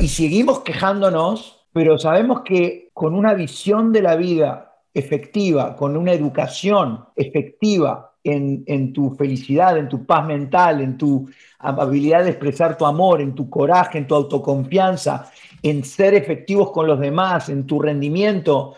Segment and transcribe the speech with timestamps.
[0.00, 6.12] Y seguimos quejándonos, pero sabemos que con una visión de la vida efectiva, con una
[6.12, 11.28] educación efectiva en, tu felicidad, en tu paz mental, en tu
[11.58, 15.30] habilidad de expresar tu amor, en tu coraje, en tu autoconfianza,
[15.62, 18.74] en ser efectivos con los demás, en tu rendimiento.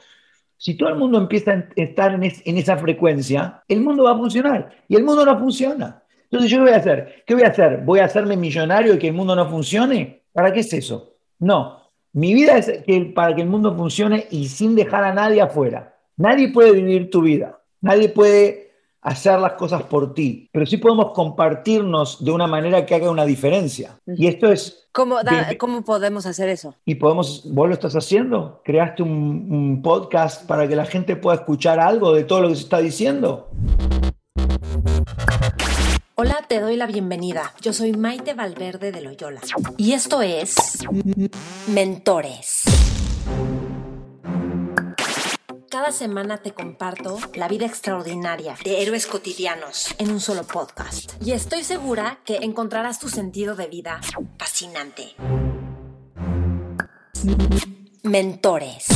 [0.57, 4.19] Si todo el mundo empieza a estar en, en esa frecuencia, el mundo va a
[4.19, 6.03] funcionar y el mundo no funciona.
[6.25, 7.25] Entonces, ¿yo qué voy a hacer?
[7.27, 7.83] ¿Qué voy a hacer?
[7.85, 10.19] ¿Voy a hacerme millonario y que el mundo no funcione?
[10.39, 11.17] ¿Para qué es eso?
[11.41, 11.81] No.
[12.13, 15.97] Mi vida es que, para que el mundo funcione y sin dejar a nadie afuera.
[16.17, 17.59] Nadie puede vivir tu vida.
[17.81, 18.71] Nadie puede
[19.01, 23.25] hacer las cosas por ti, pero sí podemos compartirnos de una manera que haga una
[23.25, 23.99] diferencia.
[24.07, 24.89] Y esto es...
[24.93, 25.17] ¿Cómo,
[25.59, 26.73] ¿cómo podemos hacer eso?
[26.85, 31.39] Y podemos, vos lo estás haciendo, creaste un, un podcast para que la gente pueda
[31.39, 33.49] escuchar algo de todo lo que se está diciendo.
[36.21, 37.55] Hola, te doy la bienvenida.
[37.61, 39.41] Yo soy Maite Valverde de Loyola.
[39.77, 40.57] Y esto es
[41.69, 42.65] Mentores.
[45.71, 51.13] Cada semana te comparto la vida extraordinaria de héroes cotidianos en un solo podcast.
[51.25, 54.01] Y estoy segura que encontrarás tu sentido de vida
[54.39, 55.15] fascinante.
[58.03, 58.87] Mentores.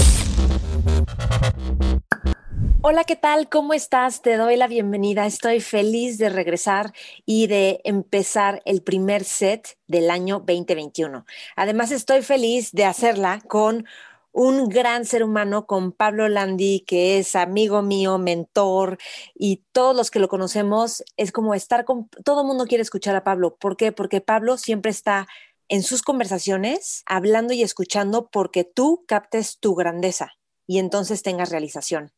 [2.85, 3.49] Hola, ¿qué tal?
[3.49, 4.23] ¿Cómo estás?
[4.23, 5.25] Te doy la bienvenida.
[5.25, 6.93] Estoy feliz de regresar
[7.25, 11.25] y de empezar el primer set del año 2021.
[11.55, 13.87] Además, estoy feliz de hacerla con
[14.33, 18.99] un gran ser humano, con Pablo Landi, que es amigo mío, mentor,
[19.35, 23.15] y todos los que lo conocemos, es como estar con, todo el mundo quiere escuchar
[23.15, 23.57] a Pablo.
[23.57, 23.93] ¿Por qué?
[23.93, 25.29] Porque Pablo siempre está
[25.69, 30.33] en sus conversaciones, hablando y escuchando porque tú captes tu grandeza
[30.67, 32.13] y entonces tengas realización.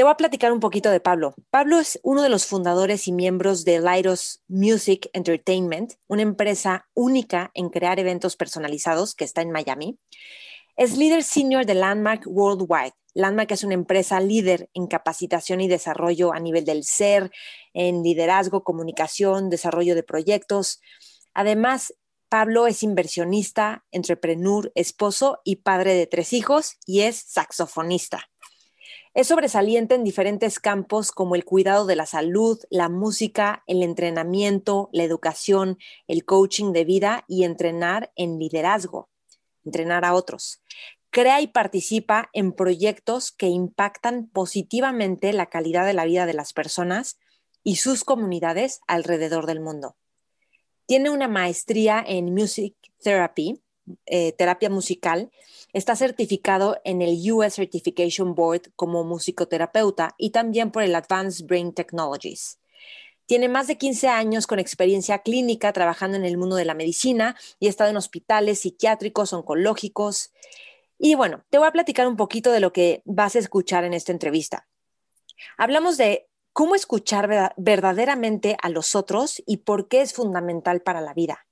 [0.00, 1.34] Te voy a platicar un poquito de Pablo.
[1.50, 7.50] Pablo es uno de los fundadores y miembros de Lyros Music Entertainment, una empresa única
[7.52, 9.98] en crear eventos personalizados que está en Miami.
[10.74, 12.94] Es líder senior de Landmark Worldwide.
[13.12, 17.30] Landmark es una empresa líder en capacitación y desarrollo a nivel del ser,
[17.74, 20.80] en liderazgo, comunicación, desarrollo de proyectos.
[21.34, 21.92] Además,
[22.30, 28.29] Pablo es inversionista, entrepreneur, esposo y padre de tres hijos y es saxofonista.
[29.12, 34.88] Es sobresaliente en diferentes campos como el cuidado de la salud, la música, el entrenamiento,
[34.92, 39.10] la educación, el coaching de vida y entrenar en liderazgo,
[39.64, 40.62] entrenar a otros.
[41.10, 46.52] Crea y participa en proyectos que impactan positivamente la calidad de la vida de las
[46.52, 47.18] personas
[47.64, 49.96] y sus comunidades alrededor del mundo.
[50.86, 53.60] Tiene una maestría en Music Therapy,
[54.06, 55.30] eh, terapia musical,
[55.72, 61.72] Está certificado en el US Certification Board como musicoterapeuta y también por el Advanced Brain
[61.72, 62.58] Technologies.
[63.26, 67.36] Tiene más de 15 años con experiencia clínica trabajando en el mundo de la medicina
[67.60, 70.32] y ha estado en hospitales psiquiátricos, oncológicos.
[70.98, 73.94] Y bueno, te voy a platicar un poquito de lo que vas a escuchar en
[73.94, 74.66] esta entrevista.
[75.56, 81.14] Hablamos de cómo escuchar verdaderamente a los otros y por qué es fundamental para la
[81.14, 81.46] vida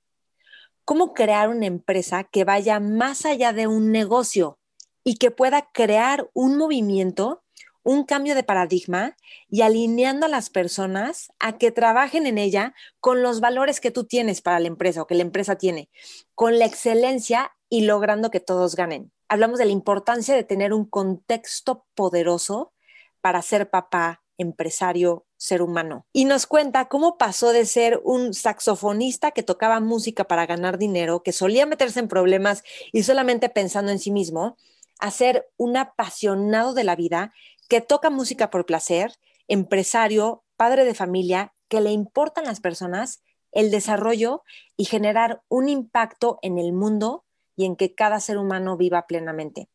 [0.89, 4.57] cómo crear una empresa que vaya más allá de un negocio
[5.03, 7.43] y que pueda crear un movimiento,
[7.83, 9.15] un cambio de paradigma
[9.49, 14.05] y alineando a las personas a que trabajen en ella con los valores que tú
[14.05, 15.91] tienes para la empresa o que la empresa tiene,
[16.33, 19.11] con la excelencia y logrando que todos ganen.
[19.27, 22.73] Hablamos de la importancia de tener un contexto poderoso
[23.21, 26.05] para ser papá, empresario, ser humano.
[26.11, 31.23] Y nos cuenta cómo pasó de ser un saxofonista que tocaba música para ganar dinero,
[31.23, 34.57] que solía meterse en problemas y solamente pensando en sí mismo,
[34.99, 37.33] a ser un apasionado de la vida
[37.69, 39.13] que toca música por placer,
[39.47, 43.23] empresario, padre de familia, que le importan las personas,
[43.53, 44.43] el desarrollo
[44.75, 47.23] y generar un impacto en el mundo
[47.55, 49.69] y en que cada ser humano viva plenamente.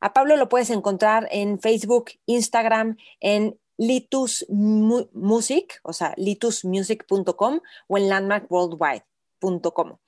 [0.00, 7.98] A Pablo lo puedes encontrar en Facebook, Instagram, en Litus Music, o sea, litusmusic.com o
[7.98, 9.98] en landmarkworldwide.com.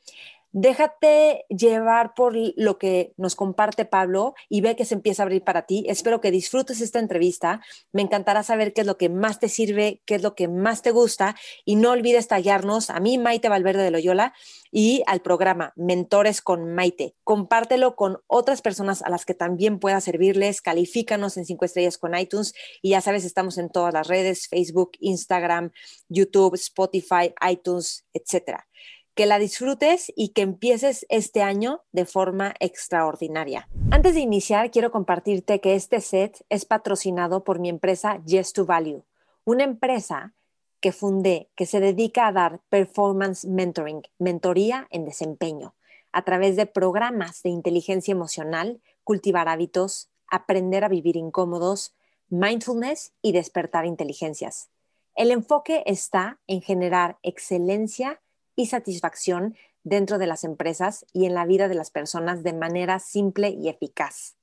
[0.53, 5.45] Déjate llevar por lo que nos comparte Pablo y ve que se empieza a abrir
[5.45, 5.85] para ti.
[5.89, 7.61] Espero que disfrutes esta entrevista.
[7.93, 10.83] Me encantará saber qué es lo que más te sirve, qué es lo que más
[10.83, 14.35] te gusta y no olvides tallarnos a mí, Maite Valverde de Loyola,
[14.73, 17.15] y al programa Mentores con Maite.
[17.23, 20.63] Compártelo con otras personas a las que también pueda servirles.
[20.63, 24.93] Califícanos en cinco estrellas con iTunes y ya sabes, estamos en todas las redes, Facebook,
[24.99, 25.71] Instagram,
[26.09, 28.67] YouTube, Spotify, iTunes, etcétera
[29.15, 33.69] que la disfrutes y que empieces este año de forma extraordinaria.
[33.91, 38.67] Antes de iniciar, quiero compartirte que este set es patrocinado por mi empresa Yes to
[38.67, 39.05] Value,
[39.45, 40.35] una empresa
[40.81, 45.75] que fundé que se dedica a dar performance mentoring, mentoría en desempeño,
[46.13, 51.95] a través de programas de inteligencia emocional, cultivar hábitos, aprender a vivir incómodos,
[52.29, 54.71] mindfulness y despertar inteligencias.
[55.15, 58.21] El enfoque está en generar excelencia
[58.61, 62.99] y satisfacción dentro de las empresas y en la vida de las personas de manera
[62.99, 64.37] simple y eficaz.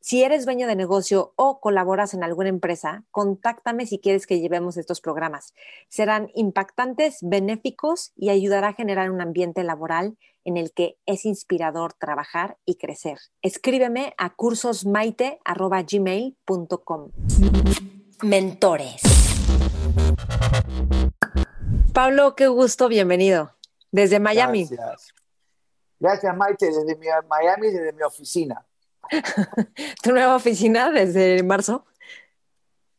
[0.00, 4.76] Si eres dueño de negocio o colaboras en alguna empresa, contáctame si quieres que llevemos
[4.76, 5.54] estos programas.
[5.88, 11.94] Serán impactantes, benéficos y ayudará a generar un ambiente laboral en el que es inspirador
[11.94, 13.18] trabajar y crecer.
[13.40, 17.10] Escríbeme a cursosmaite.gmail.com.
[18.22, 19.00] Mentores.
[21.94, 23.52] Pablo, qué gusto, bienvenido.
[23.92, 24.66] Desde Miami.
[24.66, 25.14] Gracias.
[26.00, 26.98] Gracias, Maite, desde
[27.28, 28.66] Miami, desde mi oficina.
[30.02, 31.86] ¿Tu nueva oficina desde marzo?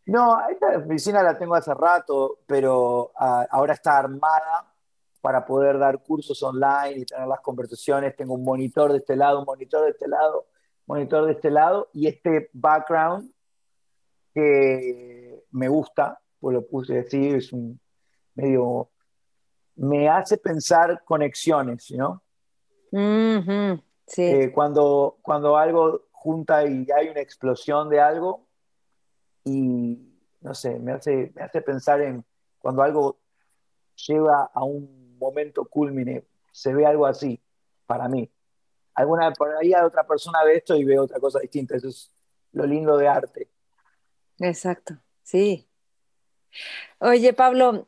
[0.06, 4.74] No, esta oficina la tengo hace rato, pero ah, ahora está armada
[5.19, 8.15] para poder dar cursos online y tener las conversaciones.
[8.15, 10.48] Tengo un monitor de este lado, un monitor de este lado,
[10.88, 13.30] monitor de este lado y este background
[14.33, 17.77] que me gusta, pues lo puse así, es un
[18.36, 18.90] medio,
[19.76, 22.22] me hace pensar conexiones, ¿no?
[24.08, 24.24] Sí.
[24.24, 28.48] Eh, cuando, cuando algo junta y hay una explosión de algo
[29.44, 30.00] y
[30.42, 32.24] no sé, me hace, me hace pensar en
[32.60, 33.20] cuando algo
[34.08, 37.42] lleva a un momento culmine, se ve algo así
[37.86, 38.30] para mí.
[38.94, 41.76] Alguna por ahí otra persona ve esto y ve otra cosa distinta.
[41.76, 42.12] Eso es
[42.54, 43.50] lo lindo de arte.
[44.40, 45.68] Exacto, sí.
[47.00, 47.88] Oye, Pablo,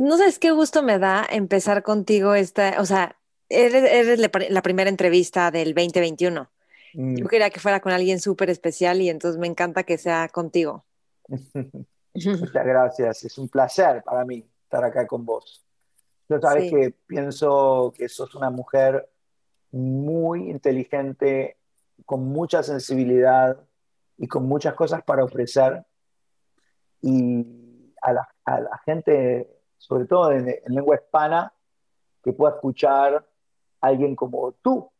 [0.00, 3.16] no sabes qué gusto me da empezar contigo esta, o sea,
[3.48, 6.48] Eres, la primera entrevista del 2021.
[6.94, 7.16] Mm.
[7.16, 10.84] Yo quería que fuera con alguien súper especial y entonces me encanta que sea contigo.
[12.14, 15.64] Muchas gracias, es un placer para mí estar acá con vos.
[16.28, 19.08] Yo sabes que pienso que sos una mujer
[19.70, 21.56] muy inteligente,
[22.04, 23.60] con mucha sensibilidad
[24.16, 25.84] y con muchas cosas para ofrecer.
[27.02, 29.55] Y a la, a la gente,
[29.86, 31.52] sobre todo en, en lengua hispana,
[32.22, 33.24] que pueda escuchar
[33.80, 34.90] alguien como tú,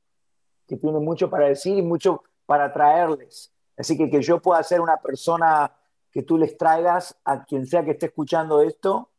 [0.66, 3.52] que tiene mucho para decir y mucho para traerles.
[3.76, 5.72] Así que que yo pueda ser una persona
[6.10, 9.10] que tú les traigas a quien sea que esté escuchando esto,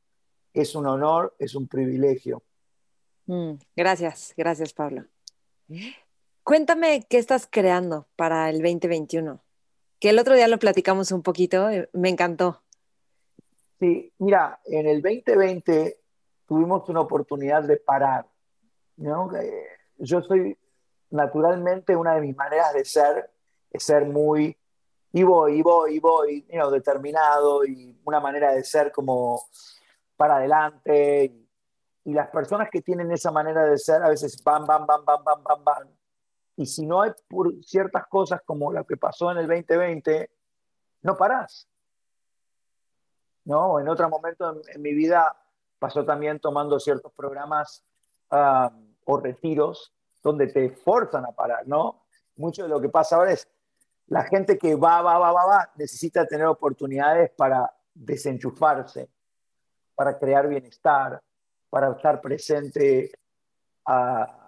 [0.54, 2.42] es un honor, es un privilegio.
[3.26, 5.06] Mm, gracias, gracias Pablo.
[6.44, 9.42] Cuéntame qué estás creando para el 2021,
[10.00, 12.64] que el otro día lo platicamos un poquito, eh, me encantó.
[13.80, 16.00] Sí, mira, en el 2020
[16.48, 18.26] tuvimos una oportunidad de parar
[18.98, 20.58] yo soy
[21.12, 23.30] naturalmente una de mis maneras de ser,
[23.72, 24.58] es ser muy,
[25.14, 29.44] y voy, y voy, y voy, determinado, y una manera de ser como
[30.16, 31.26] para adelante.
[31.26, 35.24] Y, las personas que tienen esa manera de ser a veces van, van, van, van,
[35.26, 35.98] van, van, van.
[36.56, 37.12] Y si no hay
[37.62, 40.32] ciertas cosas como lo que pasó en el 2020,
[41.02, 41.68] no parás.
[43.48, 43.80] ¿No?
[43.80, 45.34] En otro momento en, mi vida
[45.80, 47.82] pasó también tomando ciertos programas
[48.30, 48.72] ah,
[49.06, 52.04] o retiros donde te forzan a parar, ¿no?
[52.36, 53.48] Mucho de lo que pasa ahora es
[54.08, 59.10] la gente que va, va, va, va, va, necesita tener oportunidades para desenchufarse,
[59.96, 61.22] para crear bienestar,
[61.70, 63.12] para estar presente
[63.86, 64.44] a,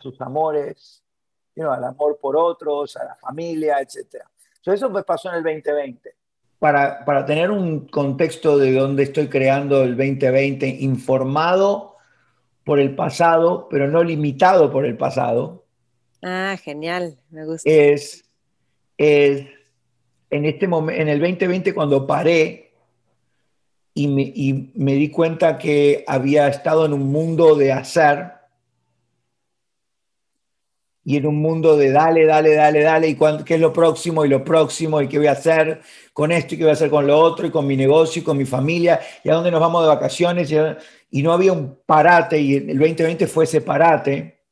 [0.00, 1.02] sus amores,
[1.56, 4.22] al amor por otros, a la familia, etc.
[4.64, 6.17] eso me pasó en el 2020.
[6.58, 11.96] Para, para tener un contexto de dónde estoy creando el 2020 informado
[12.64, 15.64] por el pasado, pero no limitado por el pasado.
[16.22, 17.70] Ah, genial, me gusta.
[17.70, 18.24] Es,
[18.98, 22.72] en este momento, en el 2020 cuando paré
[23.94, 28.37] y me, y me di cuenta que había estado en un mundo de hacer
[31.08, 34.28] y en un mundo de dale, dale, dale, dale, y qué es lo próximo y
[34.28, 35.80] lo próximo, y qué voy a hacer
[36.12, 38.24] con esto y qué voy a hacer con lo otro, y con mi negocio y
[38.26, 40.52] con mi familia, y a dónde nos vamos de vacaciones,
[41.10, 44.42] y, no había un parate, y el 2020 fue ese parate.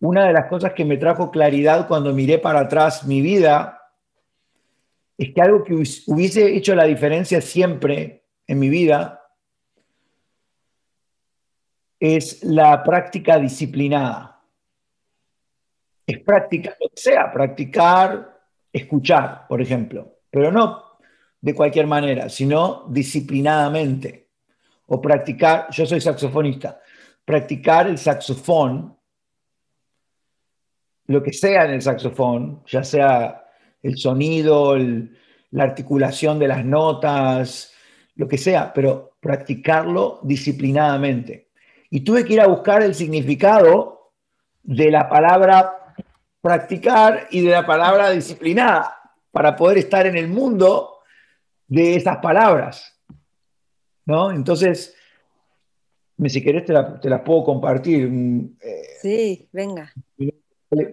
[0.00, 3.88] Una de las cosas que me trajo claridad cuando miré para atrás mi vida
[5.16, 9.24] es que algo que hubiese hecho la diferencia siempre en mi vida
[11.98, 14.31] es la práctica disciplinada
[16.06, 18.40] es practicar lo que sea, practicar,
[18.72, 20.92] escuchar, por ejemplo, pero no
[21.42, 24.28] de cualquier manera, sino disciplinadamente.
[24.86, 26.80] O practicar, yo soy saxofonista,
[27.24, 28.96] practicar el saxofón,
[31.06, 33.44] lo que sea en el saxofón, ya sea
[33.82, 37.72] el sonido, la articulación de las notas,
[38.14, 41.48] lo que sea, pero practicarlo disciplinadamente.
[41.90, 44.12] Y tuve que ir a buscar el significado
[44.62, 45.81] de la palabra
[46.42, 48.98] practicar y de la palabra disciplinada
[49.30, 50.98] para poder estar en el mundo
[51.68, 53.00] de esas palabras.
[54.04, 54.32] ¿No?
[54.32, 54.94] Entonces,
[56.26, 56.72] si querés te,
[57.08, 58.08] las puedo compartir.
[58.10, 59.92] Mm, eh, sí, venga.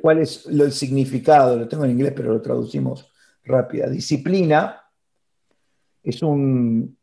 [0.02, 1.58] ¿Cuál es el significado?
[1.58, 3.12] Lo tengo en inglés, pero lo traducimos
[3.44, 3.90] rápida.
[3.90, 4.84] Disciplina
[6.04, 6.98] es un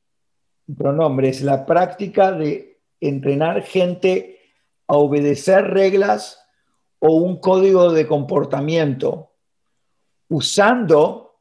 [0.77, 4.39] pronombre, es la práctica de entrenar gente
[4.87, 6.46] a obedecer reglas
[7.07, 9.31] o un código de comportamiento
[10.29, 11.39] usando,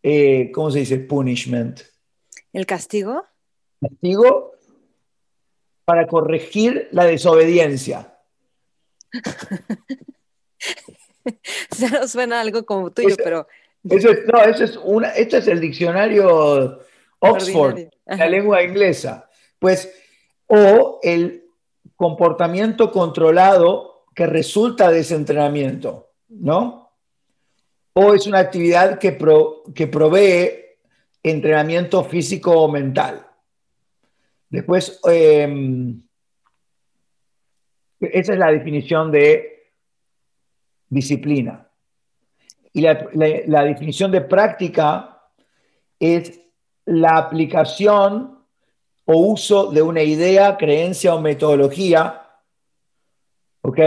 [0.00, 0.98] eh, ¿cómo se dice?
[1.00, 1.80] Punishment.
[2.52, 3.24] ¿El castigo?
[3.80, 4.52] Castigo
[5.84, 8.16] para corregir la desobediencia.
[11.70, 13.48] Se nos suena algo como tuyo, pero...
[13.88, 16.80] Eso es, no, eso es una, este es el diccionario
[17.18, 19.28] Oxford, la lengua inglesa.
[19.58, 19.92] Pues,
[20.46, 21.39] o el
[22.00, 26.92] comportamiento controlado que resulta de ese entrenamiento, ¿no?
[27.92, 29.18] O es una actividad que,
[29.74, 30.78] que provee
[31.22, 33.26] entrenamiento físico o mental.
[34.48, 36.00] Después, em,
[38.00, 39.68] esa es la definición de
[40.88, 41.68] disciplina.
[42.72, 45.20] Y la definición de práctica
[45.98, 46.40] es
[46.86, 48.39] la aplicación
[49.12, 52.30] o uso de una idea, creencia o metodología,
[53.60, 53.78] ¿ok?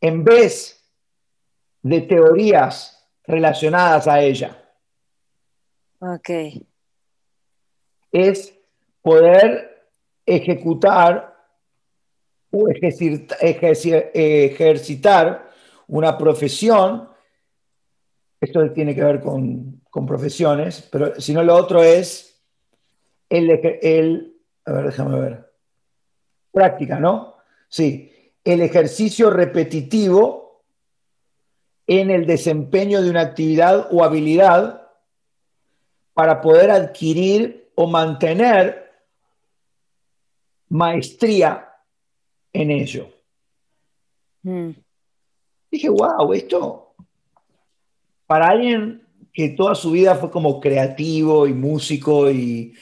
[0.00, 0.82] En vez
[1.82, 4.56] de teorías relacionadas a ella.
[5.98, 6.30] Ok.
[8.12, 8.58] Es
[9.02, 9.90] poder
[10.24, 11.36] ejecutar
[12.50, 12.66] o
[14.14, 15.50] ejercitar
[15.86, 17.10] una profesión.
[18.40, 22.33] Esto tiene que ver con, con profesiones, pero si no lo otro es
[23.28, 25.52] el, a ver, déjame ver,
[26.52, 27.36] práctica, ¿no?
[27.68, 30.62] Sí, el ejercicio repetitivo
[31.86, 34.88] en el desempeño de una actividad o habilidad
[36.12, 38.92] para poder adquirir o mantener
[40.68, 41.68] maestría
[42.52, 43.08] en ello.
[44.42, 44.70] Mm.
[45.70, 46.84] Dije, wow, esto
[48.26, 49.02] para alguien
[49.32, 52.74] que toda su vida fue como creativo y músico y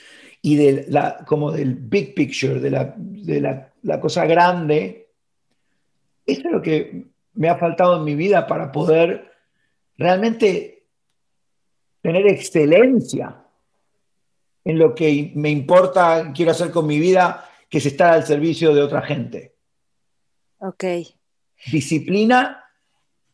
[0.42, 3.40] y de la, como del big picture, de, la, de
[3.82, 5.08] la, cosa grande,
[6.26, 9.32] eso es lo que me ha faltado en mi vida para poder
[9.96, 10.88] realmente
[12.00, 13.38] tener excelencia
[14.64, 18.74] en lo que me importa, quiero hacer con mi vida, que es estar al servicio
[18.74, 19.54] de otra gente.
[20.58, 20.84] Ok.
[21.70, 22.64] Disciplina,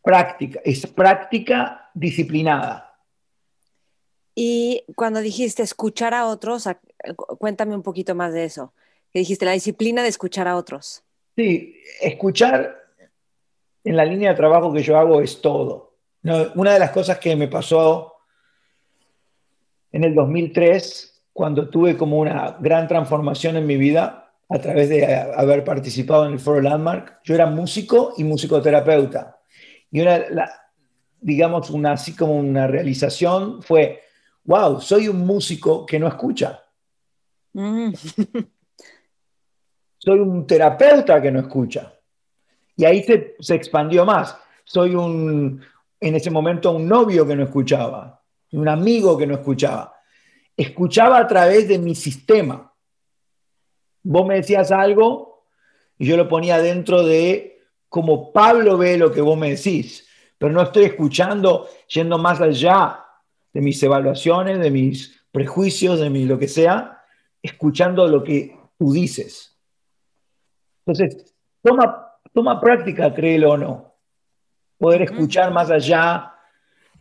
[0.02, 2.96] práctica, es práctica disciplinada.
[4.34, 6.68] Y cuando dijiste escuchar a otros,
[7.16, 8.72] cuéntame un poquito más de eso.
[9.12, 11.02] Que dijiste la disciplina de escuchar a otros.
[11.36, 12.76] Sí, escuchar
[13.84, 15.94] en la línea de trabajo que yo hago es todo.
[16.54, 18.14] una de las cosas que me pasó
[19.92, 25.06] en el 2003, cuando tuve como una gran transformación en mi vida a través de
[25.14, 29.38] haber participado en el Foro Landmark, yo era músico y musicoterapeuta.
[29.90, 30.24] Y una,
[31.20, 34.02] digamos, una, así como una realización fue,
[34.44, 36.62] wow, soy un músico que no escucha.
[37.52, 37.92] Mm.
[39.98, 41.94] soy un terapeuta que no escucha.
[42.76, 44.36] Y ahí se, se, expandió más.
[44.64, 45.60] Soy un,
[46.00, 49.94] en ese momento, un novio que no escuchaba, un amigo que no escuchaba.
[50.56, 52.72] Escuchaba a través de mi sistema.
[54.02, 55.44] Vos me decías algo
[55.98, 60.52] y yo lo ponía dentro de como Pablo ve lo que vos me decís, pero
[60.52, 63.04] no estoy escuchando yendo más allá
[63.52, 66.97] de mis evaluaciones, de mis prejuicios, de mi lo que sea,
[67.42, 69.56] escuchando lo que tú dices.
[70.86, 73.94] Entonces, toma, toma práctica, créelo o no.
[74.78, 76.34] Poder escuchar más allá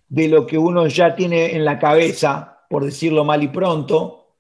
[0.10, 4.36] de lo que uno ya tiene en la cabeza, por decirlo mal y pronto,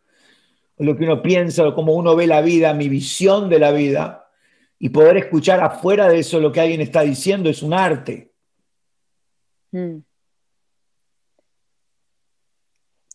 [0.78, 4.30] lo que uno piensa, cómo uno ve la vida, mi visión de la vida,
[4.80, 8.32] y poder escuchar afuera de eso lo que alguien está diciendo es un arte.
[9.72, 9.98] Mm.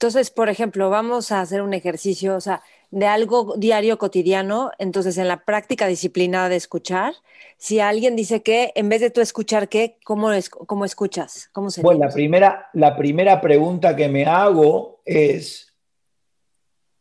[0.03, 5.17] Entonces, por ejemplo, vamos a hacer un ejercicio, o sea, de algo diario cotidiano, entonces
[5.17, 7.15] en la práctica disciplinada de escuchar,
[7.57, 11.51] si alguien dice que en vez de tú escuchar qué, ¿cómo, es, cómo escuchas?
[11.53, 15.73] ¿Cómo se bueno, la primera, la primera pregunta que me hago es,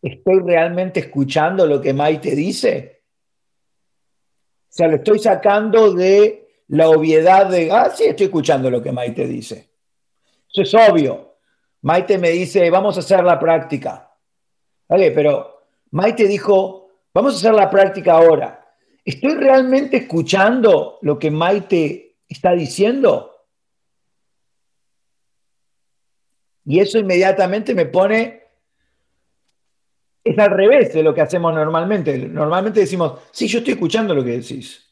[0.03, 3.01] ¿estoy realmente escuchando lo que Maite dice?
[4.69, 8.91] O sea, lo estoy sacando de la obviedad de, ah, sí, estoy escuchando lo que
[8.91, 9.71] Maite dice.
[10.53, 11.30] Eso es obvio.
[11.81, 14.11] Maite me dice, vamos a hacer la práctica.
[14.87, 18.61] Vale, pero Maite dijo, vamos a hacer la práctica ahora.
[19.03, 23.29] ¿estoy realmente escuchando lo que Maite está diciendo?
[26.65, 28.43] Y eso inmediatamente me pone,
[30.23, 32.17] es al revés de lo que hacemos normalmente.
[32.17, 34.87] Normalmente decimos, sí, yo estoy escuchando lo que decís.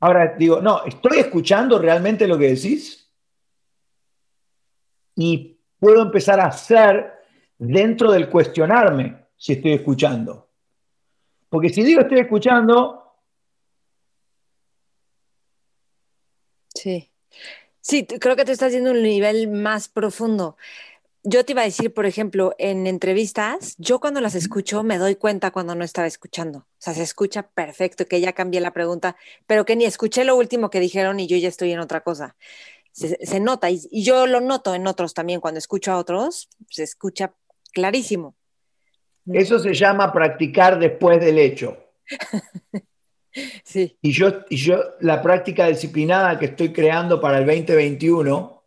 [0.00, 3.09] Ahora digo, no, ¿estoy escuchando realmente lo que decís?
[5.22, 7.12] Y puedo empezar a hacer
[7.58, 10.48] dentro del cuestionarme si estoy escuchando.
[11.50, 13.18] Porque si digo estoy escuchando...
[16.74, 17.10] Sí.
[17.82, 20.56] Sí, creo que tú estás yendo a un nivel más profundo.
[21.22, 25.16] Yo te iba a decir, por ejemplo, en entrevistas, yo cuando las escucho me doy
[25.16, 26.60] cuenta cuando no estaba escuchando.
[26.60, 30.34] O sea, se escucha perfecto, que ya cambié la pregunta, pero que ni escuché lo
[30.36, 32.36] último que dijeron y yo ya estoy en otra cosa.
[32.92, 35.40] Se, nota y, y, yo lo noto en otros también.
[35.40, 37.34] Cuando escucho a otros, se escucha
[37.72, 38.34] clarísimo.
[39.26, 41.76] Eso se llama practicar después del hecho.
[43.62, 43.96] Sí.
[44.02, 48.64] Y yo, y yo, la práctica disciplinada que estoy creando para el 2021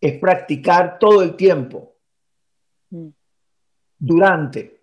[0.00, 1.96] es practicar todo el tiempo,
[2.88, 3.08] mm.
[3.98, 4.80] durante.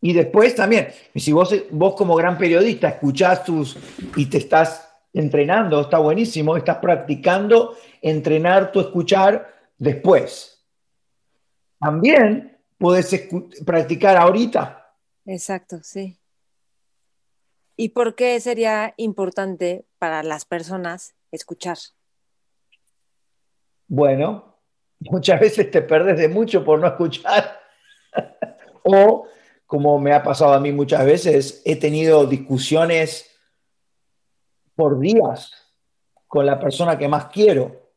[0.00, 3.76] Y después también, si vos, vos como gran periodista escuchás tus
[4.16, 10.64] y te estás entrenando, está buenísimo, estás practicando entrenar tu escuchar después.
[11.78, 13.28] También puedes
[13.64, 14.94] practicar ahorita.
[15.26, 16.18] Exacto, sí.
[17.76, 21.78] ¿Y por qué sería importante para las personas escuchar?
[23.88, 24.58] Bueno,
[25.00, 27.60] muchas veces te perdes de mucho por no escuchar.
[28.84, 29.26] o,
[29.66, 33.31] como me ha pasado a mí muchas veces, he tenido discusiones
[34.74, 35.52] por días
[36.26, 37.90] con la persona que más quiero,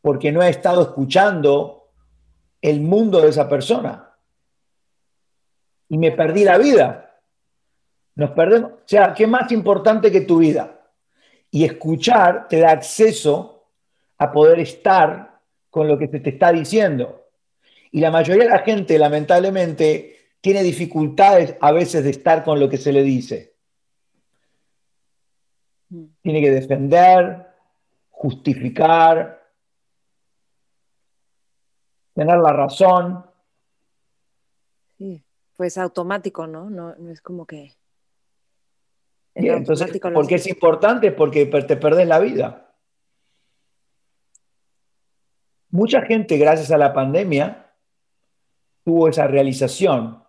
[0.00, 1.90] porque no he estado escuchando
[2.60, 4.16] el mundo de esa persona.
[5.88, 7.04] Y me perdí la vida
[8.16, 8.72] nos perdemos.
[8.72, 10.80] O sea, ¿qué más importante que tu vida?
[11.50, 13.68] Y escuchar te da acceso
[14.18, 17.28] a poder estar con lo que se te está diciendo.
[17.90, 22.68] Y la mayoría de la gente, lamentablemente, tiene dificultades a veces de estar con lo
[22.68, 23.53] que se le dice.
[25.88, 27.46] Tiene que defender,
[28.10, 29.48] justificar,
[32.14, 33.24] tener la razón.
[34.98, 35.22] Sí,
[35.56, 36.70] pues automático, ¿no?
[36.70, 37.76] No, no es como que
[39.34, 41.10] entonces, ¿por qué es importante?
[41.10, 42.72] Porque te perdés la vida.
[45.70, 47.72] Mucha gente, gracias a la pandemia,
[48.84, 50.22] tuvo esa realización.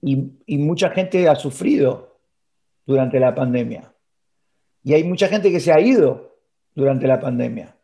[0.00, 2.09] Y, y, mucha gente ha sufrido
[2.90, 3.94] durante la pandemia.
[4.82, 6.36] Y hay mucha gente que se ha ido
[6.74, 7.76] durante la pandemia.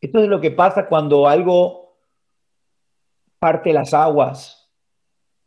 [0.00, 1.96] Esto es lo que pasa cuando algo
[3.40, 4.70] parte las aguas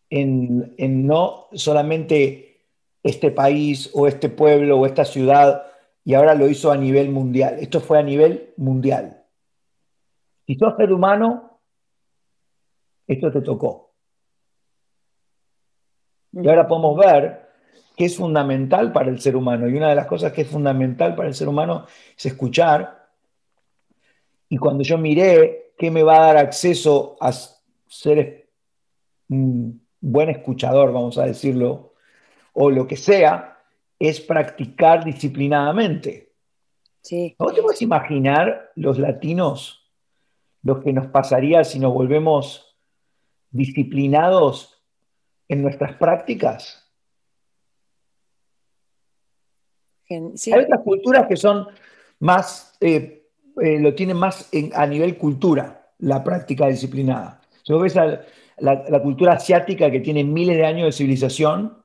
[0.09, 2.65] en, en no solamente
[3.03, 5.63] este país o este pueblo o esta ciudad
[6.03, 7.57] y ahora lo hizo a nivel mundial.
[7.59, 9.23] Esto fue a nivel mundial.
[10.45, 11.61] Si sos ser humano,
[13.07, 13.93] esto te tocó.
[16.33, 17.46] Y ahora podemos ver
[17.97, 19.67] que es fundamental para el ser humano.
[19.67, 23.09] Y una de las cosas que es fundamental para el ser humano es escuchar.
[24.47, 27.33] Y cuando yo miré qué me va a dar acceso a
[27.87, 28.51] ser
[29.29, 31.95] un buen escuchador, vamos a decirlo,
[32.53, 33.57] o lo que sea,
[33.97, 36.33] es practicar disciplinadamente.
[37.01, 37.35] Sí.
[37.39, 39.91] ¿No te puedes imaginar los latinos,
[40.61, 42.77] lo que nos pasaría si nos volvemos
[43.49, 44.83] disciplinados
[45.47, 46.86] en nuestras prácticas?
[50.09, 51.67] Hay otras culturas que son
[52.19, 53.27] más, eh,
[53.61, 57.41] eh, lo tienen más a nivel cultura, la práctica disciplinada.
[57.63, 61.83] Si vos ves la, cultura asiática que tiene miles de años de civilización,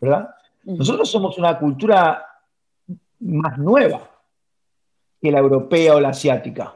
[0.00, 0.30] ¿verdad?
[0.64, 2.26] Nosotros somos una cultura
[3.20, 4.10] más nueva
[5.20, 6.74] que la europea o la asiática.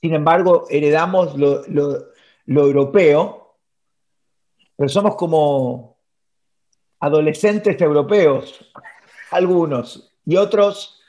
[0.00, 1.64] Sin embargo, heredamos lo,
[2.46, 3.56] europeo,
[4.76, 5.96] pero somos como
[7.00, 8.70] adolescentes europeos,
[9.30, 11.00] algunos, y otros,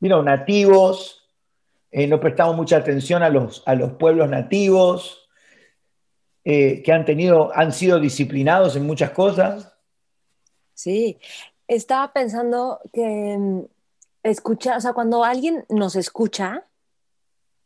[0.00, 1.28] mira, nativos,
[1.90, 5.28] eh, no prestamos mucha atención a los, a los pueblos nativos,
[6.44, 9.74] eh, que han, tenido, han sido disciplinados en muchas cosas,
[10.74, 11.18] Sí,
[11.68, 13.60] estaba pensando que mm,
[14.24, 16.66] escucha, o sea, cuando alguien nos escucha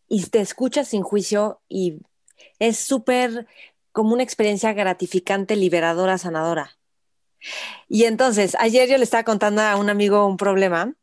[0.08, 2.00] y te escucha sin juicio y
[2.58, 3.46] es súper
[3.92, 6.77] como una experiencia gratificante, liberadora, sanadora.
[7.88, 10.94] Y entonces, ayer yo le estaba contando a un amigo un problema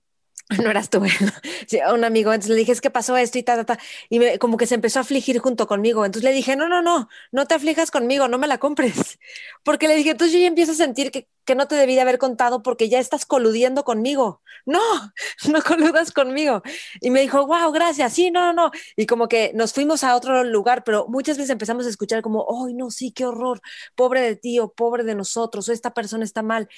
[0.63, 1.01] no eras tú,
[1.67, 3.79] sí, a un amigo, entonces le dije, es que pasó esto y ta, ta, ta,
[4.09, 7.09] y como que se empezó a afligir junto conmigo, entonces le dije, no, no, no,
[7.31, 9.19] no te aflijas conmigo, no me la compres,
[9.63, 12.01] porque le dije, entonces yo ya empiezo a sentir que, que no te debí de
[12.01, 14.79] haber contado porque ya estás coludiendo conmigo, no,
[15.49, 16.61] no coludas conmigo,
[17.01, 20.15] y me dijo, wow, gracias, sí, no, no, no, y como que nos fuimos a
[20.15, 23.61] otro lugar, pero muchas veces empezamos a escuchar como, ay, no, sí, qué horror,
[23.95, 26.69] pobre de ti o pobre de nosotros, o esta persona está mal,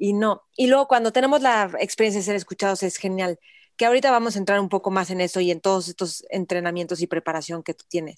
[0.00, 0.42] y no.
[0.56, 3.38] Y luego cuando tenemos la experiencia de ser escuchados es genial,
[3.76, 7.02] que ahorita vamos a entrar un poco más en eso y en todos estos entrenamientos
[7.02, 8.16] y preparación que tú tienes.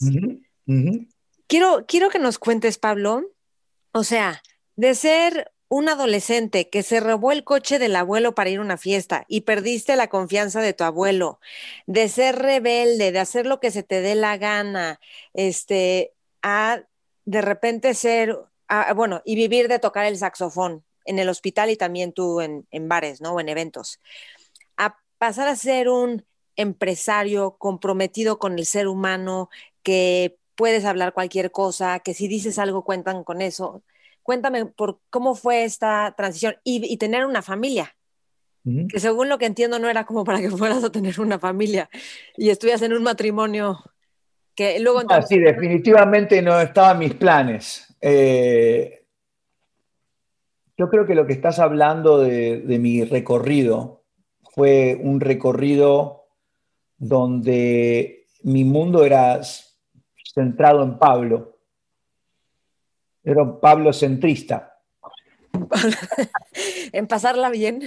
[1.48, 3.22] Quiero, quiero que nos cuentes, Pablo,
[3.92, 4.42] o sea,
[4.76, 8.76] de ser un adolescente que se robó el coche del abuelo para ir a una
[8.76, 11.40] fiesta y perdiste la confianza de tu abuelo,
[11.86, 15.00] de ser rebelde, de hacer lo que se te dé la gana,
[15.34, 16.82] este, a
[17.24, 18.36] de repente ser,
[18.94, 23.20] bueno, y vivir de tocar el saxofón en el hospital y también tú en, bares,
[23.20, 23.34] ¿no?
[23.34, 24.00] O en eventos.
[24.76, 26.24] A pasar a ser un
[26.56, 29.48] empresario comprometido con el ser humano,
[29.82, 33.82] que puedes hablar cualquier cosa, que si dices algo cuentan con eso.
[34.22, 37.96] Cuéntame por cómo fue esta transición y, tener una familia,
[38.88, 41.90] que según lo que entiendo no era como para que fueras a tener una familia
[42.36, 43.82] y estuvieras en un matrimonio
[44.54, 45.02] que luego...
[45.08, 47.92] Ah, sí, definitivamente no estaban mis planes.
[48.00, 49.01] Eh,
[50.82, 54.02] yo creo que lo que estás hablando de, mi recorrido
[54.50, 56.24] fue un recorrido
[56.98, 59.40] donde mi mundo era
[60.34, 61.56] centrado en Pablo.
[63.22, 64.76] Era un Pablo centrista.
[66.92, 67.80] en pasarla bien.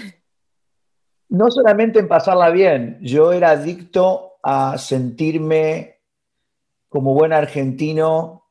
[1.28, 5.98] No solamente en pasarla bien, yo era adicto a sentirme
[6.88, 8.46] como buen argentino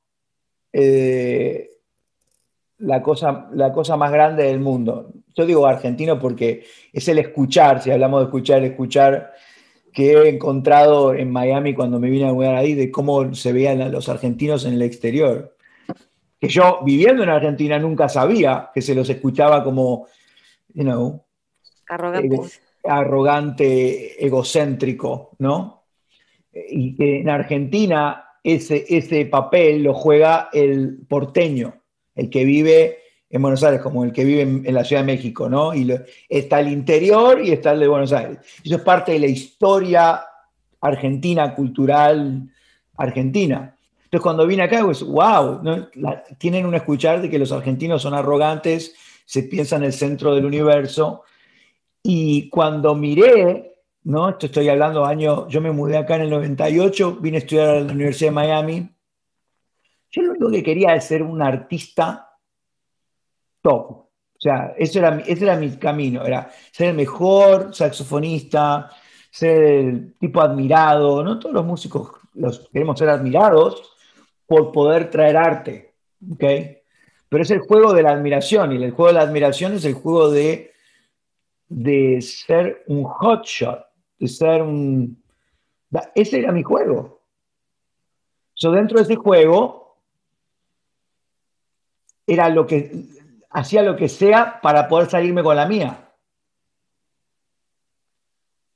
[0.70, 1.70] eh,
[2.78, 5.12] la cosa, la cosa más grande del mundo.
[5.34, 9.32] Yo digo argentino porque es el escuchar, si hablamos de escuchar, el escuchar
[9.92, 13.92] que he encontrado en Miami cuando me vine a jugar ahí, de cómo se veían
[13.92, 15.56] los argentinos en el exterior.
[16.40, 20.08] Que yo, viviendo en Argentina, nunca sabía que se los escuchaba como,
[20.74, 21.24] you know,
[22.84, 25.84] arrogante, egocéntrico, ¿no?
[26.52, 31.83] Y que en Argentina ese, ese papel lo juega el porteño
[32.14, 32.98] el que vive
[33.34, 35.74] en Buenos Aires como el que vive en, la Ciudad de México, ¿no?
[35.74, 35.92] Y
[36.28, 38.38] está el interior y está el de Buenos Aires.
[38.62, 40.24] Eso es parte de la historia
[40.80, 42.48] argentina, cultural
[42.96, 43.76] argentina.
[44.04, 45.60] Entonces cuando vine acá, pues, wow,
[46.38, 50.44] tienen un escuchar de que los argentinos son arrogantes, se piensan en el centro del
[50.44, 51.22] universo.
[52.04, 54.28] Y cuando miré, ¿no?
[54.28, 57.80] Esto estoy hablando año, yo me mudé acá en el 98, vine a estudiar a
[57.80, 58.93] la Universidad de Miami
[60.14, 62.30] yo lo único que quería es ser un artista
[63.60, 63.90] top.
[63.90, 68.90] O sea, ese era, ese era mi camino, era ser el mejor saxofonista,
[69.30, 71.38] ser el tipo admirado, ¿no?
[71.38, 73.96] Todos los músicos los queremos ser admirados
[74.46, 75.94] por poder traer arte,
[76.30, 76.44] ¿ok?
[77.28, 79.94] Pero es el juego de la admiración y el juego de la admiración es el
[79.94, 80.72] juego de,
[81.68, 83.80] de ser un hotshot,
[84.18, 85.22] de ser un...
[86.14, 87.22] Ese era mi juego.
[88.54, 89.83] So, dentro de ese juego
[92.26, 93.06] era lo que
[93.50, 96.10] hacía lo que sea para poder salirme con la mía.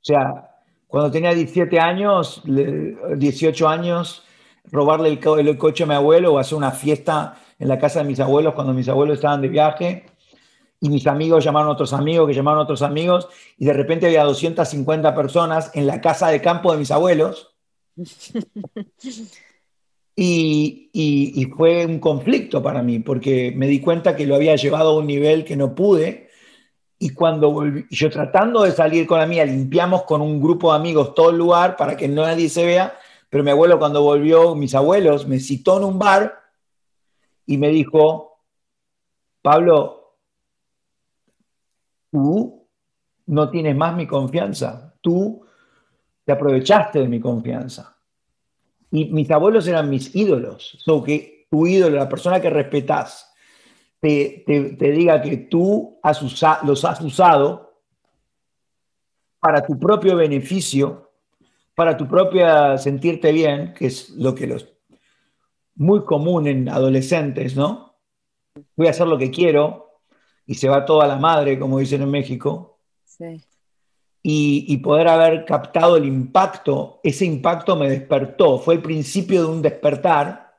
[0.01, 4.25] O sea, cuando tenía 17 años, 18 años,
[4.71, 8.07] robarle el, el, coche a mi abuelo o hacer una fiesta en la casa de
[8.07, 10.07] mis abuelos cuando mis abuelos estaban de viaje
[10.81, 14.07] y mis amigos llamaron a otros amigos que llamaron a otros amigos y de repente
[14.07, 17.55] había 250 personas en la casa de campo de mis abuelos
[20.21, 24.99] Y, fue un conflicto para mí, porque me di cuenta que lo había llevado a
[24.99, 26.29] un nivel que no pude.
[26.99, 30.79] Y cuando volví, yo tratando de salir con la mía, limpiamos con un grupo de
[30.79, 32.99] amigos todo el lugar para que no nadie se vea.
[33.31, 36.37] Pero mi abuelo, cuando volvió, mis abuelos, me citó en un bar
[37.47, 38.41] y me dijo:
[39.41, 40.17] Pablo,
[42.11, 42.69] tú
[43.27, 44.95] no tienes más mi confianza.
[45.01, 45.47] Tú
[46.25, 47.98] te aprovechaste de mi confianza
[48.91, 50.77] y mis abuelos eran mis ídolos.
[50.79, 53.33] So que tu ídolo, la persona que respetas,
[54.01, 56.23] te, te, diga que tú has
[56.63, 57.81] los has usado
[59.41, 61.13] para tu propio beneficio,
[61.75, 64.69] para tu propia sentirte bien, que es lo que los
[65.75, 67.97] muy común en adolescentes, ¿no?
[68.75, 70.01] Voy a hacer lo que quiero
[70.45, 72.81] y se va toda la madre, como dicen en México.
[73.05, 73.41] Sí
[74.23, 79.63] y, poder haber captado el impacto, ese impacto me despertó, fue el principio de un
[79.63, 80.57] despertar,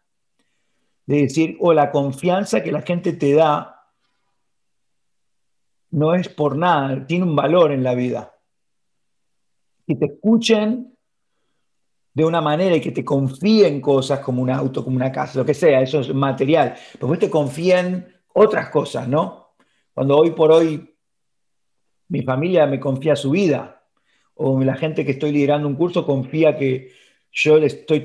[1.05, 3.75] de decir, o oh, la confianza que la gente te da
[5.91, 8.35] no es por nada, tiene un valor en la vida.
[9.85, 10.95] que te escuchen
[12.13, 15.45] de una manera y que te confíen cosas como un auto, como una casa, lo
[15.45, 16.75] que sea, eso es material.
[16.99, 19.55] Pero te confíen otras cosas, ¿no?
[19.93, 20.88] Cuando hoy por hoy
[22.09, 23.83] mi familia me confía su vida,
[24.35, 26.93] o la gente que estoy liderando un curso confía que
[27.31, 28.03] yo le estoy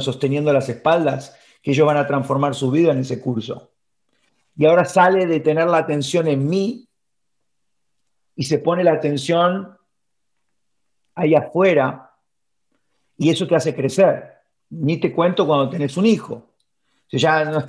[0.00, 3.70] sosteniendo las espaldas, que ellos van a transformar su vida en ese curso.
[4.56, 6.88] Y ahora sale de tener la atención en mí
[8.36, 9.76] y se pone la atención
[11.14, 12.10] ahí afuera
[13.16, 14.30] y eso te hace crecer.
[14.70, 16.50] Ni te cuento cuando tenés un hijo.
[17.10, 17.64] ya, no,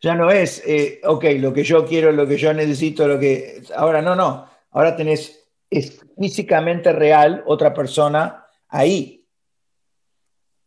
[0.00, 3.62] ya no es, eh, ok, lo que yo quiero, lo que yo necesito, lo que...
[3.76, 4.55] Ahora no, no.
[4.76, 9.26] Ahora tenés, es físicamente real otra persona ahí.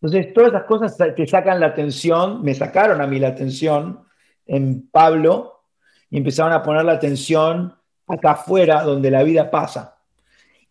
[0.01, 4.03] Entonces, todas esas cosas te sacan la atención, me sacaron a mí la atención
[4.47, 5.65] en Pablo
[6.09, 9.99] y empezaron a poner la atención acá afuera, donde la vida pasa.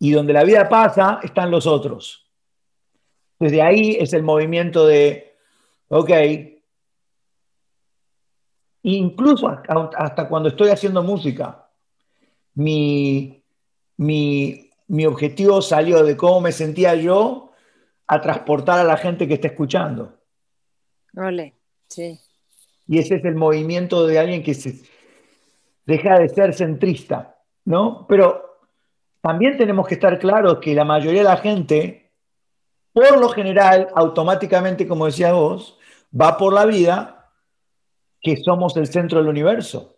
[0.01, 2.29] Y donde la vida pasa están los otros.
[3.38, 5.37] Desde ahí es el movimiento de,
[5.87, 6.11] ok,
[8.83, 9.48] incluso
[9.96, 11.68] hasta cuando estoy haciendo música,
[12.59, 13.44] mi,
[13.97, 17.53] mi, mi objetivo salió de cómo me sentía yo
[18.09, 20.18] a transportar a la gente que está escuchando.
[21.16, 21.55] Ole,
[21.87, 22.18] sí.
[22.88, 24.81] Y ese es el movimiento de alguien que se,
[25.87, 28.07] deja de ser centrista, ¿no?
[28.09, 28.59] Pero
[29.21, 32.11] también tenemos que estar claros que la mayoría de la gente
[32.92, 35.79] por lo general, automáticamente, como decías vos,
[36.18, 37.31] va por la vida
[38.21, 39.98] que somos el centro del universo.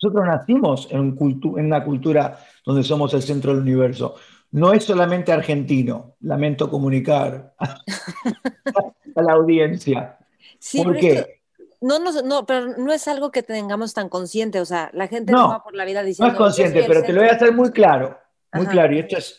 [0.00, 4.16] Nosotros nacimos en, una cultura donde somos el centro del universo.
[4.50, 10.18] No es solamente argentino, lamento comunicar a la audiencia.
[10.58, 11.40] Sí, ¿Por qué?
[11.80, 15.32] No, no, no, pero no es algo que tengamos tan consciente, o sea, la gente
[15.32, 16.28] no, va por la vida diciendo...
[16.28, 18.18] No es consciente, pero te lo voy a hacer muy claro,
[18.54, 19.38] muy claro, y esto es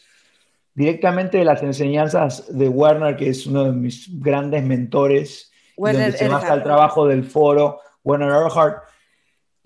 [0.76, 6.18] directamente de las enseñanzas de Werner, que es uno de mis grandes mentores, Werner donde
[6.18, 8.82] se basa el trabajo del foro, Werner Erhard,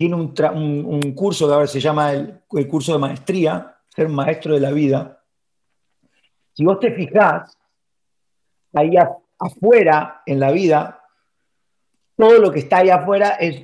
[0.00, 4.70] tiene un, curso que ahora se llama el, curso de maestría, ser maestro de la
[4.70, 5.22] vida.
[6.54, 7.54] Si vos te fijás,
[8.72, 8.94] ahí
[9.38, 11.04] afuera en la vida,
[12.16, 13.62] todo lo que está ahí afuera es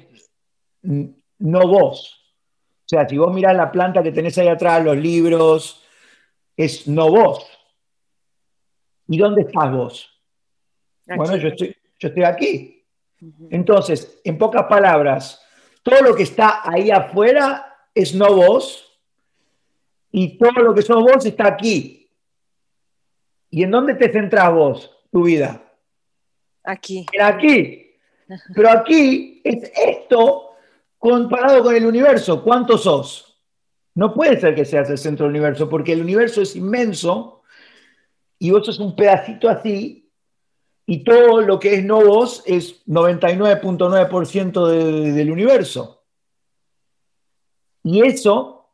[0.83, 2.37] no vos.
[2.85, 5.87] O sea, si vos mirás la planta que tenés ahí atrás, los libros,
[6.55, 7.47] es no vos.
[9.09, 10.23] ¿Y dónde estás vos?
[11.07, 12.85] Bueno, yo estoy, yo estoy aquí.
[13.49, 15.41] Entonces, en pocas palabras,
[15.87, 19.01] todo lo que está ahí afuera es no vos
[20.11, 22.11] y todo lo que sos vos está aquí.
[23.51, 25.63] ¿Y en dónde te centras vos, tu vida?
[26.65, 27.07] Aquí.
[27.23, 27.95] aquí.
[28.53, 30.57] Pero aquí es esto
[30.99, 32.43] comparado con el universo.
[32.43, 33.41] ¿Cuántos sos?
[33.95, 37.43] No puede ser que seas el centro del universo, porque el universo es inmenso
[38.41, 40.06] y vos sos un pedacito así,
[40.87, 44.69] y todo lo que es no vos es 99.9%
[45.13, 46.05] del universo.
[47.83, 48.71] Y eso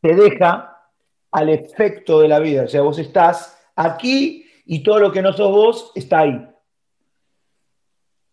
[0.00, 0.90] te deja
[1.30, 2.64] al efecto de la vida.
[2.64, 6.48] O sea, vos estás aquí y todo lo que no sos vos está ahí.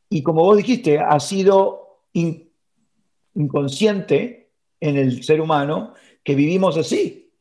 [0.10, 2.02] Y como vos dijiste, ha sido
[3.34, 7.32] inconsciente en el ser humano que vivimos así.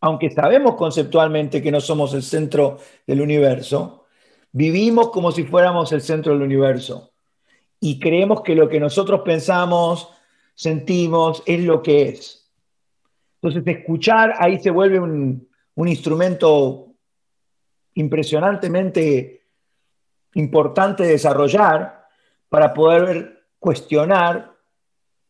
[0.00, 3.95] Aunque sabemos conceptualmente que no somos el centro del universo,
[4.56, 7.12] vivimos como si fuéramos el centro del universo.
[7.78, 10.08] Y creemos que lo que nosotros pensamos,
[10.54, 12.50] sentimos, es lo que es.
[13.34, 16.94] Entonces, escuchar ahí se vuelve un, instrumento
[17.92, 19.42] impresionantemente
[20.32, 22.06] importante de desarrollar
[22.48, 24.52] para poder cuestionar,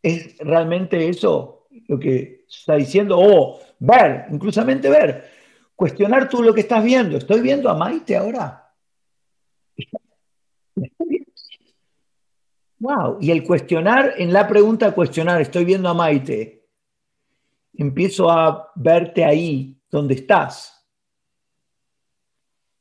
[0.00, 5.28] ¿es realmente eso lo que está diciendo, o ver, inclusamente ver,
[5.74, 7.16] cuestionar tú lo que estás viendo.
[7.16, 8.65] ¿Estoy viendo a Maite ahora?
[12.78, 16.66] Wow, y el cuestionar, en la pregunta cuestionar, estoy viendo a Maite,
[17.74, 20.86] empiezo a verte ahí donde estás.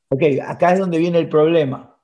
[0.10, 1.97] Ok, acá es donde viene el problema.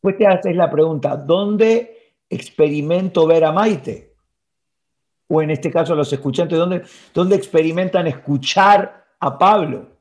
[0.00, 4.14] Pues te haces la pregunta, ¿dónde experimento ver a Maite?
[5.28, 6.58] o en este caso los escuchantes,
[7.12, 9.98] ¿dónde, experimentan escuchar a Pablo?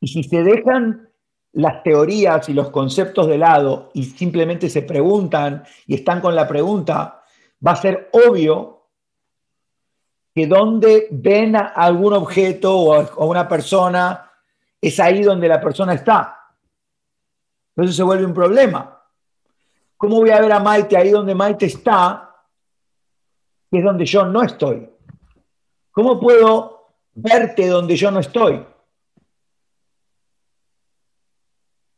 [0.00, 1.08] Y si se dejan
[1.52, 6.48] las teorías y los conceptos de lado y simplemente se preguntan y están con la
[6.48, 7.22] pregunta,
[7.64, 8.86] va a ser obvio
[10.34, 14.30] que donde ven a algún objeto o una persona,
[14.80, 16.38] es ahí donde la persona está.
[17.76, 19.02] Entonces se vuelve un problema.
[19.96, 22.30] ¿Cómo voy a ver a Maite ahí donde Maite está
[23.70, 24.88] es donde yo no estoy.
[25.90, 28.64] ¿Cómo puedo verte donde yo no estoy?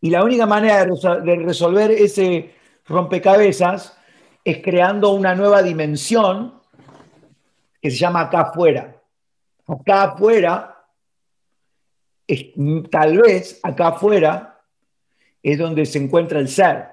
[0.04, 2.50] Y la única manera de, resolver ese
[2.84, 3.96] rompecabezas
[4.44, 6.60] es creando una nueva dimensión
[7.80, 9.02] que se llama acá afuera.
[9.66, 10.84] Acá afuera,
[12.90, 14.60] tal vez acá afuera
[15.42, 16.86] es donde se encuentra el ser.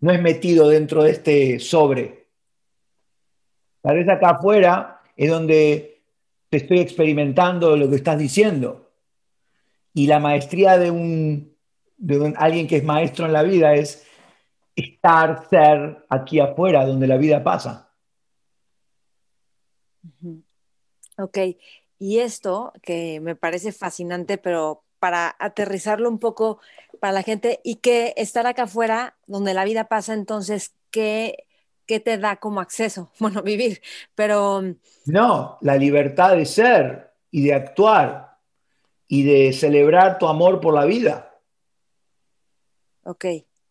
[0.00, 2.28] No es metido dentro de este sobre.
[3.82, 6.00] Tal vez acá afuera es donde
[6.48, 8.92] te estoy experimentando lo que estás diciendo.
[9.92, 11.57] Y la maestría de un
[11.98, 14.06] de alguien que es maestro en la vida es
[14.74, 17.92] estar, ser aquí afuera, donde la vida pasa.
[21.18, 21.38] Ok,
[21.98, 26.60] y esto que me parece fascinante, pero para aterrizarlo un poco
[27.00, 31.44] para la gente y que estar acá afuera, donde la vida pasa, entonces, ¿qué,
[31.86, 33.10] qué te da como acceso?
[33.18, 33.82] Bueno, vivir,
[34.14, 34.62] pero...
[35.06, 38.36] No, la libertad de ser y de actuar
[39.08, 41.27] y de celebrar tu amor por la vida.
[43.08, 43.24] Ok.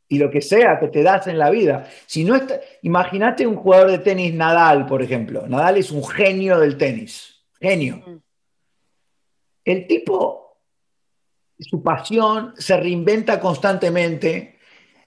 [0.10, 1.88] Y lo que sea que te das en la vida.
[2.08, 2.36] Si no
[2.82, 5.46] imagínate un jugador de tenis Nadal, por ejemplo.
[5.48, 7.36] Nadal es un genio del tenis.
[7.60, 7.98] Genio.
[7.98, 8.18] Mm.
[9.64, 10.58] El tipo,
[11.60, 14.58] su pasión se reinventa constantemente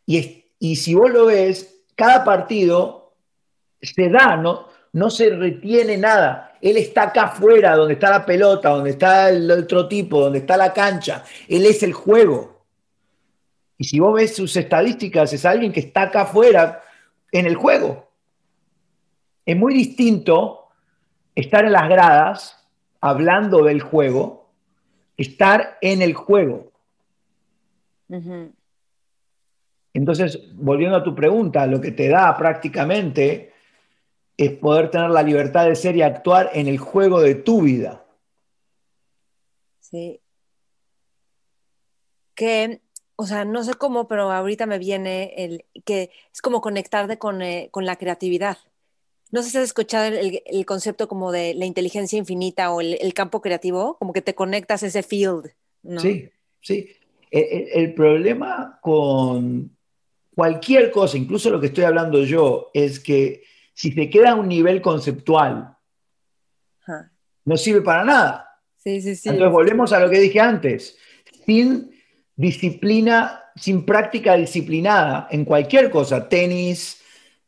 [0.07, 3.17] y, y si vos lo ves, cada partido
[3.83, 6.57] se da, no, no se retiene nada.
[6.61, 10.57] Él está acá afuera, donde está la pelota, donde está el otro tipo, donde está
[10.57, 11.25] la cancha.
[11.49, 12.60] Él es el juego.
[13.81, 16.85] Y si vos ves sus estadísticas, es alguien que está acá afuera
[17.33, 18.11] en el juego.
[19.47, 20.69] Es muy distinto
[21.35, 22.69] estar en las gradas
[23.01, 24.51] hablando del juego,
[25.17, 26.71] estar en el juego.
[29.95, 33.55] Entonces, volviendo a tu pregunta, lo que te da prácticamente
[34.37, 38.05] es poder tener la libertad de ser y actuar en el juego de tu vida.
[39.81, 40.21] Sí.
[42.35, 42.83] Que
[43.21, 47.43] o sea, no sé cómo, pero ahorita me viene el que es como conectarte con,
[47.43, 48.57] eh, con la creatividad.
[49.31, 52.97] No sé si has escuchado el, el, concepto como de la inteligencia infinita o el,
[52.99, 55.51] el, campo creativo, como que te conectas a ese field.
[55.83, 56.01] ¿no?
[56.01, 56.31] Sí,
[56.63, 56.89] sí.
[57.31, 59.77] El, e, el, problema con
[60.35, 63.43] cualquier cosa, incluso lo que estoy hablando yo, es que
[63.75, 65.77] si te queda a un nivel conceptual,
[67.45, 68.63] no sirve para nada.
[68.79, 69.29] Sí, sí, sí.
[69.29, 70.97] Entonces volvemos a lo que dije antes.
[71.45, 72.00] Sin
[72.41, 77.03] disciplina, sin práctica disciplinada en cualquier cosa, tenis,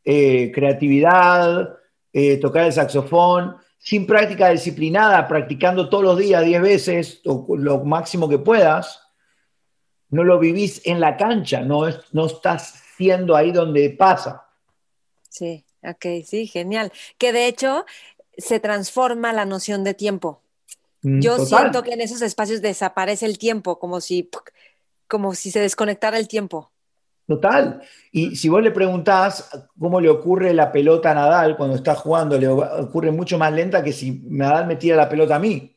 [0.05, 1.77] eh, creatividad,
[2.13, 7.85] eh, tocar el saxofón, sin práctica disciplinada, practicando todos los días 10 veces o lo
[7.85, 9.01] máximo que puedas,
[10.11, 14.47] no lo vivís en la cancha, no, no estás siendo ahí donde pasa.
[15.31, 16.93] Sí, ok, sí, genial.
[17.17, 17.87] Que de hecho
[18.37, 20.43] se transforma la noción de tiempo.
[21.01, 24.29] Mm, Yo siento que en esos espacios desaparece el tiempo, como si
[25.13, 26.73] como si se desconectara el tiempo.
[27.29, 27.83] Total.
[28.11, 32.39] Y si vos le preguntás cómo le ocurre la pelota a Nadal cuando está jugando,
[32.39, 35.77] le ocurre mucho más lenta que si Nadal me tira la pelota a mí.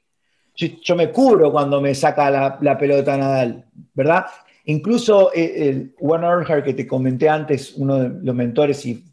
[0.56, 4.26] Yo, me cubro cuando me saca la, pelota a Nadal, ¿verdad?
[4.64, 9.04] Incluso eh, el One Earnhardt que te comenté antes, uno de los mentores y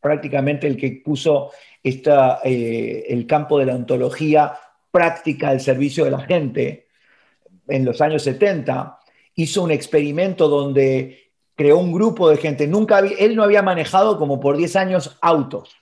[0.00, 1.50] prácticamente el que puso
[1.82, 4.54] esta, eh, el campo de la ontología
[4.90, 6.86] práctica al servicio de la gente
[7.68, 8.98] en los años 70,
[9.36, 12.66] hizo un experimento donde creó un grupo de gente.
[12.66, 15.76] Nunca él no había manejado como por 10 años autos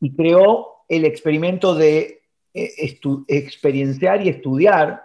[0.00, 2.22] y creó el experimento de
[2.54, 5.04] eh, experienciar y estudiar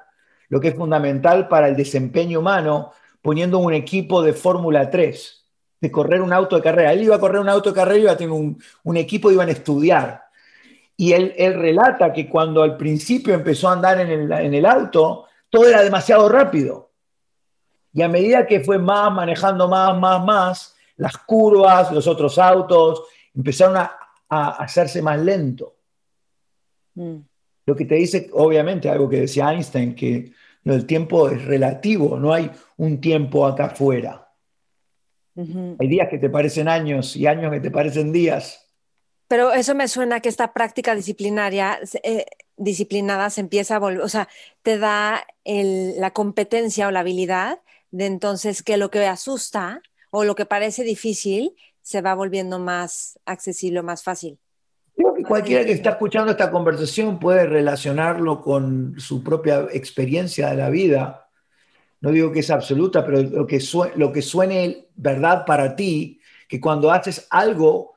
[0.49, 5.45] lo que es fundamental para el desempeño humano, poniendo un equipo de Fórmula 3,
[5.81, 6.93] de correr un auto de carrera.
[6.93, 9.49] Él iba a correr un auto de carrera, iba a tener un, un equipo, iban
[9.49, 10.23] a estudiar.
[10.95, 15.81] Y él, relata que cuando al principio empezó a andar en el auto, todo era
[15.81, 16.92] demasiado rápido
[17.93, 23.03] y a medida que fue más, manejando más, más, más, las curvas, los otros autos,
[23.35, 23.97] empezaron a,
[24.29, 25.75] hacerse más lento.
[26.95, 27.17] Mm.
[27.67, 30.31] Lo que te dice, obviamente, algo que decía Einstein, que
[30.65, 34.27] el tiempo es relativo, no hay un tiempo acá afuera.
[35.35, 38.71] Hay días que te parecen años y años que te parecen días.
[39.27, 42.25] Pero eso me suena que esta práctica disciplinaria, eh,
[42.57, 44.27] disciplinada se empieza a volver, o sea,
[44.61, 47.59] te da la competencia o la habilidad
[47.93, 53.19] de entonces que lo que asusta o lo que parece difícil se va volviendo más
[53.23, 54.39] accesible o más fácil.
[54.95, 60.57] Creo que cualquiera que está escuchando esta conversación puede relacionarlo con su propia experiencia de
[60.57, 61.29] la vida.
[62.01, 63.61] No digo que es absoluta, pero lo que,
[63.95, 66.19] lo que suene verdad para ti,
[66.49, 67.93] que cuando haces algo,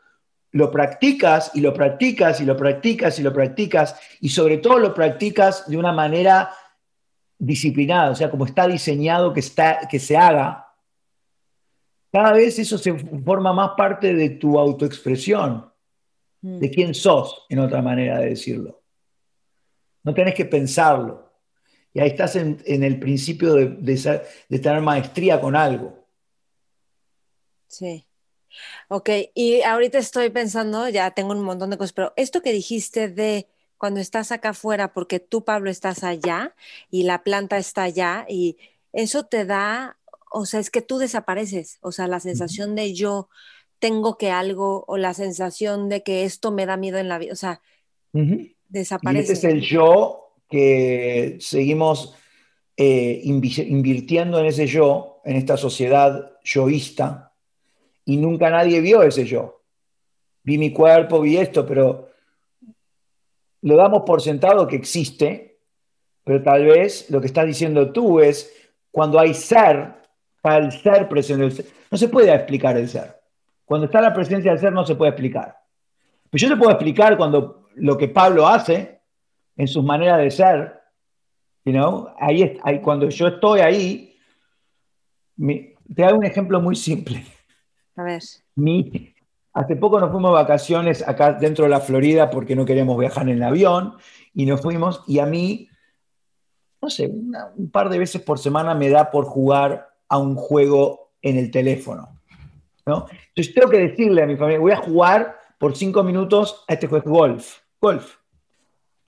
[0.52, 4.92] lo practicas y lo practicas y lo practicas y lo practicas y sobre todo lo
[4.92, 6.50] practicas de una manera
[7.38, 10.66] disciplinada, o sea, como está diseñado que, está, que se haga,
[12.12, 15.70] cada vez eso se forma más parte de tu autoexpresión,
[16.40, 16.58] mm.
[16.58, 18.82] de quién sos, en otra manera de decirlo.
[20.02, 21.26] No tenés que pensarlo.
[21.92, 26.06] Y ahí estás en, el principio de, de, tener maestría con algo.
[27.68, 28.06] Sí.
[28.88, 33.08] Ok, y ahorita estoy pensando, ya tengo un montón de cosas, pero esto que dijiste
[33.08, 33.48] de
[33.78, 36.54] cuando estás acá afuera, porque tú, Pablo, estás allá
[36.90, 38.56] y la planta está allá, y
[38.92, 39.96] eso te da,
[40.30, 43.28] o sea, es que tú desapareces, o sea, la sensación de yo
[43.78, 47.32] tengo que algo, o la sensación de que esto me da miedo en la vida,
[47.32, 47.60] o sea,
[48.68, 49.32] desaparece.
[49.32, 52.14] Y ese es el yo que seguimos
[52.76, 57.34] eh, invirtiendo en ese yo, en esta sociedad yoísta,
[58.04, 59.62] y nunca nadie vio ese yo.
[60.42, 62.05] Vi mi cuerpo, vi esto, pero
[63.62, 65.60] lo damos por sentado que existe,
[66.24, 68.52] pero tal vez lo que estás diciendo tú es
[68.90, 69.94] cuando hay ser,
[70.40, 73.20] para el ser presente, no se puede explicar el ser.
[73.64, 75.56] Cuando está la presencia del ser no se puede explicar.
[76.30, 79.00] Pero yo te puedo explicar cuando lo que Pablo hace
[79.56, 80.80] en sus maneras de ser,
[81.64, 82.08] you know?
[82.18, 84.16] ahí, ahí, cuando yo estoy ahí,
[85.94, 87.24] te hago un ejemplo muy simple.
[87.96, 88.22] A ver.
[88.54, 89.14] Mi,
[89.56, 93.26] Hace poco nos fuimos de vacaciones acá dentro de la Florida porque no queríamos viajar
[93.26, 93.94] en el avión
[94.34, 95.70] y nos fuimos y a mí,
[96.82, 101.12] no sé, un par de veces por semana me da por jugar a un juego
[101.22, 102.20] en el teléfono.
[102.84, 103.06] ¿no?
[103.28, 106.86] Entonces tengo que decirle a mi familia, voy a jugar por cinco minutos a este
[106.86, 107.60] juego, golf.
[107.80, 108.16] Golf.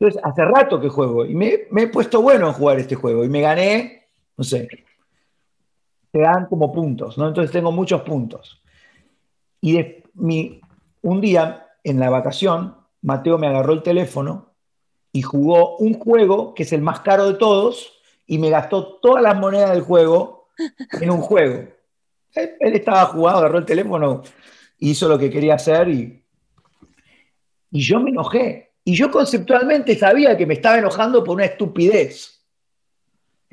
[0.01, 3.29] Entonces, hace rato que juego y me, he puesto bueno en jugar este juego y
[3.29, 4.67] me gané, no sé,
[6.11, 7.29] te dan como puntos, ¿no?
[7.29, 8.63] Entonces tengo muchos puntos.
[9.61, 14.53] Y de, un día en la vacación, Mateo me agarró el teléfono
[15.13, 19.23] y jugó un juego que es el más caro de todos y me gastó todas
[19.23, 20.49] las monedas del juego
[21.01, 21.69] en un juego.
[22.35, 24.23] Él, estaba jugando, agarró el teléfono,
[24.79, 26.23] hizo lo que quería hacer y,
[27.71, 28.73] y yo me enojé.
[28.85, 32.43] Y yo conceptualmente sabía que me estaba enojando por una estupidez.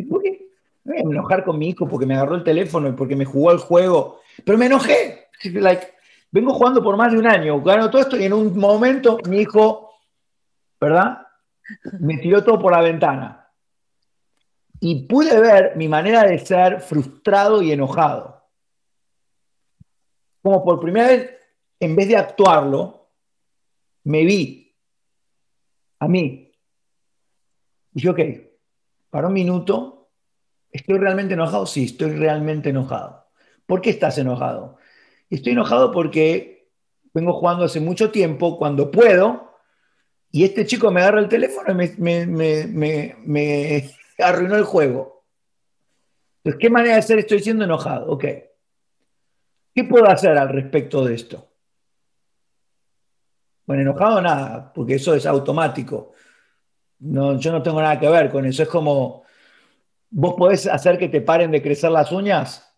[0.09, 0.47] ¿Por qué?
[0.84, 3.26] Me voy a enojar con mi hijo porque me agarró el teléfono y porque me
[3.26, 4.22] jugó el juego.
[4.45, 5.28] Pero me enojé.
[5.43, 5.88] Like,
[6.36, 9.39] vengo jugando por más de un año, gano todo esto y en un momento mi
[9.39, 9.89] hijo,
[10.81, 11.25] ¿verdad?
[12.01, 13.49] Me tiró todo por la ventana.
[14.81, 18.43] Y pude ver mi manera de ser frustrado y enojado.
[20.41, 21.31] Como por primera vez,
[21.79, 23.11] en vez de actuarlo,
[24.03, 24.75] me vi
[25.99, 26.51] a mí.
[27.93, 28.19] Y dije, ok,
[29.09, 30.09] para un minuto,
[30.69, 31.65] ¿estoy realmente enojado?
[31.65, 33.25] Sí, estoy realmente enojado.
[33.65, 34.77] ¿Por qué estás enojado?
[35.36, 36.69] Estoy enojado porque
[37.13, 39.57] vengo jugando hace mucho tiempo, cuando puedo,
[40.31, 43.15] y este chico me agarra el teléfono y me,
[44.19, 45.25] arruinó el juego.
[46.38, 48.11] Entonces, ¿qué manera de ser estoy siendo enojado?
[48.11, 48.25] Ok.
[49.73, 51.49] ¿Qué puedo hacer al respecto de esto?
[53.65, 56.13] Bueno, enojado nada, porque eso es automático.
[56.99, 58.63] No, yo no tengo nada que ver con eso.
[58.63, 59.23] Es como,
[60.09, 62.73] ¿vos podés hacer que te paren de crecer las uñas?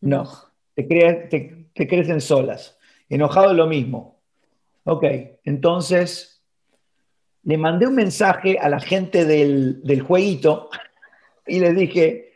[0.00, 0.28] No.
[0.74, 2.78] Te, te, que crecen solas.
[3.08, 4.18] Enojado lo mismo.
[4.84, 5.04] Ok,
[5.44, 6.42] entonces
[7.44, 10.70] le mandé un mensaje a la gente del, del jueguito
[11.46, 12.32] y les dije,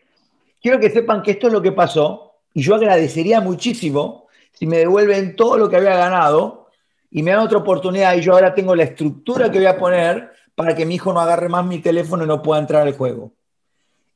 [0.63, 4.79] quiero que sepan que esto es lo que pasó y yo agradecería muchísimo si me
[4.79, 6.69] devuelven todo lo que había ganado
[7.11, 10.31] y me dan otra oportunidad y yo ahora tengo la estructura que voy a poner
[10.55, 13.33] para que mi hijo no agarre más mi teléfono y no pueda entrar al juego.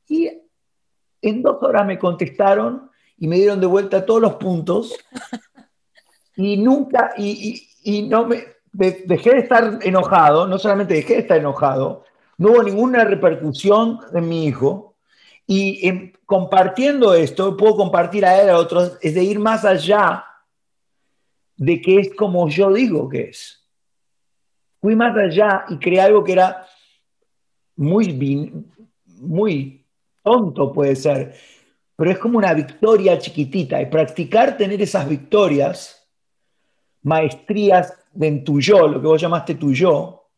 [0.07, 0.29] Y
[1.21, 4.95] en dos horas me contestaron y me dieron de vuelta todos los puntos.
[6.37, 8.43] Y nunca, y, no me,
[8.73, 12.03] dejé de estar enojado, no solamente dejé de estar enojado,
[12.37, 14.97] no hubo ninguna repercusión en mi hijo.
[15.47, 20.25] Y compartiendo esto, puedo compartir a él, a otros, es de ir más allá
[21.55, 23.65] de que es como yo digo que es.
[24.81, 26.67] Fui más allá y creé algo que era
[27.75, 28.65] muy,
[29.05, 29.85] muy
[30.23, 31.35] tonto, puede ser,
[31.95, 33.81] pero es como una victoria chiquitita.
[33.81, 36.07] Y practicar tener esas victorias,
[37.03, 40.29] maestrías en tu yo, lo que vos llamaste tu yo,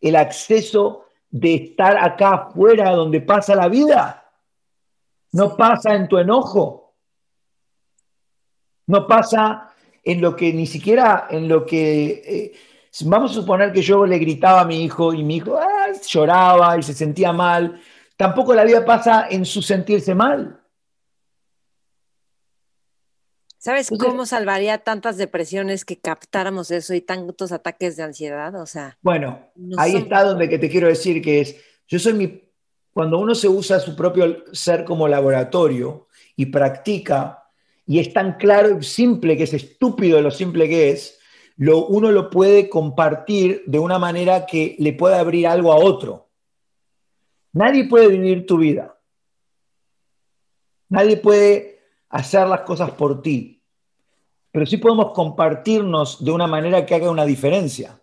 [0.00, 4.30] el acceso de estar acá afuera donde pasa la vida,
[5.32, 6.94] no pasa en tu enojo,
[8.86, 12.22] no pasa en lo que ni siquiera en lo que...
[12.24, 12.52] Eh,
[13.04, 16.78] vamos a suponer que yo le gritaba a mi hijo y mi hijo ah, lloraba
[16.78, 17.80] y se sentía mal.
[18.16, 20.58] Tampoco la vida pasa en su sentirse mal.
[23.58, 28.54] ¿Sabes cómo salvaría tantas depresiones que captáramos eso y tantos ataques de ansiedad?
[28.60, 28.98] O sea.
[29.00, 31.56] Bueno, ahí está donde que te quiero decir que es,
[31.88, 32.42] yo soy mi,
[32.92, 37.44] cuando uno se usa su propio ser como laboratorio y practica,
[37.86, 41.18] y es tan claro y simple que es estúpido lo simple que es,
[41.56, 46.28] lo, uno lo puede compartir de una manera que le pueda abrir algo a otro.
[47.52, 48.98] Nadie puede vivir tu vida.
[50.88, 51.75] Nadie puede
[52.16, 53.62] hacer las cosas por ti.
[54.50, 58.00] Pero sí podemos compartirnos de una manera que haga una diferencia.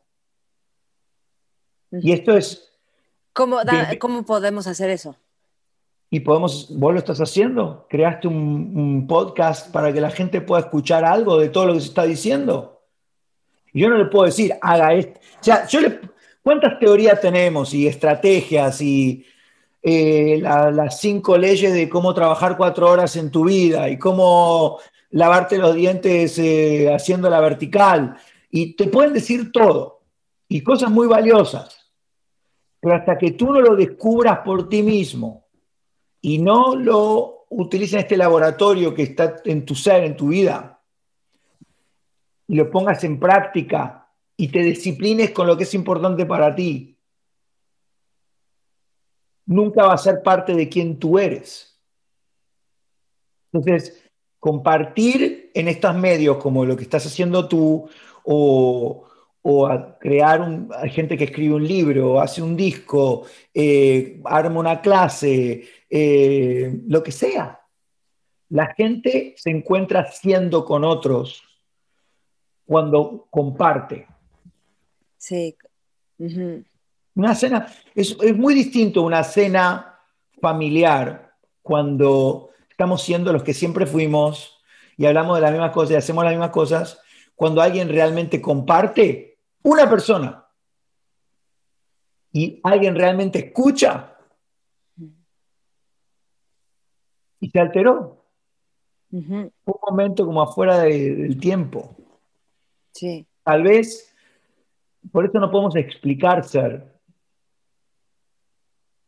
[1.91, 2.72] Y esto es...
[3.34, 3.57] ¿Cómo,
[3.99, 5.16] ¿cómo podemos hacer eso?
[6.11, 10.61] Y podemos, vos lo estás haciendo, creaste un, un, podcast para que la gente pueda
[10.61, 12.84] escuchar algo de todo lo que se está diciendo.
[13.74, 15.20] Yo no le puedo decir, haga esto.
[15.20, 15.99] O sea, yo le,
[16.43, 19.26] ¿cuántas teorías tenemos y estrategias y
[19.84, 24.79] eh, las cinco leyes de cómo trabajar cuatro horas en tu vida y cómo
[25.11, 28.17] lavarte los dientes eh, haciendo la vertical?
[28.49, 30.01] Y te pueden decir todo
[30.47, 31.91] y cosas muy valiosas.
[32.79, 35.47] Pero hasta que tú no lo descubras por ti mismo
[36.21, 40.81] y no lo utilices en este laboratorio que está en tu ser, en tu vida,
[42.47, 46.92] y lo pongas en práctica y te disciplines con lo que es importante para ti,
[49.45, 51.79] nunca va a ser parte de quien tú eres.
[53.51, 54.03] Entonces,
[54.39, 57.87] compartir en estos medios como lo que estás haciendo tú
[58.23, 59.05] o,
[59.41, 64.59] o a crear un, hay gente que escribe un libro, hace un disco, eh, arma
[64.59, 67.59] una clase, eh, lo que sea.
[68.49, 71.43] La gente se encuentra siendo con otros
[72.65, 74.07] cuando comparte.
[75.17, 75.55] Sí.
[77.16, 79.99] Una cena, es, es muy distinto una cena
[80.41, 84.59] familiar cuando estamos siendo los que siempre fuimos
[84.97, 86.99] y hablamos de las mismas cosas y hacemos las mismas cosas,
[87.36, 90.45] cuando alguien realmente comparte una persona
[92.32, 94.18] y alguien realmente escucha
[97.39, 98.26] y se alteró.
[99.11, 99.51] Un
[99.88, 101.95] momento como afuera del tiempo.
[102.93, 103.28] Sí.
[103.43, 104.16] Tal vez,
[105.11, 106.92] por eso no podemos explicar ser,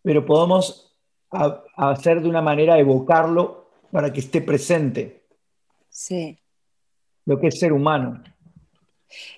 [0.06, 0.94] pero podemos
[1.32, 5.24] hacer de una manera evocarlo para que esté presente.
[5.90, 6.38] Sí.
[7.26, 8.24] Lo que es ser humano.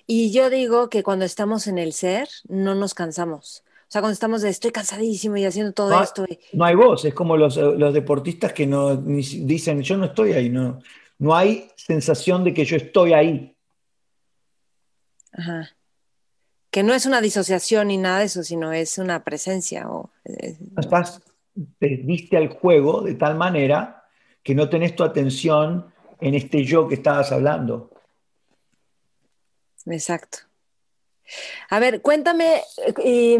[0.06, 3.64] Y yo digo que cuando estamos en el ser, no nos cansamos.
[3.80, 6.26] O sea, cuando estamos de estoy cansadísimo y haciendo todo esto.
[6.52, 10.50] No hay voz, es como los, los deportistas que no dicen yo no estoy ahí,
[10.50, 10.80] no,
[11.16, 13.56] no hay sensación de que yo estoy ahí.
[15.32, 15.70] Ajá.
[16.70, 19.88] Que no es una disociación ni nada de eso, sino es una presencia.
[19.88, 21.22] O, eh, Estás,
[21.78, 24.04] te diste al juego de tal manera
[24.42, 27.90] que no tenés tu atención en este yo que estabas hablando.
[29.86, 30.38] Exacto.
[31.70, 32.62] A ver, cuéntame,
[33.04, 33.36] y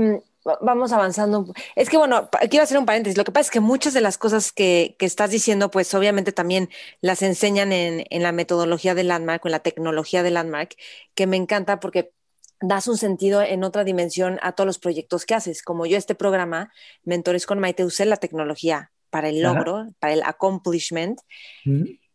[0.61, 1.53] vamos avanzando.
[1.77, 3.17] Es que bueno, quiero hacer un paréntesis.
[3.17, 6.69] Lo que pasa es que muchas de las cosas que, estás diciendo, pues obviamente también
[7.01, 10.77] las enseñan en, la metodología de Landmark en la tecnología de Landmark,
[11.15, 12.13] que me encanta porque
[12.61, 15.63] das un sentido en otra dimensión a todos los proyectos que haces.
[15.63, 16.73] Como yo este programa,
[17.05, 21.21] Mentores con Maite, usé la tecnología para el logro, para el accomplishment.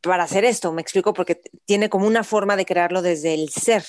[0.01, 3.83] Para hacer esto, me explico, porque tiene como una forma de crearlo desde el ser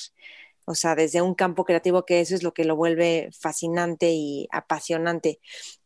[0.66, 4.48] o sea, desde un campo creativo que eso es lo que lo vuelve fascinante y
[4.50, 5.40] apasionante.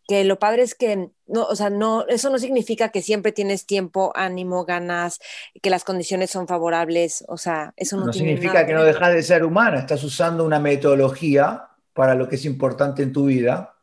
[0.09, 3.67] Que lo padre es que, no, o sea, no, eso no significa que siempre tienes
[3.67, 5.21] tiempo, ánimo, ganas,
[5.63, 9.23] que las condiciones son favorables, o sea, eso no, no significa que no dejas de
[9.23, 13.75] ser humana, estás usando una metodología para lo que es importante en tu vida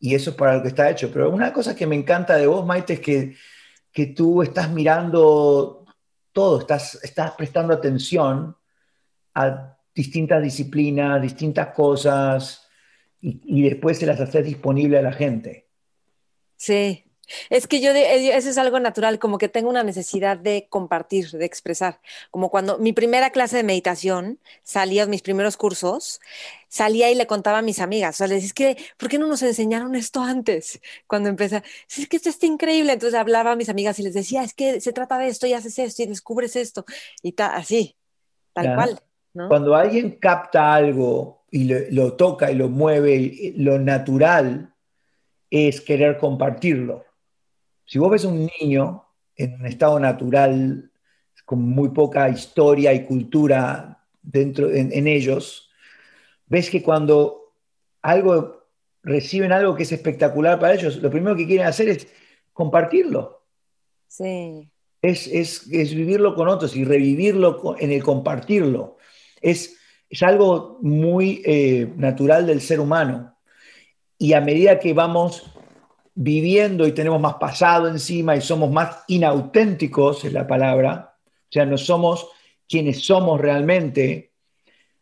[0.00, 1.10] y eso es para lo que está hecho.
[1.12, 3.36] Pero una cosa que me encanta de vos, Maite, es que,
[3.92, 5.84] que tú estás mirando
[6.32, 8.56] todo, estás, estás prestando atención
[9.34, 12.68] a distintas disciplinas, distintas cosas,
[13.20, 15.63] y, después se las haces disponible a la gente.
[16.56, 17.04] Sí,
[17.50, 21.30] es que yo, eh, eso es algo natural, como que tengo una necesidad de compartir,
[21.30, 22.00] de expresar.
[22.30, 26.20] Como cuando mi primera clase de meditación, salía, mis primeros cursos,
[26.68, 29.18] salía y le contaba a mis amigas, o sea, les decía, es que, ¿por qué
[29.18, 30.80] no nos enseñaron esto antes?
[31.06, 31.62] Cuando empecé,
[31.96, 32.92] es que esto está increíble.
[32.92, 35.54] Entonces hablaba a mis amigas y les decía, es que se trata de esto y
[35.54, 36.84] haces esto y descubres esto.
[37.22, 37.96] Y tal, así,
[38.52, 39.00] tal cual.
[39.48, 44.73] Cuando alguien capta algo y lo, toca y lo mueve, lo natural
[45.54, 47.04] es querer compartirlo.
[47.84, 49.04] Si vos ves un niño
[49.36, 50.90] en un estado natural,
[51.44, 55.70] con muy poca historia y cultura dentro en, ellos,
[56.46, 57.52] ves que cuando
[58.00, 58.64] algo
[59.02, 62.08] reciben algo que es espectacular para ellos, lo primero que quieren hacer es
[62.52, 63.42] compartirlo.
[64.08, 64.70] Sí.
[65.02, 68.96] Es, es, es vivirlo con otros y revivirlo en el compartirlo
[69.44, 69.78] es,
[70.22, 73.33] algo muy eh, natural del ser humano.
[74.18, 75.50] Y a medida que vamos
[76.14, 81.66] viviendo y tenemos más pasado encima y somos más inauténticos, es la palabra, o sea,
[81.66, 82.28] no somos
[82.68, 84.32] quienes somos realmente,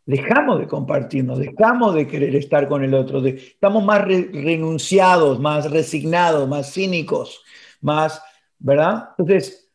[0.05, 6.47] dejamos de compartirnos, dejamos de querer estar con el otro, estamos más renunciados, más resignados,
[6.49, 7.41] más cínicos,
[7.81, 8.21] más,
[8.59, 9.09] ¿verdad?
[9.17, 9.69] Entonces,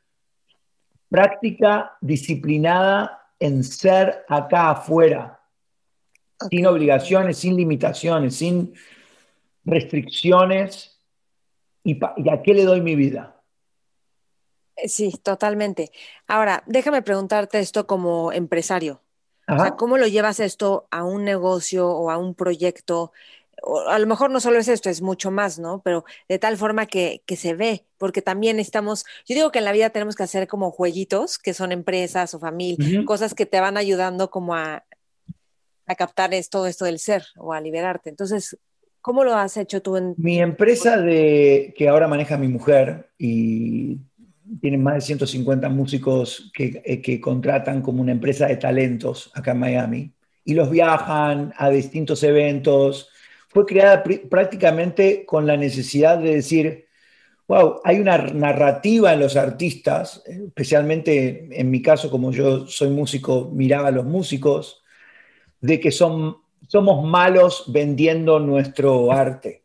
[1.09, 5.41] práctica disciplinada en ser acá afuera,
[6.51, 8.74] sin obligaciones, sin limitaciones, sin
[9.68, 10.98] restricciones.
[11.84, 13.40] ¿Y, a qué le doy mi vida?
[14.76, 15.90] Eh, sí, totalmente.
[16.26, 19.02] Ahora, déjame preguntarte esto como empresario.
[19.50, 23.12] O sea, ¿cómo lo llevas esto a un negocio o a un proyecto?
[23.88, 25.82] a lo mejor no solo es esto, es mucho más, ¿no?
[25.82, 29.72] Pero de tal forma que, se ve, porque también estamos, yo digo que en la
[29.72, 33.76] vida tenemos que hacer como jueguitos, que son empresas o familia, cosas que te van
[33.76, 34.84] ayudando como a,
[35.86, 38.10] a captar todo esto del ser o a liberarte.
[38.10, 38.56] Entonces,
[39.09, 40.14] ¿cómo lo has hecho tú en...
[40.18, 43.96] Mi empresa de, que ahora maneja mi mujer y
[44.61, 49.61] tienen más de 150 músicos eh, que contratan como una empresa de talentos acá en
[49.61, 50.12] Miami
[50.44, 53.09] y los viajan a distintos eventos.
[53.48, 56.84] Fue creada prácticamente con la necesidad de decir,
[57.46, 63.50] wow, hay una narrativa en los artistas, especialmente en mi caso, como yo soy músico,
[63.54, 64.82] miraba a los músicos,
[65.62, 66.36] de que son,
[66.68, 69.62] somos malos vendiendo nuestro arte.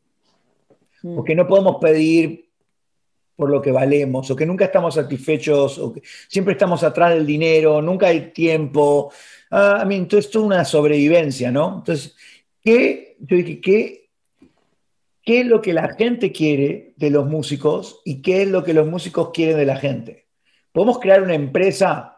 [1.04, 1.16] Mm.
[1.16, 2.50] Porque no podemos pedir
[3.36, 7.26] por lo que valemos, o que nunca estamos satisfechos, o que siempre estamos atrás del
[7.26, 9.12] dinero, nunca hay tiempo.
[9.52, 11.78] Ah, I mean, entonces, es una sobrevivencia, ¿no?
[11.80, 12.16] Entonces,
[12.62, 14.10] ¿qué yo dije, ¿qué,
[15.24, 18.74] ¿qué es lo que la gente quiere de los músicos y qué es lo que
[18.74, 20.28] los músicos quieren de la gente?
[20.72, 22.18] ¿Podemos crear una empresa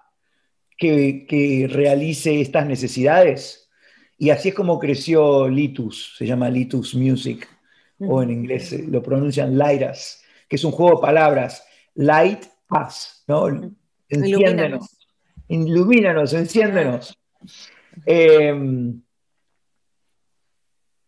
[0.78, 3.65] que, que realice estas necesidades?
[4.18, 7.48] Y así es como creció Litus, se llama Litus Music,
[8.00, 13.48] o en inglés lo pronuncian Lightas, que es un juego de palabras, light us, ¿no?
[14.10, 14.98] Enciéndenos,
[15.48, 17.18] ilumínanos, enciéndenos.
[18.06, 18.94] Eh,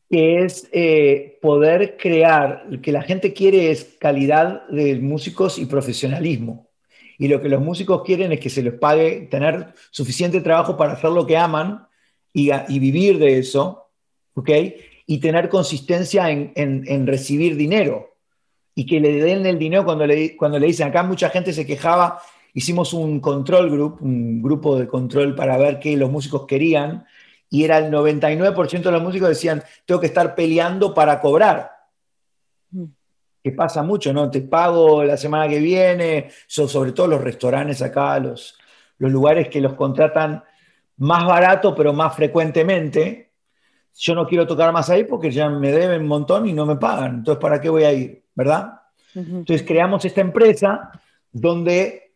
[0.09, 5.65] que es eh, poder crear, lo que la gente quiere es calidad de músicos y
[5.65, 6.69] profesionalismo.
[7.17, 10.93] Y lo que los músicos quieren es que se les pague, tener suficiente trabajo para
[10.93, 11.86] hacer lo que aman
[12.37, 13.89] y, vivir de eso,
[14.35, 14.49] ¿ok?
[15.07, 18.13] Y tener consistencia en, recibir dinero.
[18.75, 21.65] Y que le den el dinero cuando le, cuando le dicen, acá mucha gente se
[21.65, 22.21] quejaba,
[22.53, 27.05] hicimos un control group, un grupo de control para ver qué los músicos querían
[27.49, 31.71] y era el 99% de los músicos decían, tengo que estar peleando para cobrar.
[32.69, 32.85] Mm.
[33.43, 34.29] Que pasa mucho, ¿no?
[34.29, 38.59] Te pago la semana que viene, sobre todo los restaurantes acá, los,
[38.99, 40.43] los lugares que los contratan
[40.97, 43.31] más barato, pero más frecuentemente.
[43.95, 46.75] Yo no quiero tocar más ahí porque ya me deben un montón y no me
[46.75, 47.15] pagan.
[47.15, 48.23] Entonces, ¿para qué voy a ir?
[48.35, 48.81] ¿Verdad?
[49.15, 50.91] Entonces, creamos esta empresa
[51.31, 52.13] donde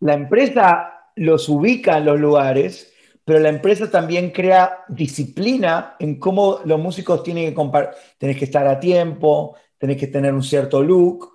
[0.00, 2.92] la empresa los ubica en los lugares
[3.28, 8.00] pero la empresa también crea disciplina en cómo los músicos tienen que compartir.
[8.16, 11.34] Tenés que estar a tiempo, tenés que tener un cierto look,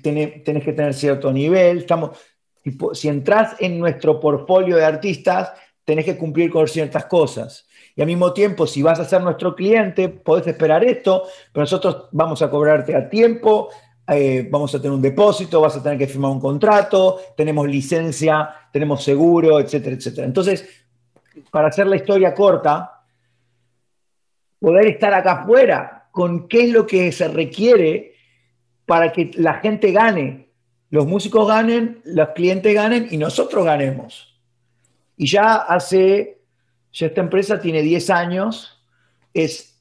[0.00, 1.80] tenés, que tener cierto nivel.
[1.80, 2.16] Estamos,
[2.94, 5.52] si entras en nuestro portfolio de artistas,
[5.88, 7.66] tenés que cumplir con ciertas cosas.
[7.96, 12.10] Y al mismo tiempo, si vas a ser nuestro cliente, podés esperar esto, pero nosotros
[12.12, 13.70] vamos a cobrarte a tiempo,
[14.06, 18.50] eh, vamos a tener un depósito, vas a tener que firmar un contrato, tenemos licencia,
[18.70, 20.26] tenemos seguro, etcétera, etcétera.
[20.26, 20.68] Entonces,
[21.50, 23.04] para hacer la historia corta,
[24.60, 28.12] poder estar acá afuera con qué es lo que se requiere
[28.84, 30.50] para que la gente gane,
[30.90, 34.27] los músicos ganen, los clientes ganen y nosotros ganemos.
[35.18, 36.38] Y ya hace,
[36.92, 38.80] ya esta empresa tiene 10 años,
[39.34, 39.78] es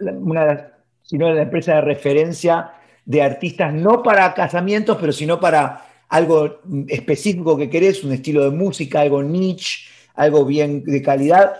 [0.00, 2.72] una, sino la empresa de referencia
[3.04, 8.56] de artistas, no para casamientos, pero sino para algo específico que querés, un estilo de
[8.56, 11.54] música, algo niche, algo bien de calidad.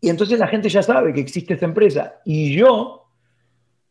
[0.00, 2.20] Y entonces la gente ya sabe que existe esta empresa.
[2.24, 3.10] Y yo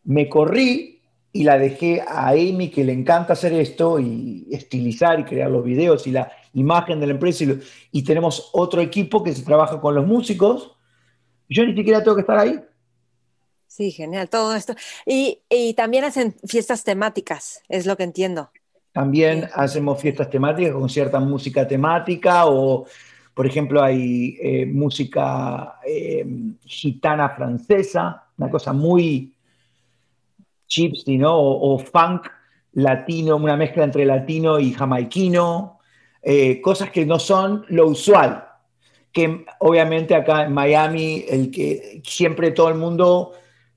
[0.04, 1.02] me corrí
[1.32, 5.66] y la dejé a Amy, que le encanta hacer esto, y estilizar y crear los
[5.66, 7.46] videos y la imagen de la empresa.
[7.92, 10.76] Y, tenemos otro equipo que se trabaja con los músicos.
[11.48, 12.60] Yo ni siquiera tengo que estar ahí.
[13.68, 14.74] Sí, genial, todo esto.
[15.06, 18.50] Y, y también hacen fiestas temáticas, es lo que entiendo.
[18.92, 22.88] También hacemos fiestas temáticas con cierta música temática o
[23.36, 26.26] por ejemplo, hay eh, música eh,
[26.64, 29.34] gitana francesa, una cosa muy
[30.68, 31.38] gypsy, ¿no?
[31.38, 32.28] O, funk
[32.72, 35.75] latino, una mezcla entre latino y jamaiquino,
[36.28, 38.48] eh, cosas que no son lo usual.
[39.12, 43.34] Que obviamente acá en Miami, el que siempre todo el mundo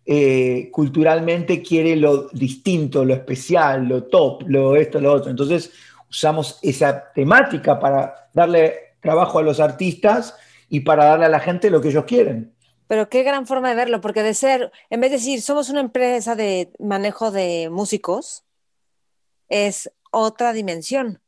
[0.06, 5.30] eh, culturalmente quiere lo distinto, lo especial, lo top, lo esto, lo otro.
[5.30, 5.70] Entonces
[6.08, 10.34] usamos esa temática para darle trabajo a los artistas
[10.70, 12.54] y para darle a la gente lo que ellos quieren.
[12.86, 15.80] Pero qué gran forma de verlo, porque de ser, en vez de decir, somos una
[15.80, 18.44] empresa de manejo de músicos,
[19.50, 21.20] es otra dimensión.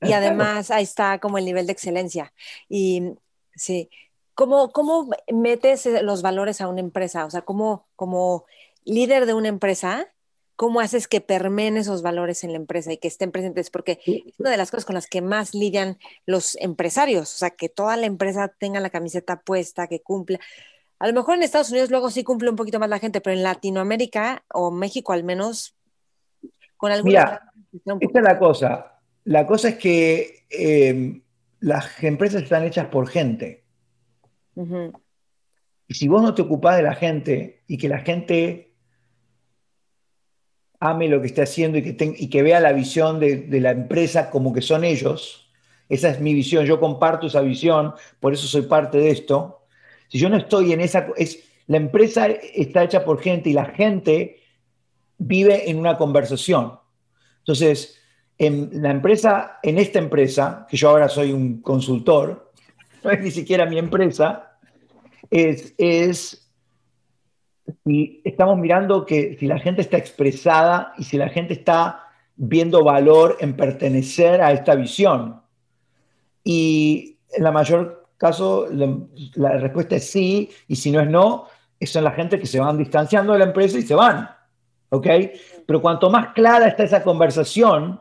[0.00, 2.32] Y además ahí está como el nivel de excelencia.
[2.68, 3.14] Y
[3.54, 3.90] sí,
[4.34, 7.24] ¿cómo, cómo metes los valores a una empresa?
[7.26, 8.44] O sea, ¿cómo como
[8.84, 10.06] líder de una empresa,
[10.54, 13.68] cómo haces que permeen esos valores en la empresa y que estén presentes?
[13.70, 17.50] Porque es una de las cosas con las que más lidian los empresarios, o sea,
[17.50, 20.38] que toda la empresa tenga la camiseta puesta, que cumpla.
[21.00, 23.36] A lo mejor en Estados Unidos luego sí cumple un poquito más la gente, pero
[23.36, 25.74] en Latinoamérica o México al menos,
[26.76, 27.10] con alguna...
[27.10, 28.97] Mira, esta es la cosa.
[29.28, 31.20] La cosa es que eh,
[31.60, 33.62] las empresas están hechas por gente.
[35.86, 38.72] Y si vos no te ocupás de la gente y que la gente
[40.80, 43.72] ame lo que está haciendo y que, y que vea la visión de, de, la
[43.72, 45.50] empresa como que son ellos,
[45.90, 49.66] esa es mi visión, yo comparto esa visión, por eso soy parte de esto.
[50.08, 51.06] Si yo no estoy en esa...
[51.18, 54.40] Es, la empresa está hecha por gente y la gente
[55.18, 56.78] vive en una conversación.
[57.40, 57.97] Entonces,
[58.38, 62.52] en la empresa, en esta empresa, que yo ahora soy un consultor,
[63.04, 64.58] no es ni siquiera mi empresa,
[65.30, 66.50] es, es
[67.84, 72.04] si estamos mirando que si la gente está expresada y si la gente está
[72.36, 75.42] viendo valor en pertenecer a esta visión.
[76.44, 78.96] Y en la mayor caso, la,
[79.34, 81.46] la respuesta es sí, y si no es no,
[81.82, 84.30] son la gente que se van distanciando de la empresa y se van.
[84.90, 85.06] ¿Ok?
[85.66, 88.00] Pero cuanto más clara está esa conversación,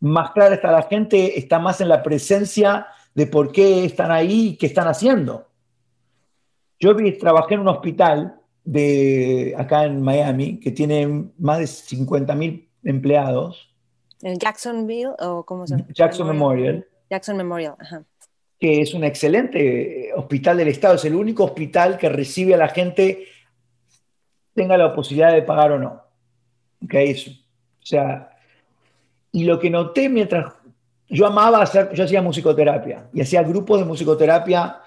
[0.00, 4.48] más clara está la gente, está más en la presencia de por qué están ahí
[4.48, 5.48] y qué están haciendo.
[6.78, 12.68] Yo trabajé en un hospital de acá en Miami que tiene más de 50 mil
[12.84, 13.74] empleados.
[14.22, 15.88] ¿En Jacksonville o cómo se llama?
[15.92, 16.86] Jackson Memorial.
[17.10, 18.04] Jackson Memorial, ajá.
[18.60, 22.68] Que es un excelente hospital del Estado, es el único hospital que recibe a la
[22.68, 23.24] gente,
[24.54, 26.02] tenga la posibilidad de pagar o no.
[26.84, 27.12] ¿Okay?
[27.12, 28.30] o sea,
[29.32, 30.54] y lo que noté mientras
[31.08, 34.80] yo amaba hacer, yo hacía musicoterapia y hacía grupos de musicoterapia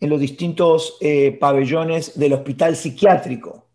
[0.00, 3.66] en los distintos eh, pabellones del hospital psiquiátrico.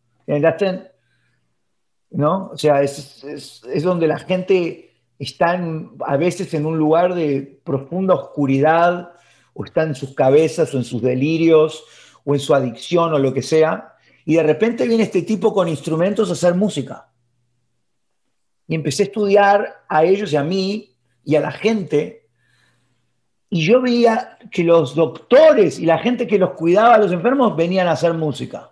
[2.11, 2.49] ¿No?
[2.53, 5.59] O sea, es, es, es donde la gente está
[6.05, 9.13] a veces en un lugar de profunda oscuridad
[9.53, 11.84] o está en sus cabezas o en sus delirios
[12.26, 13.95] o en su adicción o lo que sea.
[14.26, 17.11] Y de repente viene este tipo con instrumentos a hacer música
[18.72, 20.95] y empecé a estudiar a ellos y a mí
[21.26, 22.26] y a la gente.
[23.49, 27.53] Y yo veía que los doctores y la gente que los cuidaba a los enfermos
[27.57, 28.72] venían a hacer música.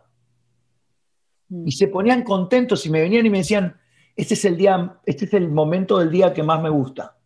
[1.50, 1.68] Mm.
[1.68, 3.78] Y se ponían contentos y me venían y me decían,
[4.16, 7.18] este es el día, este es el momento del día que más me gusta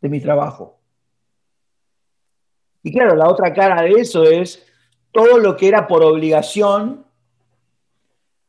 [0.00, 0.78] de mi trabajo.
[2.84, 4.64] Y claro, la otra cara de eso es
[5.10, 7.04] todo lo que era por obligación,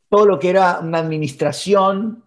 [0.09, 2.23] todo lo que era una administración,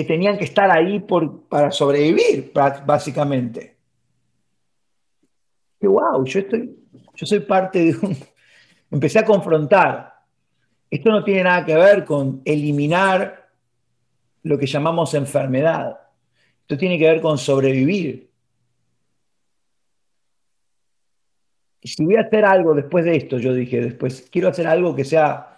[0.00, 3.76] que tenían que estar ahí por, para sobrevivir, básicamente.
[5.78, 6.74] Que wow, yo, estoy,
[7.14, 8.16] yo soy parte de un...
[8.90, 10.14] Empecé a confrontar.
[10.90, 13.50] Esto no tiene nada que ver con eliminar
[14.42, 16.00] lo que llamamos enfermedad.
[16.62, 18.30] Esto tiene que ver con sobrevivir.
[21.82, 25.04] Si voy a hacer algo después de esto, yo dije, después quiero hacer algo que
[25.04, 25.49] sea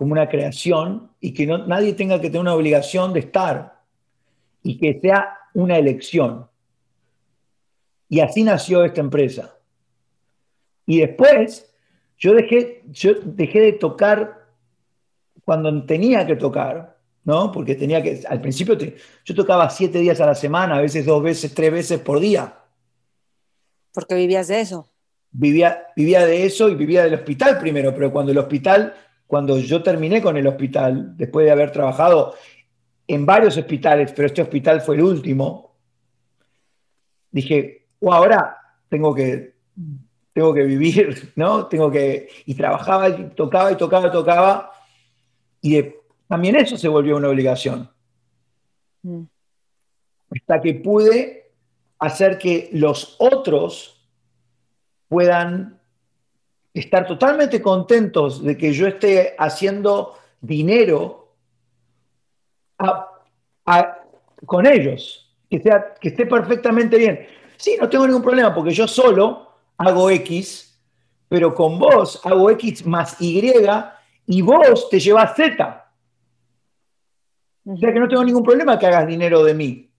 [0.00, 3.82] como una creación y que no, nadie tenga que tener una obligación de estar
[4.62, 6.48] y que sea una elección.
[8.08, 9.58] Y así nació esta empresa.
[10.86, 11.70] Y después
[12.16, 14.46] yo dejé, yo dejé de tocar
[15.44, 17.52] cuando tenía que tocar, ¿no?
[17.52, 21.22] Porque tenía que, al principio yo tocaba siete días a la semana, a veces dos
[21.22, 22.54] veces, tres veces por día.
[23.92, 24.88] Porque vivías de eso.
[25.30, 28.94] Vivía, vivía de eso y vivía del hospital primero, pero cuando el hospital
[29.30, 32.34] cuando yo terminé con el hospital, después de haber trabajado
[33.06, 35.76] en varios hospitales, pero este hospital fue el último,
[37.30, 38.56] dije, oh, ahora
[38.88, 39.54] tengo que,
[40.32, 41.68] tengo que vivir, ¿no?
[41.68, 44.72] Tengo que, y trabajaba, y tocaba, y tocaba, y tocaba,
[45.60, 45.80] y
[46.26, 47.88] también eso se volvió una obligación.
[49.02, 49.22] Mm.
[50.32, 51.52] Hasta que pude
[52.00, 54.08] hacer que los otros
[55.06, 55.79] puedan
[56.72, 61.34] estar totalmente contentos de que yo esté haciendo dinero
[64.46, 67.26] con ellos, que, sea, que esté perfectamente bien.
[67.56, 70.80] Sí, no tengo ningún problema porque yo solo hago X,
[71.28, 73.52] pero con vos hago X más Y
[74.26, 75.92] y vos te llevas Z.
[77.64, 79.90] O sea que no tengo ningún problema que hagas dinero de mí.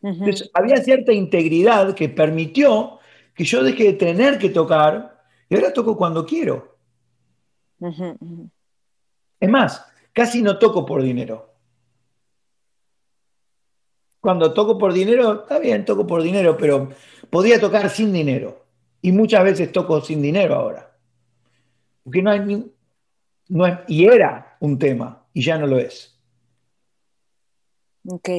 [0.00, 2.98] Entonces, había cierta integridad que permitió
[3.34, 5.11] que yo deje de tener que tocar
[5.52, 6.78] y ahora toco cuando quiero.
[9.38, 11.52] Es más, casi no toco por dinero.
[14.18, 16.88] Cuando toco por dinero, está bien, toco por dinero, pero
[17.28, 18.64] podría tocar sin dinero.
[19.02, 20.96] Y muchas veces toco sin dinero ahora.
[22.02, 22.72] Porque no hay ni,
[23.48, 26.18] no y era un tema, y ya no lo es.
[28.06, 28.30] Ok.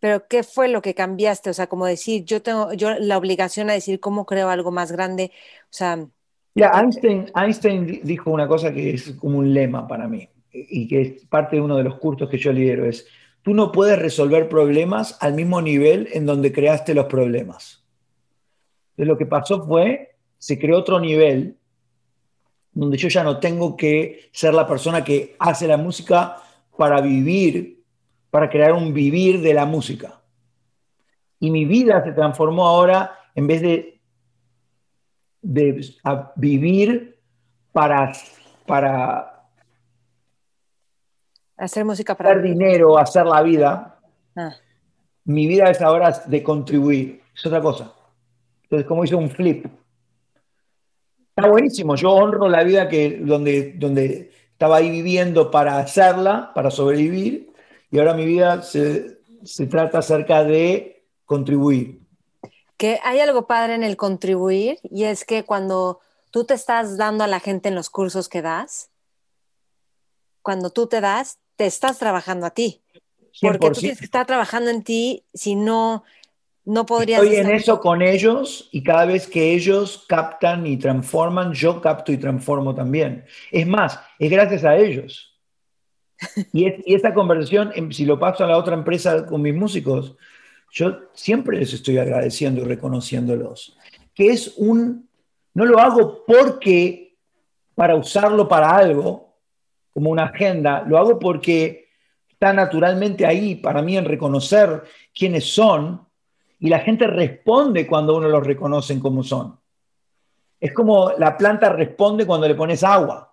[0.00, 1.50] Pero ¿qué fue lo que cambiaste?
[1.50, 4.92] O sea, como decir, yo tengo yo la obligación a decir cómo creo algo más
[4.92, 5.32] grande.
[5.64, 6.06] O sea.
[6.54, 11.00] Ya, Einstein, Einstein dijo una cosa que es como un lema para mí y que
[11.02, 13.06] es parte de uno de los cursos que yo lidero, es
[13.42, 17.84] tú no puedes resolver problemas al mismo nivel en donde creaste los problemas.
[18.90, 21.56] Entonces lo que pasó fue, se creó otro nivel
[22.72, 26.36] donde yo ya no tengo que ser la persona que hace la música
[26.76, 27.77] para vivir,
[28.30, 30.20] para crear un vivir de la música.
[31.40, 34.00] Y mi vida se transformó ahora, en vez de,
[35.40, 35.84] de
[36.36, 37.18] vivir
[37.72, 38.12] para,
[38.66, 39.38] para
[41.58, 42.30] Hacer música para...
[42.30, 43.98] Hacer dinero, hacer la vida.
[44.36, 44.54] Ah.
[45.24, 47.20] Mi vida es ahora de contribuir.
[47.34, 47.92] Es otra cosa.
[48.62, 49.66] Entonces, como hice un flip.
[51.30, 51.96] Está buenísimo.
[51.96, 57.47] Yo honro la vida que, donde, donde estaba ahí viviendo para hacerla, para sobrevivir.
[57.90, 62.00] Y ahora mi vida se, se trata acerca de contribuir.
[62.76, 67.24] Que hay algo padre en el contribuir y es que cuando tú te estás dando
[67.24, 68.90] a la gente en los cursos que das,
[70.42, 72.82] cuando tú te das, te estás trabajando a ti.
[73.40, 76.04] Porque tú tienes que estar trabajando en ti, si no,
[76.64, 77.22] no podrías...
[77.22, 82.12] Estoy en eso con ellos y cada vez que ellos captan y transforman, yo capto
[82.12, 83.24] y transformo también.
[83.50, 85.27] Es más, es gracias a ellos.
[86.52, 90.16] Y, y esta conversación, em, si lo paso a la otra empresa con mis músicos,
[90.70, 93.76] yo siempre les estoy agradeciendo y reconociéndolos.
[94.14, 95.08] Que es un...
[95.54, 97.16] No lo hago porque
[97.74, 99.34] para usarlo para algo,
[99.92, 101.88] como una agenda, lo hago porque
[102.28, 106.06] está naturalmente ahí para mí en reconocer quiénes son
[106.60, 109.58] y la gente responde cuando uno los reconoce como son.
[110.60, 113.32] Es como la planta responde cuando le pones agua.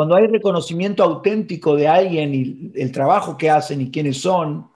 [0.00, 4.70] Cuando hay reconocimiento auténtico de alguien y el trabajo que hacen y quiénes son,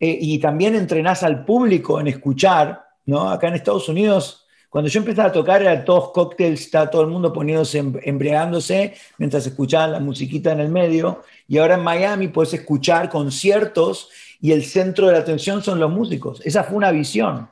[0.00, 3.30] eh, y también entrenás al público en escuchar, ¿no?
[3.30, 7.08] Acá en Estados Unidos cuando yo empecé a tocar era todos cócteles, está todo el
[7.08, 11.22] mundo poniéndose, em, embriagándose mientras escuchaban la musiquita en el medio.
[11.46, 14.10] Y ahora en Miami puedes escuchar conciertos
[14.40, 16.44] y el centro de la atención son los músicos.
[16.44, 17.48] Esa fue una visión.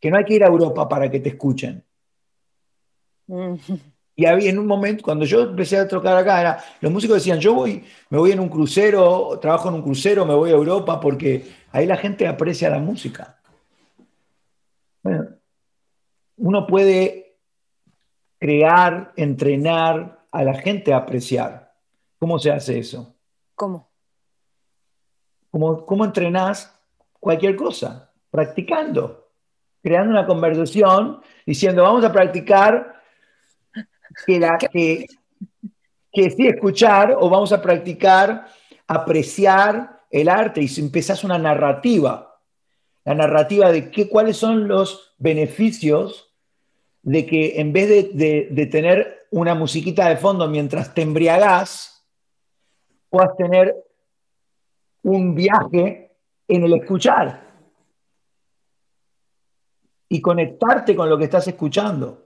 [0.00, 1.84] Que no hay que ir a Europa para que te escuchen.
[4.18, 7.38] Y había en un momento, cuando yo empecé a tocar acá, era, los músicos decían,
[7.38, 10.98] yo voy, me voy en un crucero, trabajo en un crucero, me voy a Europa,
[10.98, 13.38] porque ahí la gente aprecia la música.
[15.02, 15.26] Bueno,
[16.38, 17.36] uno puede
[18.38, 21.74] crear, entrenar a la gente a apreciar.
[22.18, 23.14] ¿Cómo se hace eso?
[23.54, 23.90] ¿Cómo?
[25.50, 26.74] ¿Cómo, cómo entrenás
[27.20, 28.10] cualquier cosa?
[28.30, 29.28] Practicando,
[29.82, 32.95] creando una conversación, diciendo, vamos a practicar
[34.24, 35.06] que, la, que,
[36.12, 38.46] que sí escuchar o vamos a practicar
[38.86, 42.40] apreciar el arte y si empezás una narrativa,
[43.04, 46.32] la narrativa de qué, cuáles son los beneficios
[47.02, 52.04] de que en vez de, tener una musiquita de fondo mientras te embriagas,
[53.08, 53.74] puedas tener
[55.02, 56.16] un viaje
[56.48, 57.44] en el escuchar
[60.08, 62.25] y conectarte con lo que estás escuchando.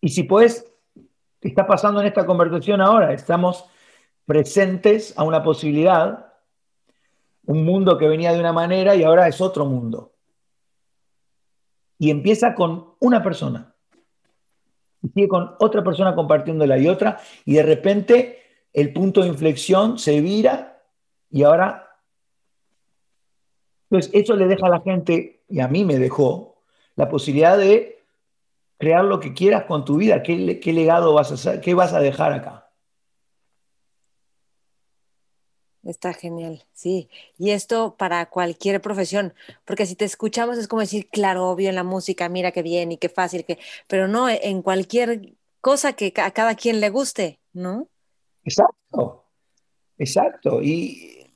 [0.00, 3.12] Y si ¿qué está pasando en esta conversación ahora?
[3.12, 3.64] Estamos
[4.24, 6.32] presentes a una posibilidad,
[7.46, 10.10] un mundo que venía de una manera y ahora es otro mundo
[12.00, 13.74] y empieza con una persona.
[15.02, 18.38] Y sigue con otra persona compartiéndola y otra, y de repente
[18.72, 20.82] el punto de inflexión se vira
[21.30, 21.86] y ahora...
[23.90, 26.62] Entonces, eso le deja a la gente, y a mí me dejó,
[26.96, 27.99] la posibilidad de
[28.80, 30.22] crear lo que quieras con tu vida.
[30.22, 31.60] ¿Qué, qué legado vas a hacer?
[31.60, 32.70] ¿Qué vas a dejar acá?
[35.84, 37.10] Está genial, sí.
[37.38, 39.34] Y esto para cualquier profesión,
[39.66, 42.90] porque si te escuchamos es como decir, claro, obvio en la música, mira qué bien
[42.90, 47.38] y qué fácil, que, pero no en cualquier cosa que a cada quien le guste,
[47.52, 47.86] ¿no?
[48.44, 49.24] Exacto,
[49.98, 50.62] exacto.
[50.62, 51.26] Y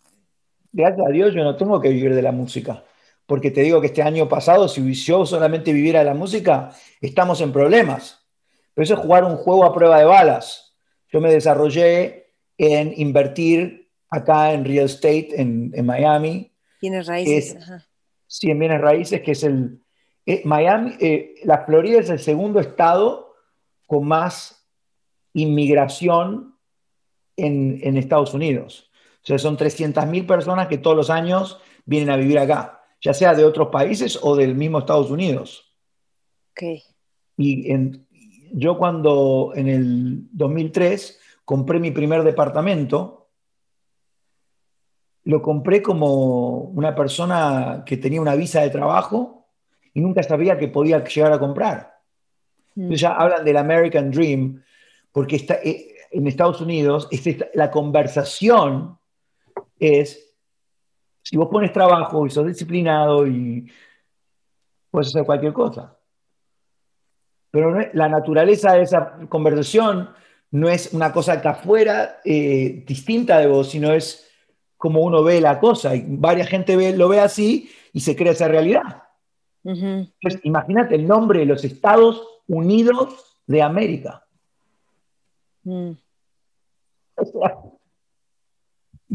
[0.73, 2.85] gracias a Dios yo no tengo que vivir de la música,
[3.27, 6.71] porque te digo que este año pasado, si yo solamente viviera la música,
[7.01, 8.27] estamos en problemas.
[8.75, 10.77] Pero eso es jugar un juego a prueba de balas.
[11.11, 16.53] Yo me desarrollé en invertir acá en real estate en, Miami.
[16.81, 17.57] Tienes raíces.
[18.27, 19.81] sí, en bienes raíces, que es el...
[20.27, 23.35] Eh, Miami, eh, la Florida es el segundo estado
[23.87, 24.67] con más
[25.35, 26.57] inmigración
[27.37, 28.91] en, en Estados Unidos.
[29.23, 33.35] O sea, son 300.000 personas que todos los años vienen a vivir acá, ya sea
[33.35, 35.77] de otros países o del mismo Estados Unidos.
[36.53, 36.83] Ok.
[37.37, 38.07] Y en,
[38.53, 43.29] yo cuando en el 2003 compré mi primer departamento,
[45.25, 49.49] lo compré como una persona que tenía una visa de trabajo
[49.93, 51.99] y nunca sabía que podía llegar a comprar.
[52.75, 52.81] Mm.
[52.83, 54.63] Entonces ya hablan del American Dream,
[55.13, 57.09] porque está, eh, en Estados Unidos
[57.53, 58.99] la conversación
[59.79, 60.34] es,
[61.25, 63.67] si vos pones trabajo y sos disciplinado y
[64.91, 65.97] puedes hacer cualquier cosa.
[67.51, 70.11] Pero la naturaleza de esa conversación
[70.51, 74.31] no es una cosa que afuera eh, distinta de vos, sino es
[74.77, 75.97] como uno ve la cosa.
[75.97, 79.03] Y varias gente ve, lo ve así y se crea esa realidad.
[80.43, 84.27] imagínate el nombre de los Estados Unidos de América.
[85.63, 85.93] Mm.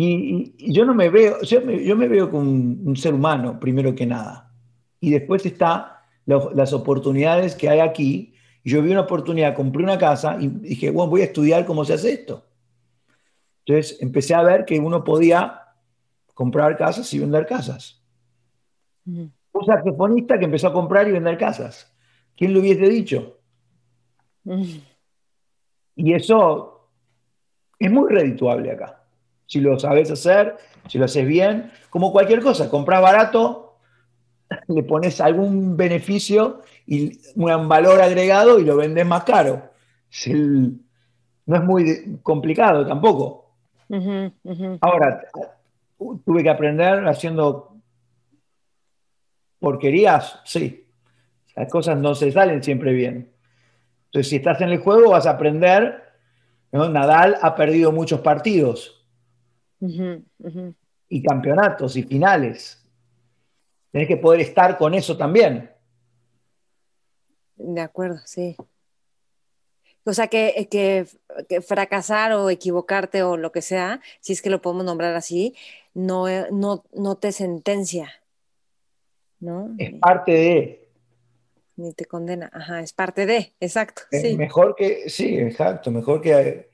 [0.02, 4.50] Y, yo no me veo, yo me, veo como un, ser humano, primero que nada.
[5.02, 8.34] Y después está las oportunidades que hay aquí.
[8.64, 11.84] Y yo vi una oportunidad, compré una casa y dije, bueno, voy a estudiar cómo
[11.84, 12.46] se hace esto.
[13.66, 15.64] Entonces empecé a ver que uno podía
[16.34, 18.02] comprar casas y vender casas.
[19.06, 21.94] Un saxofonista que empezó a comprar y vender casas.
[22.38, 23.42] ¿Quién lo hubiese dicho?
[25.94, 26.90] Y eso
[27.78, 28.99] es muy redituable acá
[29.50, 33.78] si lo sabes hacer, si lo haces bien, como cualquier cosa, compras barato,
[34.68, 39.72] le pones algún beneficio y un valor agregado y lo vendes más caro.
[41.48, 43.56] no es muy complicado tampoco.
[44.82, 45.24] Ahora,
[46.24, 47.76] tuve que aprender haciendo
[49.58, 50.86] porquerías, sí.
[51.56, 53.34] Las cosas no se salen siempre bien.
[54.06, 56.04] Entonces, si estás en el juego, vas a aprender.
[56.72, 58.99] Nadal ha perdido muchos partidos
[59.82, 62.86] y campeonatos y finales.
[63.92, 65.72] Tienes que poder estar con eso también.
[67.56, 68.56] De acuerdo, sí.
[70.06, 74.62] O sea, que, que, fracasar o equivocarte o lo que sea, si es que lo
[74.62, 75.56] podemos nombrar así,
[75.94, 78.10] no, no, no te sentencia.
[79.40, 79.76] ¿no?
[79.78, 80.90] Es parte de.
[81.76, 82.50] Ni te condena.
[82.54, 84.02] Ajá, es parte de, exacto.
[84.12, 84.36] sí.
[84.36, 86.69] Mejor que, sí, exacto, mejor que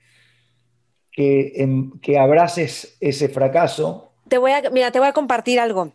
[1.15, 4.11] que, que abraces ese fracaso.
[4.27, 5.93] Te voy a, mira, te voy a compartir algo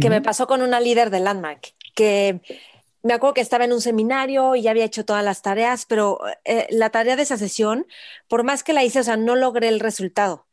[0.00, 2.40] que me pasó con una líder de Landmark, que
[3.02, 6.20] me acuerdo que estaba en un seminario y ya había hecho todas las tareas, pero
[6.44, 7.86] eh, la tarea de esa sesión,
[8.28, 10.46] por más que la hice, o sea, no logré el resultado.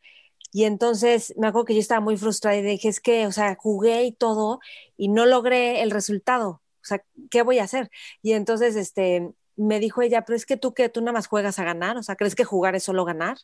[0.51, 3.55] Y entonces me acuerdo que yo estaba muy frustrada y dije, es que, o sea,
[3.55, 4.59] jugué y todo
[4.97, 6.61] y no logré el resultado.
[6.81, 7.91] O sea, ¿qué voy a hacer?
[8.23, 11.59] Y entonces, este, me dijo ella, pero es que tú que tú nada más juegas
[11.59, 13.37] a ganar, o sea, ¿crees que jugar es solo ganar?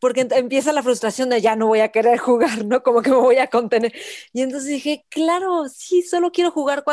[0.00, 2.82] Porque empieza la frustración de ya no voy a querer jugar, ¿no?
[2.82, 3.92] Como que me voy a contener.
[4.32, 6.84] Y entonces dije, claro, sí, solo quiero jugar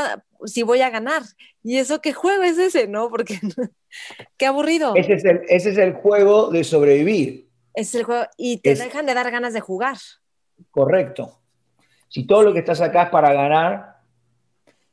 [0.45, 1.23] si voy a ganar.
[1.63, 3.09] Y eso qué juego es ese, ¿no?
[3.09, 3.39] Porque
[4.37, 4.93] qué aburrido.
[4.95, 7.49] Ese es, el, ese es el juego de sobrevivir.
[7.73, 9.97] Es el juego, y te dejan de dar ganas de jugar.
[10.71, 11.39] Correcto.
[12.07, 13.97] Si todo lo que estás acá es para ganar,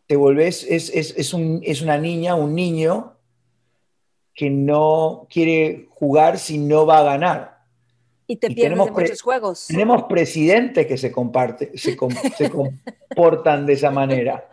[0.06, 3.16] te volvés, es, es, es, un, es una niña, un niño
[4.34, 7.51] que no quiere jugar si no va a ganar.
[8.32, 9.66] Y te pierdes de muchos juegos.
[9.66, 11.94] Tenemos presidentes que se, comparte, se,
[12.50, 14.48] comportan de esa manera,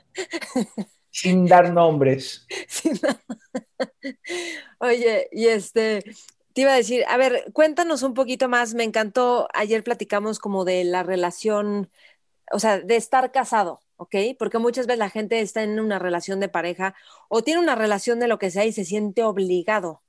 [1.09, 2.45] sin dar nombres.
[4.79, 6.03] Oye, y este,
[6.51, 10.65] te iba a decir, a ver, cuéntanos un poquito más, me encantó, ayer platicamos como
[10.65, 11.89] de la relación,
[12.51, 14.15] o sea, de estar casado, ¿ok?
[14.37, 16.95] Porque muchas veces la gente está en una relación de pareja
[17.29, 20.01] o tiene una relación de lo que sea y se siente obligado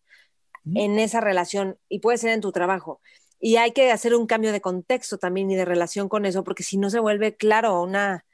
[0.74, 3.00] en esa relación y puede ser en tu trabajo.
[3.40, 6.62] Y hay que hacer un cambio de contexto también y de relación con eso, porque
[6.62, 8.26] si no se vuelve, claro, una,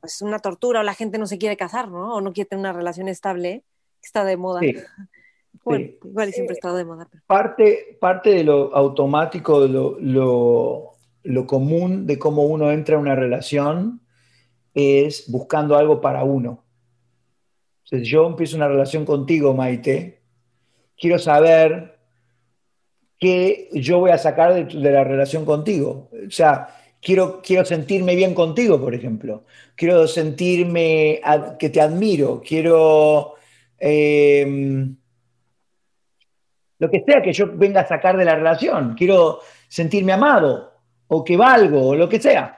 [0.00, 2.16] pues una tortura o la gente no se quiere casar, ¿no?
[2.16, 3.62] O no quiere tener una relación estable,
[4.00, 4.60] que está de moda.
[5.64, 7.08] Bueno, igual siempre ha estado de moda.
[7.26, 10.92] Parte, parte de lo automático, de lo, lo,
[11.24, 14.00] lo común de cómo uno entra a una relación
[14.74, 16.62] es buscando algo para uno.
[17.82, 20.22] Si yo empiezo una relación contigo, Maite,
[20.96, 21.95] quiero saber
[23.18, 26.10] qué yo voy a sacar de, la relación contigo.
[26.26, 26.68] O sea,
[27.00, 29.44] quiero, quiero sentirme bien contigo, por ejemplo.
[29.74, 31.20] Quiero sentirme
[31.58, 32.42] que te admiro.
[32.46, 33.34] Quiero
[33.78, 34.96] em,
[36.78, 38.94] lo que sea que yo venga a sacar de la relación.
[38.94, 40.72] Quiero sentirme amado
[41.08, 42.52] o que valgo o lo que sea.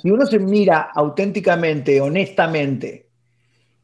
[0.00, 3.08] Si uno se mira auténticamente, honestamente,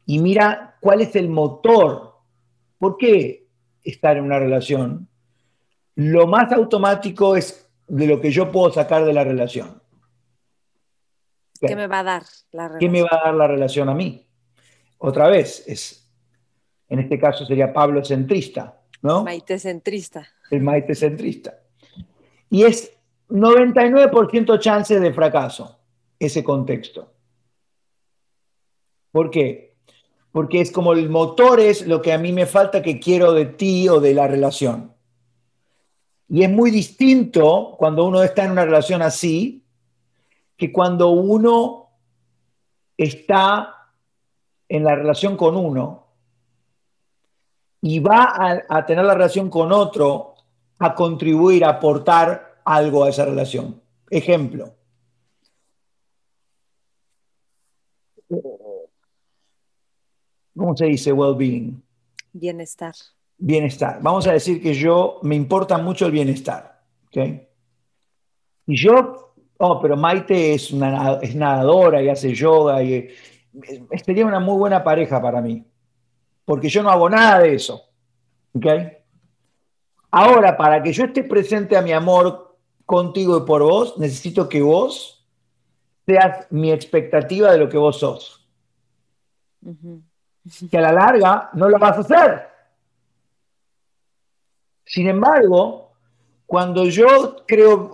[0.05, 2.15] y mira cuál es el motor,
[2.77, 3.47] ¿por qué
[3.83, 5.08] estar en una relación?
[5.99, 9.83] Lo más automático es de lo que yo puedo sacar de la relación.
[11.59, 12.23] ¿Qué me va a dar
[12.53, 12.79] la relación?
[12.79, 14.25] ¿Qué me va a dar la relación a mí?
[14.99, 16.09] Otra vez, es,
[16.87, 19.25] en este caso sería Pablo centrista, ¿no?
[19.25, 20.25] Maite centrista.
[20.49, 21.59] El Maite centrista.
[22.49, 22.93] Y es
[23.27, 25.81] 99% chance de fracaso
[26.17, 27.11] ese contexto.
[29.11, 29.75] ¿Por qué?
[30.31, 33.47] Porque es como el motor es lo que a mí me falta que quiero de
[33.47, 34.93] ti o de la relación.
[36.29, 39.65] Y es muy distinto cuando uno está en una relación así
[40.55, 41.89] que cuando uno
[42.95, 43.93] está
[44.67, 46.05] en la relación con uno
[47.81, 50.35] y va a, tener la relación con otro
[50.77, 53.81] a contribuir, a aportar algo a esa relación.
[54.09, 54.75] Ejemplo,
[60.55, 61.81] ¿cómo se dice well-being?
[62.33, 62.93] Bienestar.
[63.41, 63.99] Bienestar.
[64.01, 66.81] Vamos a decir que yo me importa mucho el bienestar.
[67.07, 67.47] ¿okay?
[68.67, 73.09] Y yo, oh, pero Maite es, una, es nadadora y hace yoga y
[74.03, 75.65] sería una muy buena pareja para mí,
[76.45, 77.81] porque yo no hago nada de eso.
[78.53, 78.97] ¿okay?
[80.11, 84.61] Ahora, para que yo esté presente a mi amor contigo y por vos, necesito que
[84.61, 85.25] vos
[86.05, 88.47] seas mi expectativa de lo que vos sos.
[90.71, 92.49] Que a la larga no lo vas a hacer.
[94.89, 95.91] Sin embargo,
[96.47, 97.91] cuando yo creo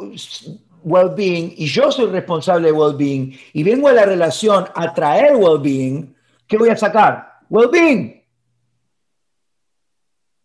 [0.81, 6.15] well-being y yo soy responsable de well-being y vengo a la relación a traer well-being,
[6.47, 7.39] ¿qué voy a sacar?
[7.49, 8.23] Well-being.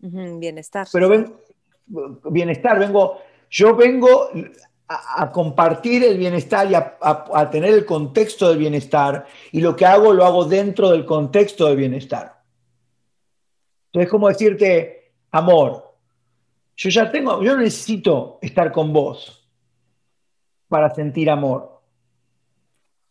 [0.01, 0.89] Bienestar.
[0.93, 1.33] Pero ven,
[2.25, 4.31] bienestar, vengo, yo vengo
[4.89, 10.13] a, compartir el bienestar y a, tener el contexto del bienestar y lo que hago
[10.13, 12.43] lo hago dentro del contexto del bienestar.
[13.87, 15.90] Entonces es como decirte, amor,
[16.81, 19.47] yo ya tengo, yo necesito estar con vos
[20.67, 21.83] para sentir amor,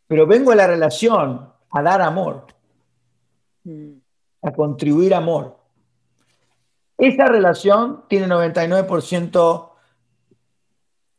[0.07, 2.47] pero vengo a la relación a dar amor,
[3.63, 3.91] mm.
[4.41, 5.59] a contribuir amor.
[6.97, 9.71] Esa relación tiene 99%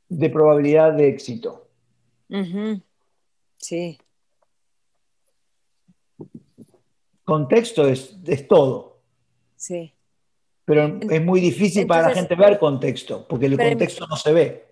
[0.08, 1.68] de probabilidad de éxito.
[3.58, 3.96] Sí.
[7.22, 9.02] Contexto es, todo.
[9.54, 9.94] Sí.
[10.70, 14.68] Pero es muy difícil para la gente ver contexto, porque el contexto no se ve.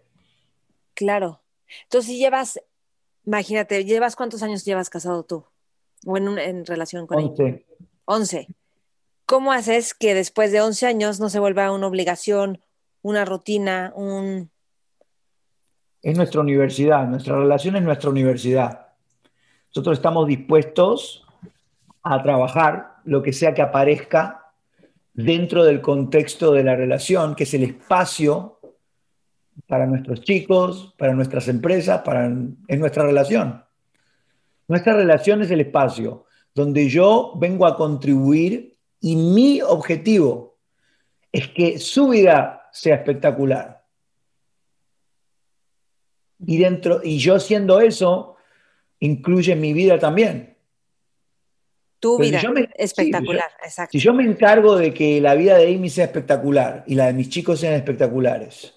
[0.95, 1.41] Claro.
[1.83, 2.61] Entonces, si llevas,
[3.27, 5.45] imagínate, ¿llevas cuántos años llevas casado tú?
[6.07, 7.67] O en, relación con Once.
[8.05, 8.47] Once.
[9.27, 12.61] ¿Cómo haces que después de once años no se vuelva una obligación,
[13.03, 14.53] una rutina, un,
[16.01, 18.87] es nuestra universidad, nuestra relación es nuestra universidad.
[19.71, 21.27] Nosotros estamos dispuestos
[22.05, 24.48] a trabajar lo que sea que aparezca
[25.25, 28.61] dentro del contexto de la relación, que es el espacio
[29.67, 32.31] para nuestros chicos, para nuestras empresas, para
[32.69, 33.65] es nuestra relación.
[34.69, 40.57] Nuestra relación es el espacio donde yo vengo a contribuir y mi objetivo
[41.33, 43.85] es que su vida sea espectacular
[46.47, 48.37] y dentro, y yo siendo eso,
[49.01, 50.58] incluye mi vida también.
[52.01, 52.41] Tu vida
[52.77, 53.91] espectacular, exacto.
[53.93, 57.13] Si yo me encargo de que la vida de Amy sea espectacular y la de
[57.13, 58.75] mis chicos sean espectaculares,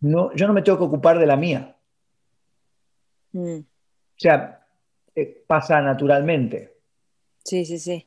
[0.00, 1.74] no, yo no me tengo que ocupar de la mía.
[3.32, 3.58] Mm.
[3.58, 4.66] O sea,
[5.14, 6.74] eh, pasa naturalmente.
[7.44, 8.06] Sí, sí, sí.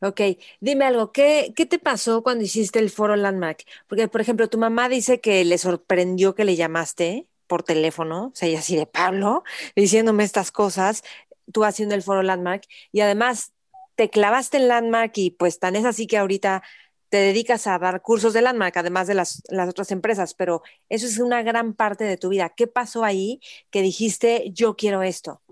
[0.00, 0.20] Ok,
[0.60, 3.64] dime algo, ¿qué, ¿qué, te pasó cuando hiciste el foro Landmark?
[3.86, 8.30] Porque, por ejemplo, tu mamá dice que le sorprendió que le llamaste por teléfono, o
[8.34, 9.44] sea, ella así de Pablo,
[9.76, 11.04] diciéndome estas cosas,
[11.52, 13.52] tú haciendo el foro Landmark, y además
[13.94, 16.62] te clavaste en Landmark y pues tan es así que ahorita
[17.10, 21.06] te dedicas a dar cursos de Landmark, además de las, las otras empresas, pero eso
[21.06, 22.48] es una gran parte de tu vida.
[22.56, 23.38] ¿Qué pasó ahí
[23.70, 25.42] que dijiste, yo quiero esto?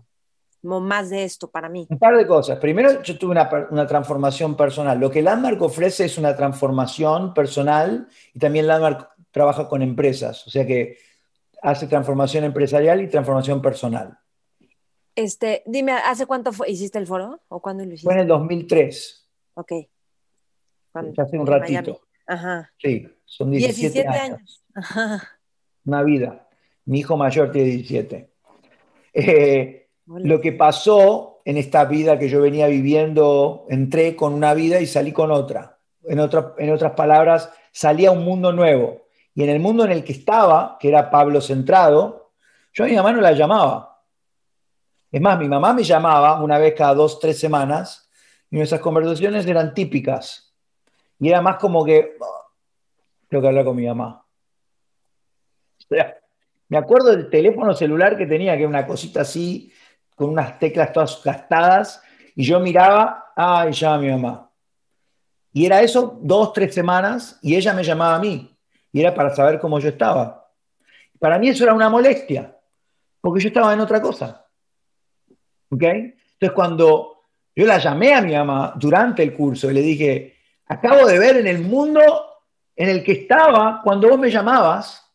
[0.62, 1.86] más de esto para mí?
[1.90, 2.58] Un par de cosas.
[2.58, 4.98] Primero, yo tuve una, transformación personal.
[4.98, 10.50] Lo que Landmark ofrece es una transformación personal y también Landmark trabaja con empresas, o
[10.50, 10.98] sea que
[11.62, 14.18] hace transformación empresarial y transformación personal.
[15.14, 18.04] Este, dime, ¿hace cuánto hiciste el foro o cuándo lo hiciste?
[18.04, 19.28] Fue en el 2003.
[19.54, 19.72] Ok.
[20.94, 22.00] hace un ratito.
[22.26, 22.72] Ajá.
[22.78, 24.62] Sí, son 17, años.
[24.74, 25.28] Ajá.
[25.84, 26.48] Una vida.
[26.84, 28.30] Mi hijo mayor tiene 17.
[29.12, 34.80] Eh, lo que pasó en esta vida que yo venía viviendo, entré con una vida
[34.80, 35.78] y salí con otra.
[36.04, 39.02] En, en otras palabras, salí a un mundo nuevo.
[39.34, 42.32] Y en el mundo en el que estaba, que era Pablo centrado,
[42.72, 43.89] yo a mi mamá no la llamaba.
[45.12, 48.08] Es más, mi mamá me llamaba una vez cada dos, tres semanas
[48.50, 50.54] y nuestras conversaciones eran típicas.
[51.18, 52.52] Y era más como que, oh,
[53.28, 54.24] tengo que hablar con mi mamá.
[55.78, 56.16] O sea,
[56.68, 59.72] me acuerdo del teléfono celular que tenía, que era una cosita así,
[60.14, 62.02] con unas teclas todas gastadas,
[62.36, 64.50] y yo miraba, ah, y llama a mi mamá.
[65.52, 68.56] Y era eso dos, tres semanas, y ella me llamaba a mí,
[68.92, 70.48] y era para saber cómo yo estaba.
[71.18, 72.56] Para mí eso era una molestia,
[73.20, 74.46] porque yo estaba en otra cosa.
[75.70, 75.82] ¿Ok?
[75.82, 77.24] Entonces cuando
[77.54, 80.36] yo la llamé a mi mamá durante el curso y le dije,
[80.66, 82.00] acabo de ver en el mundo
[82.76, 85.06] en el que estaba cuando vos me llamabas,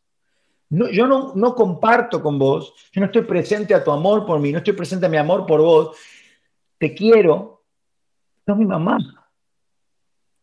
[0.70, 4.52] yo no, no, comparto con vos, yo no estoy presente a tu amor por mí,
[4.52, 5.98] no estoy presente a mi amor por vos,
[6.78, 7.64] te quiero,
[8.46, 8.98] sos mi mamá.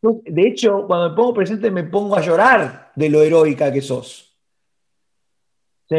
[0.01, 4.31] De hecho, cuando me pongo presente me pongo a llorar de lo heroica que sos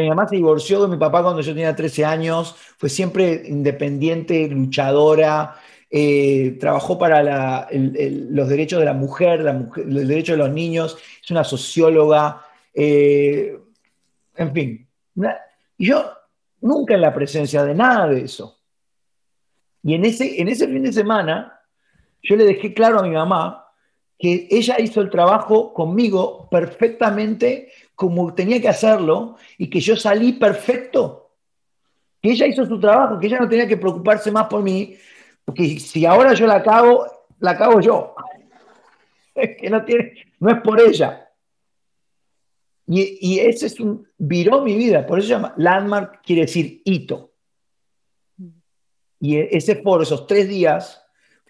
[0.00, 4.48] mi mamá se divorció de mi papá cuando yo tenía 13 años, fue siempre independiente,
[4.48, 5.56] luchadora,
[5.90, 11.44] eh, trabajó para los derechos de la mujer, los derechos de los niños, es una
[11.44, 12.44] socióloga,
[12.74, 13.58] eh,
[14.36, 14.88] en fin.
[15.78, 16.10] Y yo
[16.60, 18.58] nunca en la presencia de nada de eso.
[19.82, 21.60] Y en ese, en ese fin de semana,
[22.22, 23.68] yo le dejé claro a mi mamá
[24.18, 30.32] que ella hizo el trabajo conmigo perfectamente como tenía que hacerlo y que yo salí
[30.32, 31.32] perfecto.
[32.20, 34.96] Que ella hizo su trabajo, que ella no tenía que preocuparse más por mí,
[35.44, 37.06] porque si ahora yo la acabo,
[37.38, 38.14] la acabo yo.
[39.34, 41.28] Es que no, tiene, no es por ella.
[42.86, 46.82] Y, y, ese es un, viró mi vida, por eso se llama, landmark quiere decir
[46.84, 47.32] hito.
[49.18, 51.02] Y ese por esos tres días,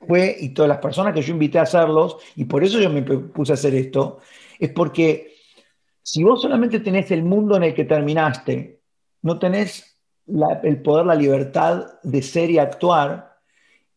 [0.07, 3.03] fue, y todas las personas que yo invité a hacerlos, y por eso yo me
[3.03, 4.21] puse a hacer esto,
[4.59, 5.34] es porque
[6.05, 8.83] si vos solamente tenés el mundo en el que terminaste,
[9.23, 13.39] no tenés el poder, la libertad de ser y actuar,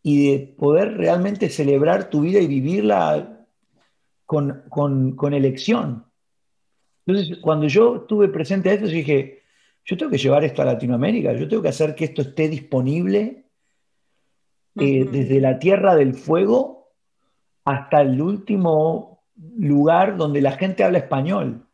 [0.01, 3.45] y de poder realmente celebrar tu vida y vivirla
[4.25, 6.05] con, con, elección.
[7.05, 9.43] Entonces, cuando yo estuve presente a esto, dije,
[9.83, 13.47] yo tengo que llevar esto a Latinoamérica, yo tengo que hacer que esto esté disponible
[14.79, 16.93] eh, desde la Tierra del Fuego
[17.65, 19.25] hasta el último
[19.57, 21.66] lugar donde la gente habla español,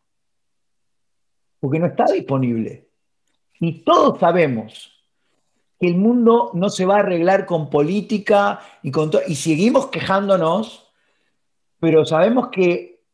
[1.64, 2.90] porque no está disponible.
[3.62, 4.92] Y todos sabemos
[5.80, 10.92] que el mundo no se va a arreglar con política y con y seguimos quejándonos,
[11.80, 13.06] pero sabemos que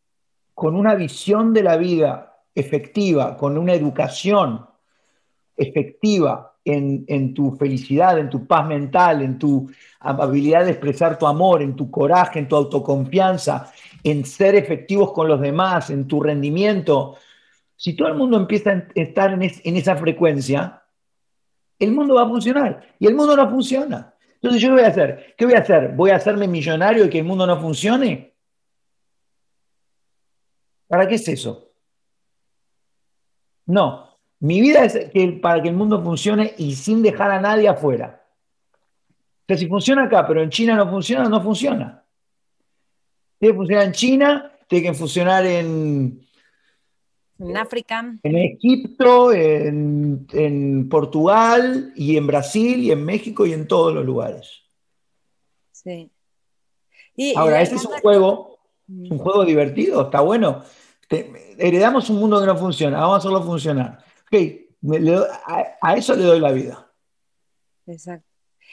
[0.56, 4.66] con una visión de la vida efectiva, con una educación
[5.56, 9.70] efectiva, en, tu felicidad, en tu paz mental, en tu
[10.00, 13.72] habilidad de expresar tu amor, en tu coraje, en tu autoconfianza,
[14.04, 17.16] en ser efectivos con los demás, en tu rendimiento.
[17.80, 19.42] Si todo el mundo empieza a estar en,
[19.78, 20.84] esa frecuencia,
[21.80, 24.14] el mundo va a funcionar y el mundo no funciona.
[24.34, 25.34] Entonces, ¿yo qué voy a hacer?
[25.38, 25.94] ¿Qué voy a hacer?
[25.96, 28.36] ¿Voy a hacerme millonario y que el mundo no funcione?
[30.88, 31.72] ¿Para qué es eso?
[33.66, 35.00] No, mi vida es
[35.42, 38.26] para que el mundo funcione y sin dejar a nadie afuera.
[39.48, 42.04] O si funciona acá, pero en China no funciona, no funciona.
[43.40, 46.28] Tiene que funcionar en China, tiene que funcionar en...
[47.40, 48.14] En África.
[48.22, 54.64] En Egipto, en, Portugal y en Brasil y en México y en todos los lugares.
[55.72, 56.12] Sí.
[57.36, 60.64] Ahora, este es un juego, un juego divertido, está bueno.
[61.10, 64.04] heredamos un mundo que no funciona, vamos a hacerlo funcionar
[65.82, 66.92] a, eso le doy la vida.
[67.86, 68.28] Exacto.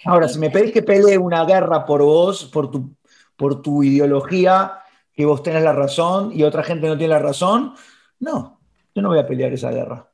[0.04, 2.94] Ahora, si me pedís que pelee una guerra por vos, por tu,
[3.34, 4.80] por tu ideología,
[5.12, 7.74] que vos tenés la razón y otra gente no tiene la razón,
[8.18, 8.55] no,
[8.96, 10.10] yo no voy a pelear esa guerra.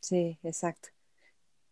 [0.00, 0.88] Sí, exacto.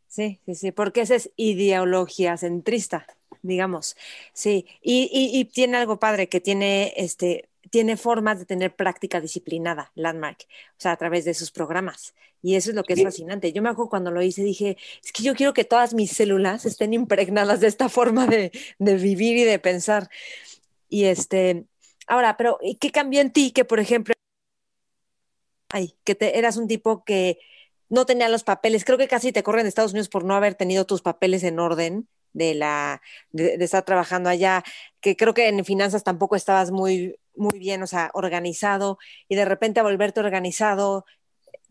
[0.07, 3.09] Sí, sí, sí, porque esa es ideología centrista,
[3.43, 3.97] digamos.
[4.33, 9.21] Sí, y, y, y tiene algo padre que tiene este tiene formas de tener práctica
[9.21, 12.15] disciplinada, Landmark, o sea, a través de sus programas.
[12.41, 13.53] Y eso es lo que es fascinante.
[13.53, 16.65] Yo me acuerdo cuando lo hice, dije, es que yo quiero que todas mis células
[16.65, 20.09] estén impregnadas de esta forma de, vivir y de pensar.
[20.89, 21.65] Y este,
[22.07, 24.15] ahora, pero ¿qué cambió en ti que, por ejemplo,
[25.77, 27.39] ay, que te, eras un tipo que
[27.89, 30.55] no tenía los papeles, creo que casi te corren de Estados Unidos por no haber
[30.55, 33.01] tenido tus papeles en orden de la
[33.31, 34.63] de, estar trabajando allá,
[35.01, 38.99] que creo que en finanzas tampoco estabas muy muy bien, o sea, organizado
[39.29, 41.05] y de repente a volverte organizado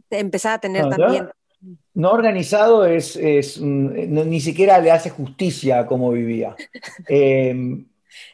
[0.09, 1.29] empezar a tener también.
[1.93, 3.17] No, organizado es,
[3.59, 6.55] ni siquiera le hace justicia a cómo vivía.
[7.07, 7.87] Em,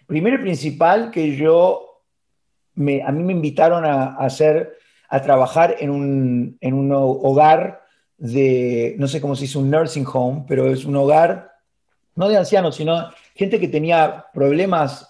[0.06, 2.04] primero y principal que yo,
[2.76, 4.78] me, a mí me invitaron a, hacer,
[5.12, 7.82] a trabajar en un, en un hogar
[8.18, 11.52] de, no sé cómo se dice, un nursing home, pero es un hogar,
[12.16, 15.10] no de ancianos, sino gente que tenía problemas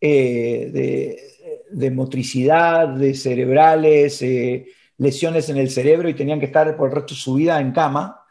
[0.00, 1.18] eh, de,
[1.68, 4.66] de, motricidad, de cerebrales, eh,
[4.98, 7.72] lesiones en el cerebro y tenían que estar por el resto de su vida en
[7.72, 8.24] cama.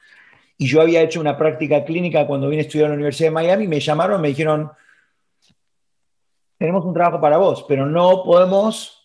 [0.58, 3.34] Y yo había hecho una práctica clínica cuando vine a estudiar en la Universidad de
[3.34, 4.72] Miami, me llamaron, me dijeron,
[6.58, 8.99] tenemos un trabajo para vos, pero no podemos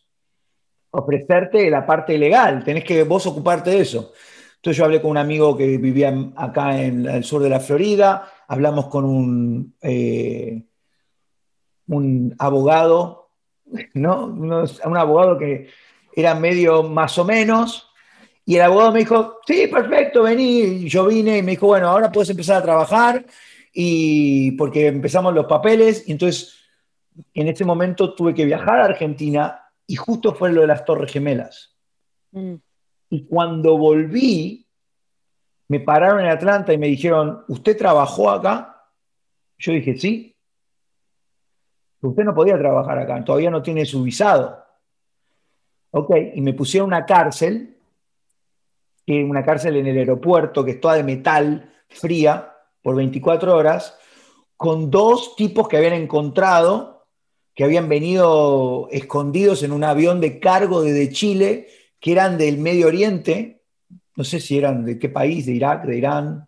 [0.95, 4.13] ofrecerte la parte legal, tenés que vos ocuparte de eso.
[4.57, 8.27] Entonces yo hablé con un amigo que vivía acá en el sur de la Florida,
[8.49, 10.63] hablamos con un, eh,
[11.89, 13.29] un abogado,
[13.95, 14.27] ¿no?
[14.27, 15.69] Un abogado que
[16.15, 17.91] era medio más o menos,
[18.47, 20.89] y el abogado me dijo, sí, perfecto, vení.
[20.89, 23.25] Yo vine y me dijo, bueno, ahora puedes empezar a trabajar,
[23.73, 26.55] y porque empezamos los papeles, y entonces
[27.33, 31.13] en ese momento tuve que viajar a Argentina, y justo fue lo de las Torres
[31.13, 31.77] Gemelas.
[32.33, 32.55] Mm.
[33.11, 34.67] Y cuando volví,
[35.69, 38.91] me pararon en Atlanta y me dijeron, ¿usted trabajó acá?
[39.59, 40.37] Yo dije, sí.
[42.01, 44.63] Usted no podía trabajar acá, todavía no tiene su visado.
[45.91, 47.79] Ok, y me pusieron una cárcel,
[49.07, 52.53] una cárcel en el aeropuerto que es toda de metal, fría,
[52.83, 53.99] por 24 horas,
[54.57, 56.94] con dos tipos que habían encontrado,
[57.55, 61.69] que habían venido escondidos en un avión de cargo desde Chile,
[62.01, 63.63] que eran del Medio Oriente,
[64.17, 66.47] no sé si eran de qué país, de Irak, de Irán,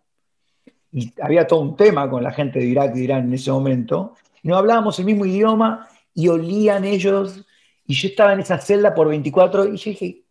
[0.91, 4.15] y había todo un tema con la gente de Irak, de Irán en ese momento,
[4.41, 7.45] y no hablábamos el mismo idioma y olían ellos.
[7.85, 10.23] Y yo estaba en esa celda por 24 y yo dije,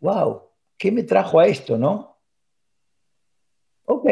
[0.00, 0.42] wow,
[0.76, 2.18] ¿qué me trajo a esto, no?
[3.86, 4.06] Ok,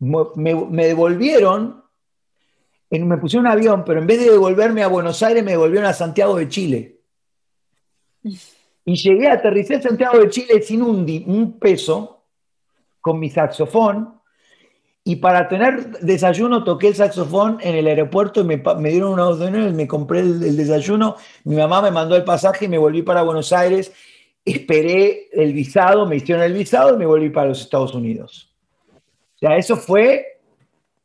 [0.00, 1.79] me, devolvieron,
[2.98, 5.92] me pusieron un avión, pero en vez de devolverme a Buenos Aires, me devolvieron a
[5.92, 7.00] Santiago de Chile.
[8.84, 12.24] Y llegué a aterrizar en Santiago de Chile sin un, peso,
[13.00, 14.20] con mi saxofón,
[15.04, 18.58] y para tener desayuno toqué el saxofón en el aeropuerto y me,
[18.90, 21.16] dieron unos y me compré el, desayuno.
[21.44, 23.92] Mi mamá me mandó el pasaje y me volví para Buenos Aires.
[24.44, 28.52] Esperé el visado, me hicieron el visado y me volví para los Estados Unidos.
[29.36, 30.39] O sea, eso fue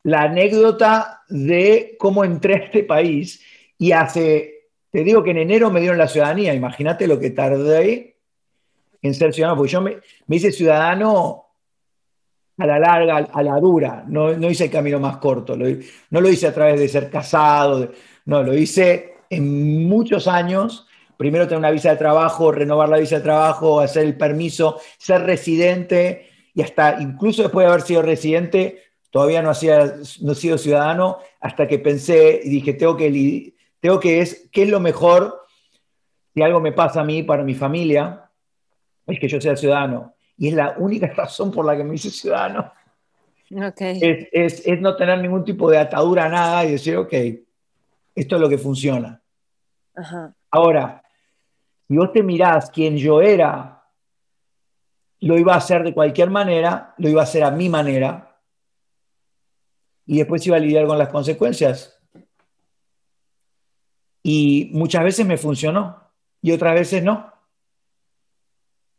[0.06, 3.42] la anécdota de cómo entré a este país.
[3.80, 6.54] Y hace, te digo que en enero me dieron la ciudadanía.
[6.54, 8.18] Imagínate lo que tardé
[9.02, 9.98] en ser ciudadano, porque yo me,
[10.30, 11.46] hice ciudadano
[12.58, 14.06] a la larga, a la dura.
[14.08, 15.58] No, no hice el camino más corto.
[15.58, 17.92] no lo hice a través de ser casado.
[18.26, 20.86] no, lo hice en muchos años.
[21.18, 25.24] Primero tener una visa de trabajo, renovar la visa de trabajo, hacer el permiso, ser
[25.24, 28.85] residente y hasta incluso después de haber sido residente,
[29.16, 33.98] todavía no, hacía, no he sido ciudadano hasta que pensé y dije, tengo que, tengo
[33.98, 35.42] que es, ¿qué es lo mejor
[36.34, 38.30] si algo me pasa a mí, para mi familia?
[39.08, 42.10] Es que yo sea ciudadano y es la única razón por la que me hice
[42.10, 42.74] ciudadano.
[44.34, 47.14] Es, no tener ningún tipo de atadura a nada y decir, ok,
[48.16, 49.22] esto es lo que funciona.
[50.52, 51.02] Ahora,
[51.88, 53.82] si vos te mirás quién yo era,
[55.22, 58.35] lo iba a hacer de cualquier manera, lo iba a hacer a mi manera,
[60.06, 62.00] y después iba a lidiar con las consecuencias.
[64.24, 66.12] Y muchas veces me funcionó
[66.42, 67.32] y otras veces no.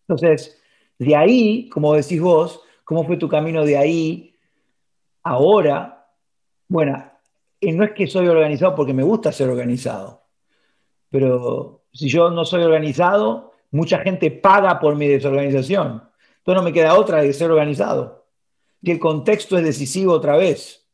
[0.08, 0.60] Entonces,
[0.98, 4.36] de ahí, como decís vos, ¿cómo fue tu camino de ahí
[5.22, 6.08] ahora?
[6.68, 7.12] Bueno,
[7.60, 10.22] no es que soy organizado porque me gusta ser organizado,
[11.10, 16.02] pero si yo no soy organizado, mucha gente paga por mi desorganización.
[16.38, 18.26] Entonces no me queda otra de ser organizado.
[18.82, 20.85] Y el contexto es decisivo otra vez.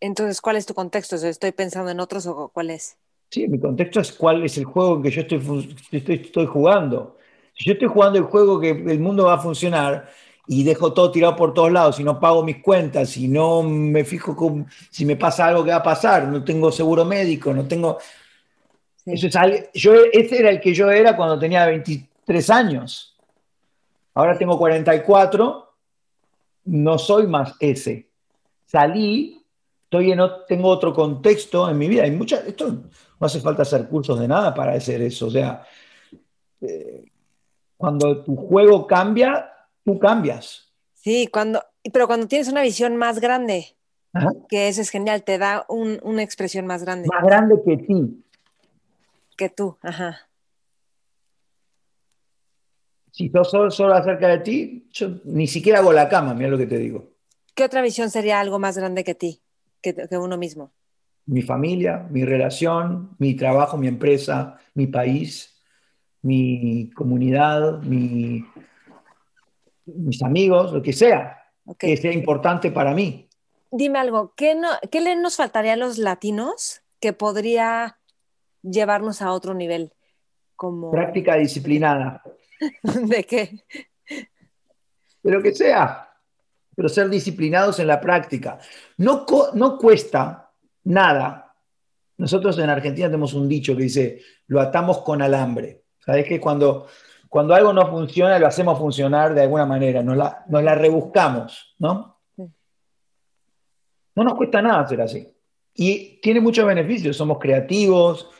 [0.00, 1.16] Entonces, ¿cuál es tu contexto?
[1.16, 2.96] ¿Estoy pensando en otros o cuál es?
[3.30, 7.16] Sí, mi contexto es cuál es el juego que yo estoy, estoy, jugando.
[7.54, 10.08] Si yo estoy jugando el juego que el mundo va a funcionar
[10.46, 14.04] y dejo todo tirado por todos lados, y no pago mis cuentas, y no me
[14.04, 17.66] fijo con, si me pasa algo que va a pasar, no tengo seguro médico, no
[17.66, 17.98] tengo...
[19.04, 23.16] Eso es yo, ese era el que yo era cuando tenía 23 años.
[24.14, 25.74] Ahora tengo 44,
[26.64, 28.08] no soy más ese.
[28.66, 29.45] Salí,
[29.98, 32.04] estoy en, tengo otro contexto en mi vida.
[32.04, 35.26] Hay muchas, esto no hace falta hacer cursos de nada para hacer eso.
[35.26, 35.66] O sea,
[36.60, 37.04] eh,
[37.76, 39.52] cuando tu juego cambia,
[39.84, 40.72] tú cambias.
[40.94, 41.62] Sí, cuando,
[41.92, 43.76] pero cuando tienes una visión más grande,
[44.48, 47.08] que eso es genial, te da una expresión más grande.
[47.08, 48.24] Más grande que ti.
[49.36, 50.28] Que tú, ajá.
[53.12, 56.58] Si sos solo, solo acerca de ti, yo ni siquiera hago la cama, mira lo
[56.58, 57.16] que te digo.
[57.54, 59.40] ¿Qué otra visión sería algo más grande que ti,
[59.82, 60.72] que, que uno mismo?
[61.26, 65.60] Mi familia, mi relación, mi trabajo, mi empresa, mi país,
[66.22, 68.44] mi comunidad, mi,
[69.86, 71.96] mis amigos, lo que sea, Okay.
[71.96, 73.28] que sea importante para mí.
[73.72, 77.98] Dime algo, ¿qué, no, ¿qué le nos faltaría a los latinos que podría
[78.62, 79.92] llevarnos a otro nivel?
[80.54, 80.92] Como...
[80.92, 82.22] Práctica disciplinada,
[82.82, 83.58] ¿De qué?
[85.22, 86.05] de lo que sea,
[86.76, 88.58] pero ser disciplinados en la práctica.
[88.98, 89.24] No,
[89.54, 90.52] no cuesta
[90.84, 91.54] nada.
[92.18, 95.84] Nosotros en Argentina tenemos un dicho que dice, lo atamos con alambre.
[95.98, 96.86] ¿Sabes que cuando,
[97.30, 101.74] cuando algo no funciona, lo hacemos funcionar de alguna manera, nos la, nos la rebuscamos,
[101.78, 102.20] ¿no?
[104.14, 105.28] No nos cuesta nada hacer así.
[105.74, 108.30] Y tiene muchos beneficios, somos creativos.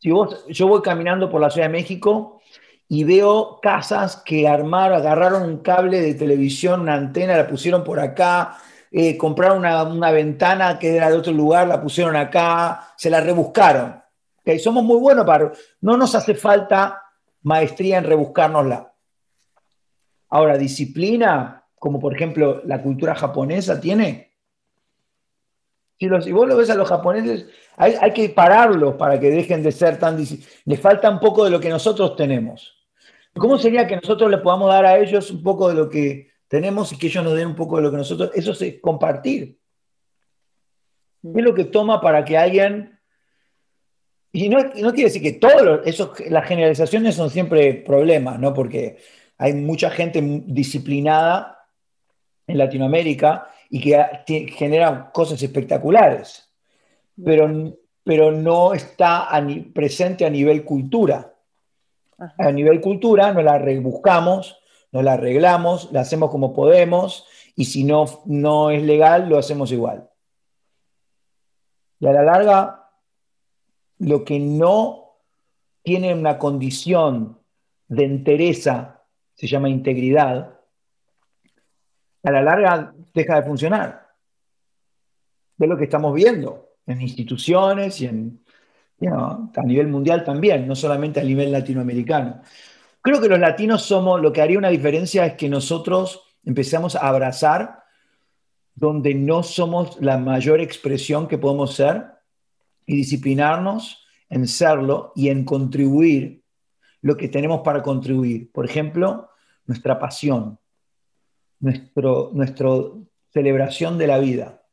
[0.00, 2.40] Si vos, yo voy caminando por la Ciudad de México
[2.94, 7.98] y veo casas que armaron, agarraron un cable de televisión, una antena, la pusieron por
[7.98, 8.56] acá,
[8.92, 13.20] eh, compraron una, una ventana que era de otro lugar, la pusieron acá, se la
[13.20, 14.00] rebuscaron.
[14.38, 15.50] Ok, Somos muy buenos para...
[15.80, 17.02] No nos hace falta
[17.42, 18.92] maestría en rebuscárnosla.
[20.28, 24.36] Ahora, disciplina, como por ejemplo la cultura japonesa tiene.
[25.98, 27.46] Si, los- si vos lo ves a los japoneses,
[27.76, 30.16] hay, hay que pararlos para que dejen de ser tan...
[30.64, 32.83] Les falta un poco de lo que nosotros tenemos.
[33.36, 36.92] ¿Cómo sería que nosotros le podamos dar a ellos un poco de lo que tenemos
[36.92, 38.30] y que ellos nos den un poco de lo que nosotros...
[38.34, 39.58] Eso es compartir.
[41.22, 42.98] ¿Qué es lo que toma para que alguien...
[44.32, 48.52] Y no, no quiere decir que todos esos, las generalizaciones son siempre problemas, ¿no?
[48.52, 48.98] Porque
[49.38, 51.68] hay mucha gente disciplinada
[52.46, 56.48] en Latinoamérica y que genera cosas espectaculares,
[57.22, 59.28] pero, pero no está
[59.72, 61.33] presente a nivel cultura.
[62.18, 64.58] A nivel cultura nos la rebuscamos,
[64.92, 67.26] nos la arreglamos, la hacemos como podemos
[67.56, 70.08] y si no, no es legal, lo hacemos igual.
[71.98, 72.90] Y a la larga,
[73.98, 75.18] lo que no
[75.82, 77.38] tiene una condición
[77.88, 79.02] de entereza,
[79.34, 80.60] se llama integridad,
[82.22, 84.14] a la larga deja de funcionar.
[85.58, 88.43] Es lo que estamos viendo en instituciones y en,
[89.06, 92.40] a nivel mundial también, no solamente a nivel latinoamericano.
[93.02, 97.08] Creo que los latinos somos, lo que haría una diferencia es que nosotros empezamos a
[97.08, 97.84] abrazar
[98.74, 102.06] donde no somos la mayor expresión que podemos ser
[102.86, 106.42] y disciplinarnos en serlo y en contribuir
[107.02, 108.50] lo que tenemos para contribuir.
[108.50, 109.28] Por ejemplo,
[109.66, 110.58] nuestra pasión,
[111.60, 114.63] nuestro celebración de la vida.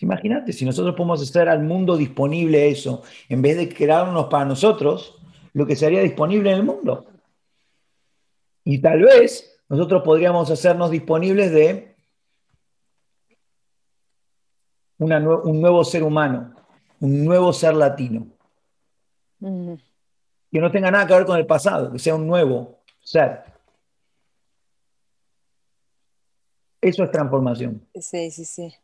[0.00, 5.18] Imagínate, si nosotros podemos hacer al mundo disponible eso, en vez de crearnos para nosotros,
[5.52, 7.06] lo que sería disponible en el mundo.
[8.64, 11.94] Y tal vez nosotros podríamos hacernos disponibles de
[14.98, 16.54] una un nuevo ser humano,
[17.00, 18.26] un nuevo ser latino,
[19.44, 19.74] Mm,
[20.50, 23.44] que no tenga nada que ver con el pasado, que sea un nuevo ser.
[26.80, 27.86] Eso es transformación.
[27.94, 28.74] Sí, sí, sí.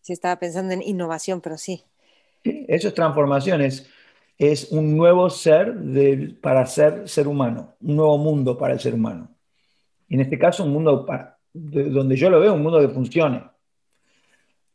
[0.00, 1.84] Sí, estaba pensando en innovación, pero sí.
[2.44, 3.88] Eso es transformación, es,
[4.70, 5.74] un nuevo ser
[6.40, 9.28] para ser ser humano, un nuevo mundo para el ser humano.
[10.08, 13.42] En este caso, un mundo pa- de- donde yo lo veo, un mundo que funcione.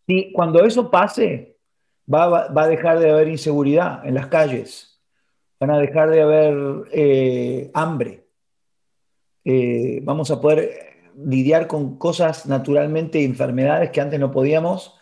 [0.05, 1.57] Y cuando eso pase,
[2.13, 4.99] va, va- a dejar de haber inseguridad en las calles,
[5.59, 6.55] van a dejar de haber
[6.91, 8.19] eh, hambre,
[9.45, 10.71] Eh, vamos a poder
[11.17, 14.97] lidiar con cosas naturalmente, enfermedades que antes no podíamos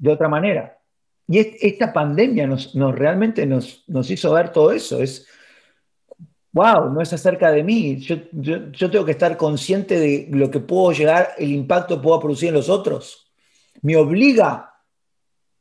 [0.00, 0.78] de otra manera.
[1.28, 5.00] Y es- esta pandemia nos, nos realmente nos, nos hizo ver todo eso.
[5.00, 5.26] Es,
[6.52, 7.98] wow, no es acerca de mí.
[8.00, 12.02] Yo, yo, yo tengo que estar consciente de lo que puedo llegar, el impacto que
[12.02, 13.30] puedo producir en los otros.
[13.82, 14.74] Me obliga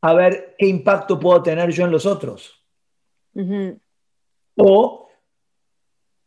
[0.02, 2.66] a ver qué impacto puedo tener yo en los otros.
[4.56, 5.08] O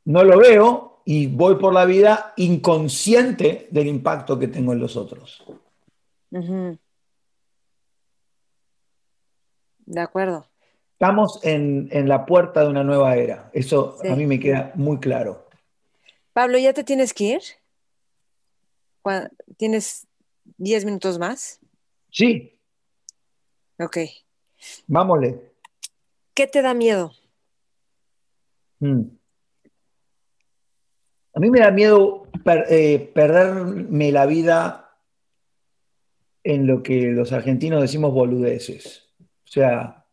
[0.05, 4.97] no lo veo y voy por la vida inconsciente del impacto que tengo en los
[4.97, 5.43] otros.
[6.31, 6.79] Ujú.
[9.87, 10.47] De acuerdo.
[10.93, 13.51] Estamos en, en la puerta de una nueva era.
[13.53, 14.09] Eso Sí.
[14.09, 15.49] a mí me queda muy claro.
[16.33, 17.43] Pablo, ¿ya te tienes que ir?
[19.03, 20.07] ¿Cuá- ¿Tienes
[20.57, 21.59] 10 minutos más?
[22.11, 22.59] Sí,
[23.79, 23.99] Ok.
[24.87, 25.35] vámonos.
[26.35, 27.13] ¿Qué te da miedo?
[28.79, 29.03] Mm.
[31.35, 34.95] A mí me da miedo per- eh, perderme la vida
[36.45, 39.02] en lo que los argentinos decimos boludeces.
[39.53, 40.07] O sea,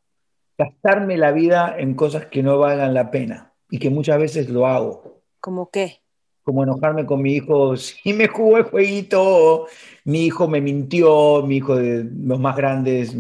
[0.58, 3.54] gastarme la vida en cosas que no valgan la pena.
[3.72, 5.22] y que muchas veces lo hago.
[5.40, 6.02] ¿Cómo qué?
[6.44, 9.68] Como enojarme con mi hijo, si me jugó el jueguito,
[10.04, 13.16] mi hijo me mintió, mi hijo de los más grandes,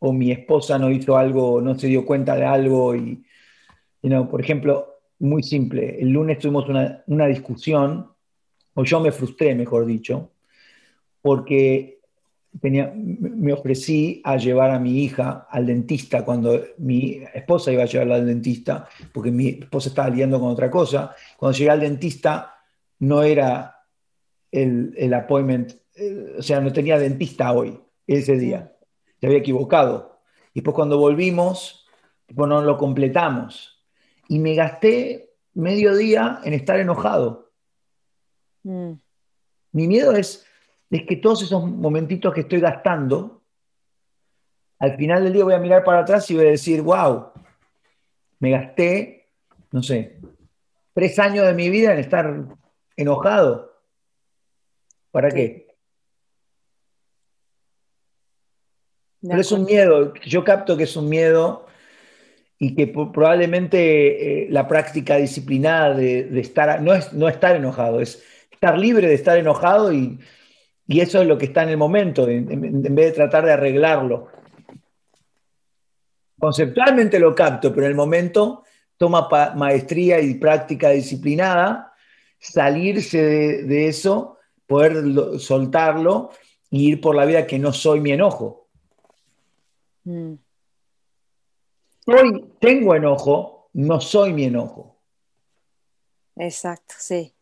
[0.00, 2.96] o mi esposa no hizo algo, no se dio cuenta de algo.
[2.96, 3.22] Y,
[4.28, 8.10] por ejemplo, muy simple, el lunes tuvimos una, una discusión,
[8.74, 10.32] o yo me frustré, mejor dicho,
[11.20, 11.97] porque
[12.60, 17.86] tenía, me ofrecí a llevar a mi hija al dentista cuando mi esposa iba a
[17.86, 21.14] llevarla al dentista, porque mi esposa estaba liando con otra cosa.
[21.36, 22.54] Cuando llegué al dentista
[23.00, 23.84] no era
[24.50, 28.74] el, el appointment, eh, o sea, no tenía dentista hoy, ese día.
[29.20, 30.20] Se había equivocado.
[30.52, 31.86] Y después cuando volvimos,
[32.34, 33.84] pues no lo completamos.
[34.28, 37.52] Y me gasté medio día en estar enojado.
[38.62, 38.92] Mm.
[39.72, 40.47] Mi miedo es
[40.90, 43.42] es que todos esos momentitos que estoy gastando,
[44.78, 47.32] al final del día voy a mirar para atrás y voy a decir, wow,
[48.38, 49.28] me gasté,
[49.70, 50.18] no sé,
[50.94, 52.44] tres años de mi vida en estar
[52.96, 53.82] enojado.
[55.10, 55.66] ¿Para qué?
[59.20, 61.66] Pero es un miedo, yo capto que es un miedo
[62.56, 68.22] y que probablemente eh, la práctica disciplinada de, estar, no es no estar enojado, es
[68.50, 70.18] estar libre de estar enojado y,
[70.90, 74.28] y eso es lo que está en el momento, en, vez de tratar de arreglarlo.
[76.38, 78.64] Conceptualmente lo capto, pero en el momento
[78.96, 81.92] toma maestría y práctica disciplinada,
[82.38, 83.22] salirse
[83.64, 86.30] de, eso, poder soltarlo
[86.70, 88.68] y ir por la vida que no soy mi enojo.
[90.04, 90.34] Mm.
[92.06, 94.96] Hoy tengo enojo, no soy mi enojo.
[96.36, 97.34] Exacto, sí.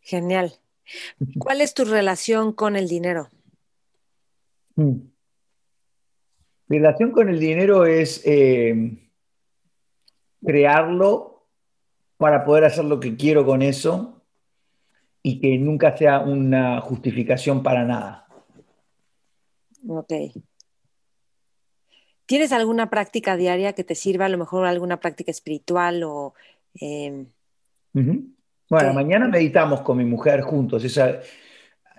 [0.00, 0.54] Genial.
[1.38, 3.28] ¿Cuál es tu relación con el dinero?
[4.76, 5.10] Mi mm.
[6.68, 9.10] relación con el dinero es eh,
[10.44, 11.46] crearlo
[12.16, 14.22] para poder hacer lo que quiero con eso
[15.22, 18.28] y que nunca sea una justificación para nada.
[19.86, 20.12] Ok.
[22.26, 26.34] ¿Tienes alguna práctica diaria que te sirva, a lo mejor alguna práctica espiritual o...
[26.80, 27.26] Eh,
[28.68, 30.84] bueno, mañana meditamos con mi mujer juntos.
[30.84, 31.20] Esa,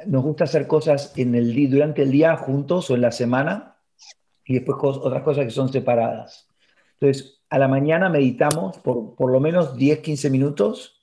[0.06, 3.76] nos gusta hacer cosas en el durante el día juntos o en la semana
[4.46, 6.48] y después otras cosas que son separadas.
[7.00, 11.02] Entonces, a la mañana meditamos por, por lo menos 10, 15 minutos.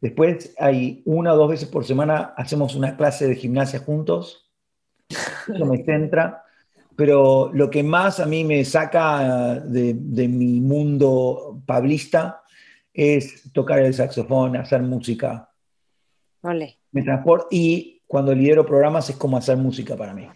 [0.00, 4.50] Después hay una o dos veces por semana hacemos una clase de gimnasia juntos.
[5.08, 6.44] Eso me centra.
[6.96, 12.39] Pero lo que más a mí me saca de, de mi mundo pablista
[12.92, 15.50] es tocar el saxofón, hacer música.
[16.42, 16.78] Vale.
[16.92, 20.28] Me transporta y cuando lidero programas es como hacer música para mí.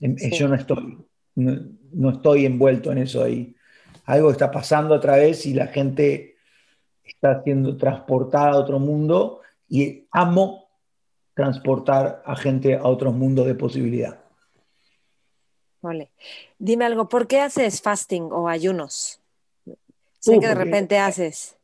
[0.00, 0.98] Em, yo no estoy,
[1.34, 3.54] no, estoy envuelto en eso ahí.
[4.04, 6.36] Algo está pasando otra vez y la gente
[7.02, 10.68] está siendo transportada a otro mundo y amo
[11.34, 14.20] transportar a gente a otros mundos de posibilidad.
[15.82, 16.10] Vale.
[16.58, 19.20] Dime algo, ¿por qué haces fasting o ayunos?
[20.26, 21.56] Sé uh, que de repente haces.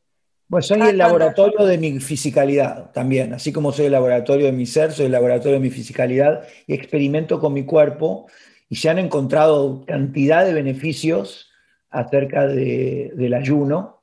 [0.48, 4.66] Pues soy el laboratorio de mi fisicalidad también, así como soy el laboratorio de mi
[4.66, 8.26] ser, soy el laboratorio de mi fisicalidad y experimento con mi cuerpo
[8.68, 11.51] y se han encontrado cantidad de beneficios
[11.90, 14.01] acerca del ayuno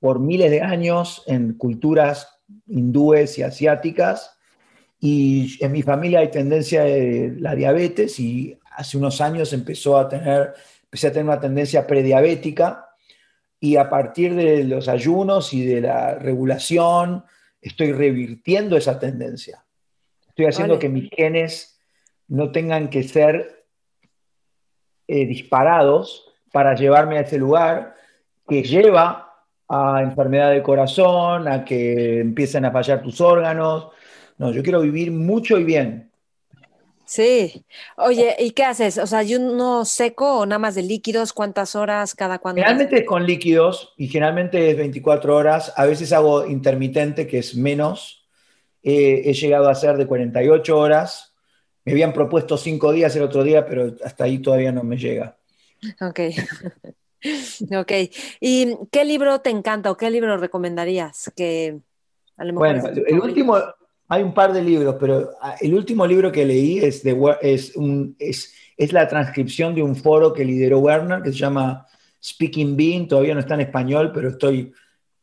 [0.00, 4.38] por miles de años en culturas hindúes y asiáticas
[4.98, 10.08] y en mi familia hay tendencia de la diabetes y hace unos años empezó a
[10.08, 12.87] tener, empecé a tener una tendencia prediabética
[13.60, 17.24] y a partir de los ayunos y de la regulación,
[17.60, 19.64] estoy revirtiendo esa tendencia.
[20.28, 21.80] Estoy haciendo que mis genes
[22.28, 23.64] no tengan que ser
[25.08, 27.96] eh, disparados para llevarme a ese lugar
[28.46, 33.88] que lleva a enfermedad del corazón, a que empiecen a fallar tus órganos.
[34.38, 36.07] No, yo quiero vivir mucho y bien.
[37.08, 37.64] Sí.
[37.96, 38.98] Oye, ¿y qué haces?
[38.98, 41.32] O sea, ¿ayuno seco o nada más de líquidos?
[41.32, 42.60] ¿Cuántas horas cada cuándo?
[42.60, 45.72] Generalmente es con líquidos y generalmente es 24 horas.
[45.76, 48.28] A veces hago intermitente, que es menos.
[48.82, 51.34] he llegado a hacer de 48 horas.
[51.86, 55.38] Me habían propuesto 5 días el otro día, pero hasta ahí todavía no me llega.
[56.02, 56.20] Ok.
[57.74, 57.92] ok.
[58.38, 61.32] ¿Y qué libro te encanta o qué libro recomendarías?
[61.34, 61.78] Que
[62.36, 63.56] a lo mejor bueno, el último,
[64.08, 67.76] hay un par de libros, pero ah, el último libro que leí es, de, es,
[67.76, 71.86] un, es, es, la transcripción de un foro que lideró Werner, que se llama
[72.22, 73.06] Speaking Being.
[73.06, 74.72] Todavía no está en español, pero estoy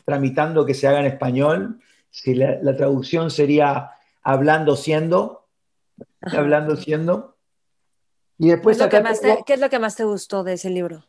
[0.06, 1.80] tramitando que se haga en español.
[2.12, 3.90] Si la, traducción sería
[4.22, 5.48] hablando siendo,
[6.22, 7.38] hablando siendo.
[8.38, 11.04] Y después ¿Qué es, ¿Qué es lo que más te gustó de ese libro?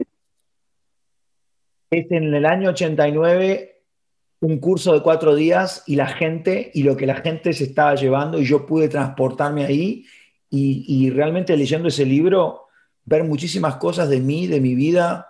[1.91, 3.76] Es en el año 89
[4.41, 7.95] un curso de cuatro días y la gente y lo que la gente se estaba
[7.95, 10.05] llevando y yo pude transportarme ahí
[10.51, 12.69] y, realmente leyendo ese libro
[13.05, 15.29] ver muchísimas cosas de mí, de mi vida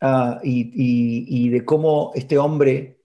[0.00, 2.98] ah, y, de cómo este hombre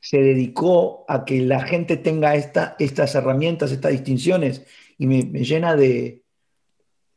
[0.00, 4.64] se dedicó a que la gente tenga estas herramientas, estas distinciones
[4.96, 6.22] y me llena de,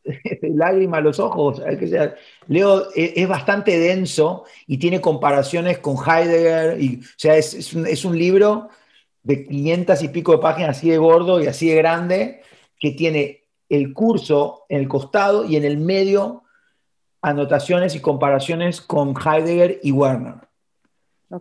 [0.41, 1.61] lágrima a los ojos.
[2.47, 6.81] Leo e, es, bastante denso y tiene comparaciones con Heidegger.
[6.81, 8.69] Y, o sea, es, un, libro
[9.23, 12.41] de 500 y pico de páginas así de gordo y así de grande
[12.79, 16.43] que tiene el curso en el costado y en el medio
[17.21, 20.35] anotaciones y comparaciones con Heidegger y Werner.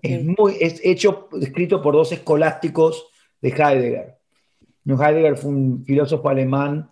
[0.00, 3.06] Es, muy, es hecho, escrito por dos escolásticos
[3.40, 4.18] de Heidegger.
[4.86, 6.88] Heidegger fue un filósofo alemán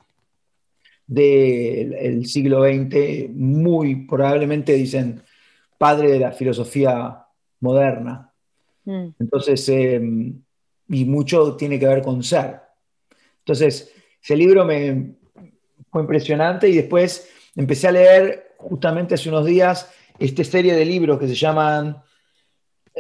[1.10, 5.20] del siglo XX, muy probablemente dicen
[5.76, 7.26] padre de la filosofía
[7.58, 8.32] moderna.
[8.84, 9.08] Mm.
[9.18, 10.40] Entonces, em,
[10.88, 12.60] y mucho tiene que ver con ser.
[13.40, 13.92] Entonces,
[14.22, 15.14] ese libro me
[15.90, 21.18] fue impresionante y después empecé a leer justamente hace unos días esta serie de libros
[21.18, 21.96] que se llaman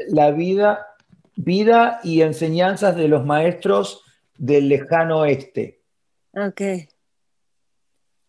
[0.08, 0.96] La vida,
[1.36, 4.02] vida y enseñanzas de los maestros
[4.36, 5.82] del lejano oeste.
[6.34, 6.88] Okay.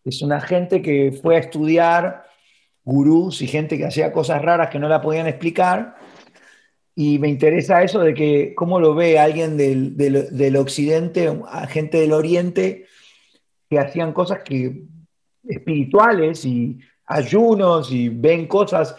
[0.03, 2.26] Es una gente que fue a estudiar
[2.84, 5.95] gurús y gente que hacía cosas raras que no la podían explicar.
[6.95, 11.32] Y me interesa eso de que cómo lo ve alguien del, del, occidente,
[11.69, 12.86] gente del oriente,
[13.69, 14.84] que hacían cosas que
[15.48, 18.95] espirituales y ayunos y ven cosas.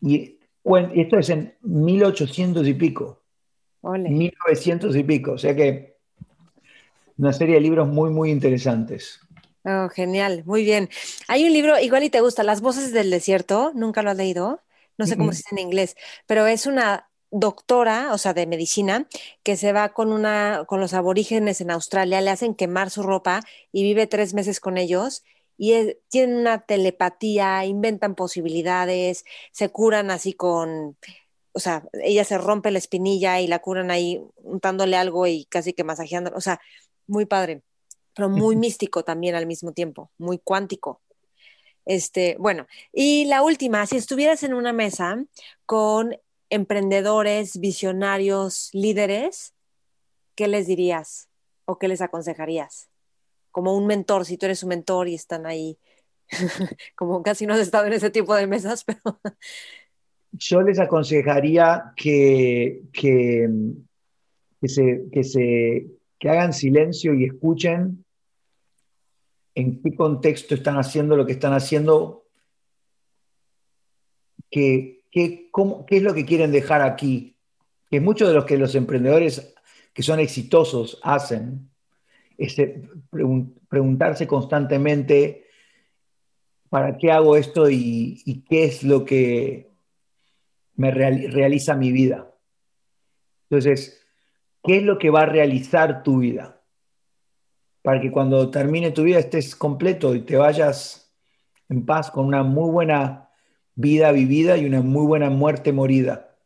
[0.00, 0.38] Y
[0.94, 3.22] esto es en 1800 y pico.
[3.82, 5.32] 1900 y pico.
[5.32, 5.96] O sea que
[7.18, 9.20] una serie de libros muy, muy interesantes.
[9.64, 10.88] Oh, genial, muy bien.
[11.28, 14.62] Hay un libro, igual y te gusta, Las voces del desierto, nunca lo has leído,
[14.96, 15.96] no sé cómo se dice en inglés,
[16.26, 19.06] pero es una doctora, o sea, de medicina,
[19.42, 23.42] que se va con una, con los aborígenes en Australia, le hacen quemar su ropa
[23.70, 25.24] y vive tres meses con ellos
[25.58, 30.96] y tienen una telepatía, inventan posibilidades, se curan así con,
[31.52, 35.74] o sea, ella se rompe la espinilla y la curan ahí untándole algo y casi
[35.74, 36.60] que masajeando, o sea,
[37.06, 37.62] muy padre
[38.20, 41.00] pero muy místico también al mismo tiempo, muy cuántico.
[41.86, 45.24] Este, bueno, y la última, si estuvieras en una mesa
[45.64, 46.14] con
[46.50, 49.54] emprendedores, visionarios, líderes,
[50.34, 51.30] ¿qué les dirías
[51.64, 52.90] o qué les aconsejarías?
[53.52, 55.78] Como un mentor, si tú eres un mentor y están ahí,
[56.94, 59.18] como casi no has estado en ese tipo de mesas, pero...
[60.32, 63.48] Yo les aconsejaría que, que,
[64.60, 65.86] que, se, que, se,
[66.18, 68.04] que hagan silencio y escuchen
[69.54, 72.26] en qué contexto están haciendo lo que están haciendo,
[74.50, 77.36] qué, es lo que quieren dejar aquí.
[77.90, 79.54] Que muchos de los que los emprendedores
[79.92, 81.68] que son exitosos hacen,
[82.38, 82.56] es
[83.68, 85.46] preguntarse constantemente,
[86.68, 89.70] ¿para qué hago esto y, qué es lo que
[90.76, 92.32] me realiza mi vida?
[93.50, 94.00] Entonces,
[94.62, 96.59] ¿Qué es lo que va a realizar tu vida?
[97.82, 101.10] Para que cuando termine tu vida estés completo y te vayas
[101.68, 103.30] en paz con una muy buena
[103.74, 106.36] vida vivida y una muy buena muerte morida.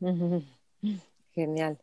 [1.32, 1.78] Genial.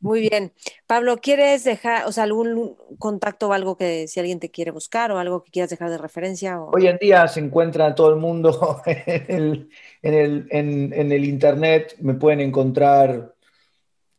[0.00, 0.52] Muy bien.
[0.86, 5.12] Pablo, ¿quieres dejar, o sea, algún contacto o algo que si alguien te quiere buscar
[5.12, 6.58] o algo que quieras dejar de referencia?
[6.58, 9.68] Hoy en día se encuentra todo el mundo en
[10.02, 11.96] el, en el Internet.
[12.00, 13.34] Me pueden encontrar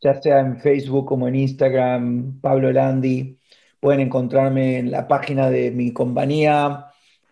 [0.02, 3.38] ya sea en Facebook como en Instagram, Pablo Landi.
[3.82, 6.86] Pueden encontrarme en la página de mi compañía.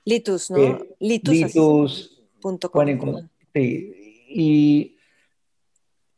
[0.04, 0.58] Litus, ¿no?
[0.58, 2.18] Eh, Litus.
[3.54, 4.96] sí, y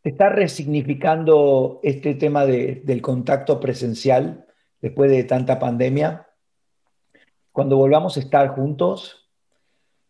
[0.03, 4.47] está resignificando este tema del contacto presencial
[4.81, 6.27] después de tanta pandemia.
[7.53, 9.29] Cuando volvamos a estar juntos,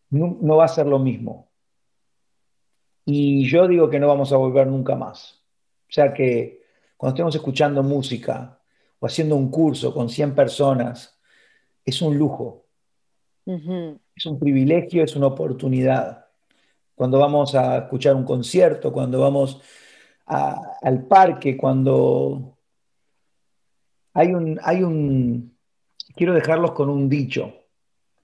[0.09, 1.51] no va a ser lo mismo.
[3.03, 5.43] Y yo digo que no vamos a volver nunca más.
[5.89, 6.63] O sea que
[6.95, 8.62] cuando estemos escuchando música
[9.03, 11.19] o haciendo un curso con 100 personas,
[11.83, 12.63] es un lujo,
[13.45, 16.27] es un privilegio, es una oportunidad.
[16.95, 19.61] Cuando vamos a escuchar un concierto, cuando vamos
[20.25, 22.57] al parque, cuando
[24.13, 25.53] hay un, hay un,
[26.15, 27.53] quiero dejarlos con un dicho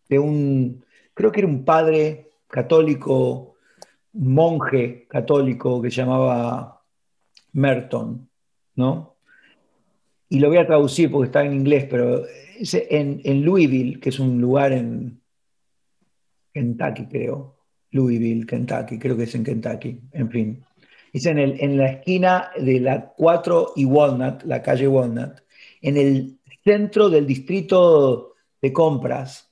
[0.08, 3.56] de un, creo que era un padre católico,
[4.14, 6.82] monje católico que llamaba
[7.52, 8.30] Merton,
[8.76, 9.19] ¿no?
[10.30, 12.24] Y lo voy a traducir porque está en inglés, pero
[12.72, 15.20] en, Louisville, que es un lugar en
[16.54, 17.56] Kentucky, creo.
[17.92, 20.64] Louisville, Kentucky, creo que es en Kentucky, en fin.
[21.12, 25.42] Es en, la esquina de la 4 y Walnut, la calle Walnut,
[25.82, 29.52] en el centro del distrito de compras.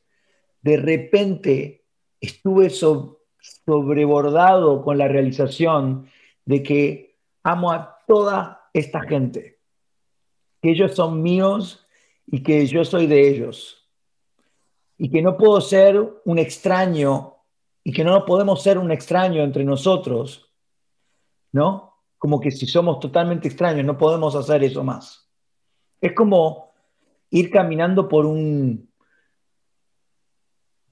[0.62, 1.86] De repente
[2.22, 6.06] estuve sobrebordado con la realización
[6.46, 9.57] de que amo a toda esta gente,
[10.62, 11.86] que ellos son míos
[12.26, 13.88] y que yo soy de ellos,
[14.98, 17.36] y que no puedo ser un extraño
[17.84, 20.52] y que no podemos ser un extraño entre nosotros,
[21.54, 21.94] ¿no?
[22.18, 25.30] Como que si somos totalmente extraños no podemos hacer eso más.
[26.02, 26.74] Es como
[27.30, 28.88] ir caminando por un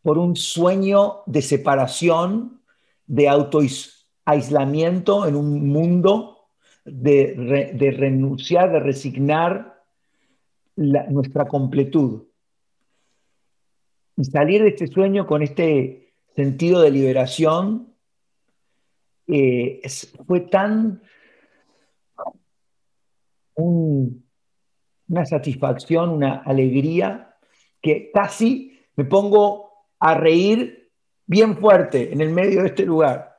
[0.01, 2.61] por un sueño de separación,
[3.07, 6.34] de autoaislamiento en un mundo,
[6.85, 9.83] de, renunciar, de resignar
[10.75, 12.23] nuestra completud.
[14.17, 17.93] Y salir de este sueño con este sentido de liberación
[19.27, 19.81] eh,
[20.27, 21.01] fue tan
[23.55, 27.35] una satisfacción, una alegría,
[27.81, 30.91] que casi me pongo a reír
[31.25, 33.35] bien fuerte en el medio de este lugar.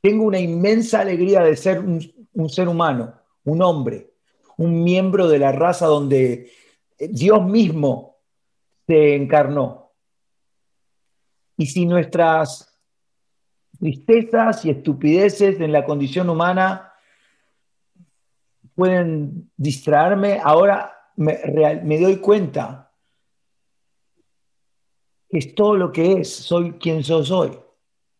[0.00, 2.00] Tengo una inmensa alegría de ser un,
[2.48, 4.12] ser humano, un hombre,
[4.56, 6.50] un miembro de la raza donde
[6.98, 8.16] Dios mismo
[8.86, 9.92] se encarnó.
[11.56, 12.78] Y si nuestras
[13.78, 16.92] tristezas y estupideces en la condición humana
[18.74, 22.90] pueden distraerme, ahora me, doy cuenta
[25.28, 27.56] es todo lo que es, soy quien yo soy.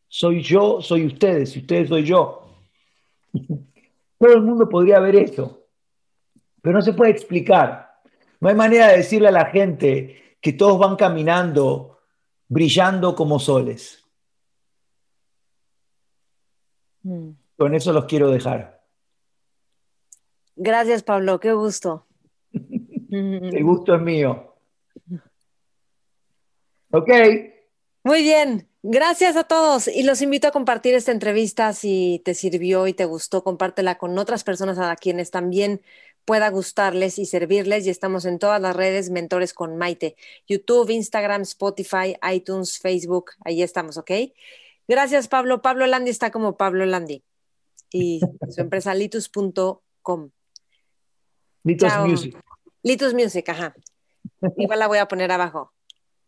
[0.07, 2.57] Soy yo, soy ustedes, y ustedes soy yo.
[4.21, 5.67] Todo el mundo podría ver eso,
[6.61, 8.03] pero no se puede explicar.
[8.39, 11.99] No hay manera de decirle a la gente que todos van caminando
[12.47, 14.05] brillando como soles.
[17.03, 17.31] Mm.
[17.57, 18.85] Con eso los quiero dejar.
[20.55, 22.07] Gracias, Pablo, qué gusto.
[23.11, 24.55] El gusto es mío.
[26.91, 27.09] Ok.
[28.05, 28.70] Muy bien.
[28.83, 33.05] Gracias a todos y los invito a compartir esta entrevista si te sirvió y te
[33.05, 35.83] gustó, compártela con otras personas a quienes también
[36.25, 40.17] pueda gustarles y servirles y estamos en todas las redes Mentores con Maite,
[40.49, 44.13] YouTube, Instagram, Spotify, iTunes, Facebook, ahí estamos, ¿ok?
[44.89, 45.61] Gracias Pablo.
[45.61, 47.23] Pablo Landi está como Pablo Landi
[47.93, 50.31] y su empresa litus.com.
[51.65, 52.41] Litus Music.
[52.83, 53.75] Litus Music, ajá.
[54.57, 55.71] Igual la voy a poner abajo.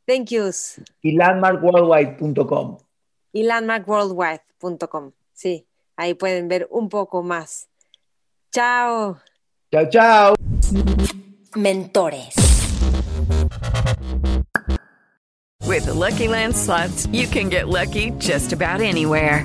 [0.07, 0.81] Thank yous.
[1.03, 2.79] Y landmarkworldwide.com.
[3.33, 5.13] Y landmarkworldwide.com.
[5.33, 5.67] Sí,
[5.97, 7.69] ahí pueden ver un poco más.
[8.53, 9.19] Chao.
[9.71, 10.35] Chao, chao.
[11.55, 12.35] Mentores.
[15.67, 19.45] With the Lucky Land slots, you can get lucky just about anywhere.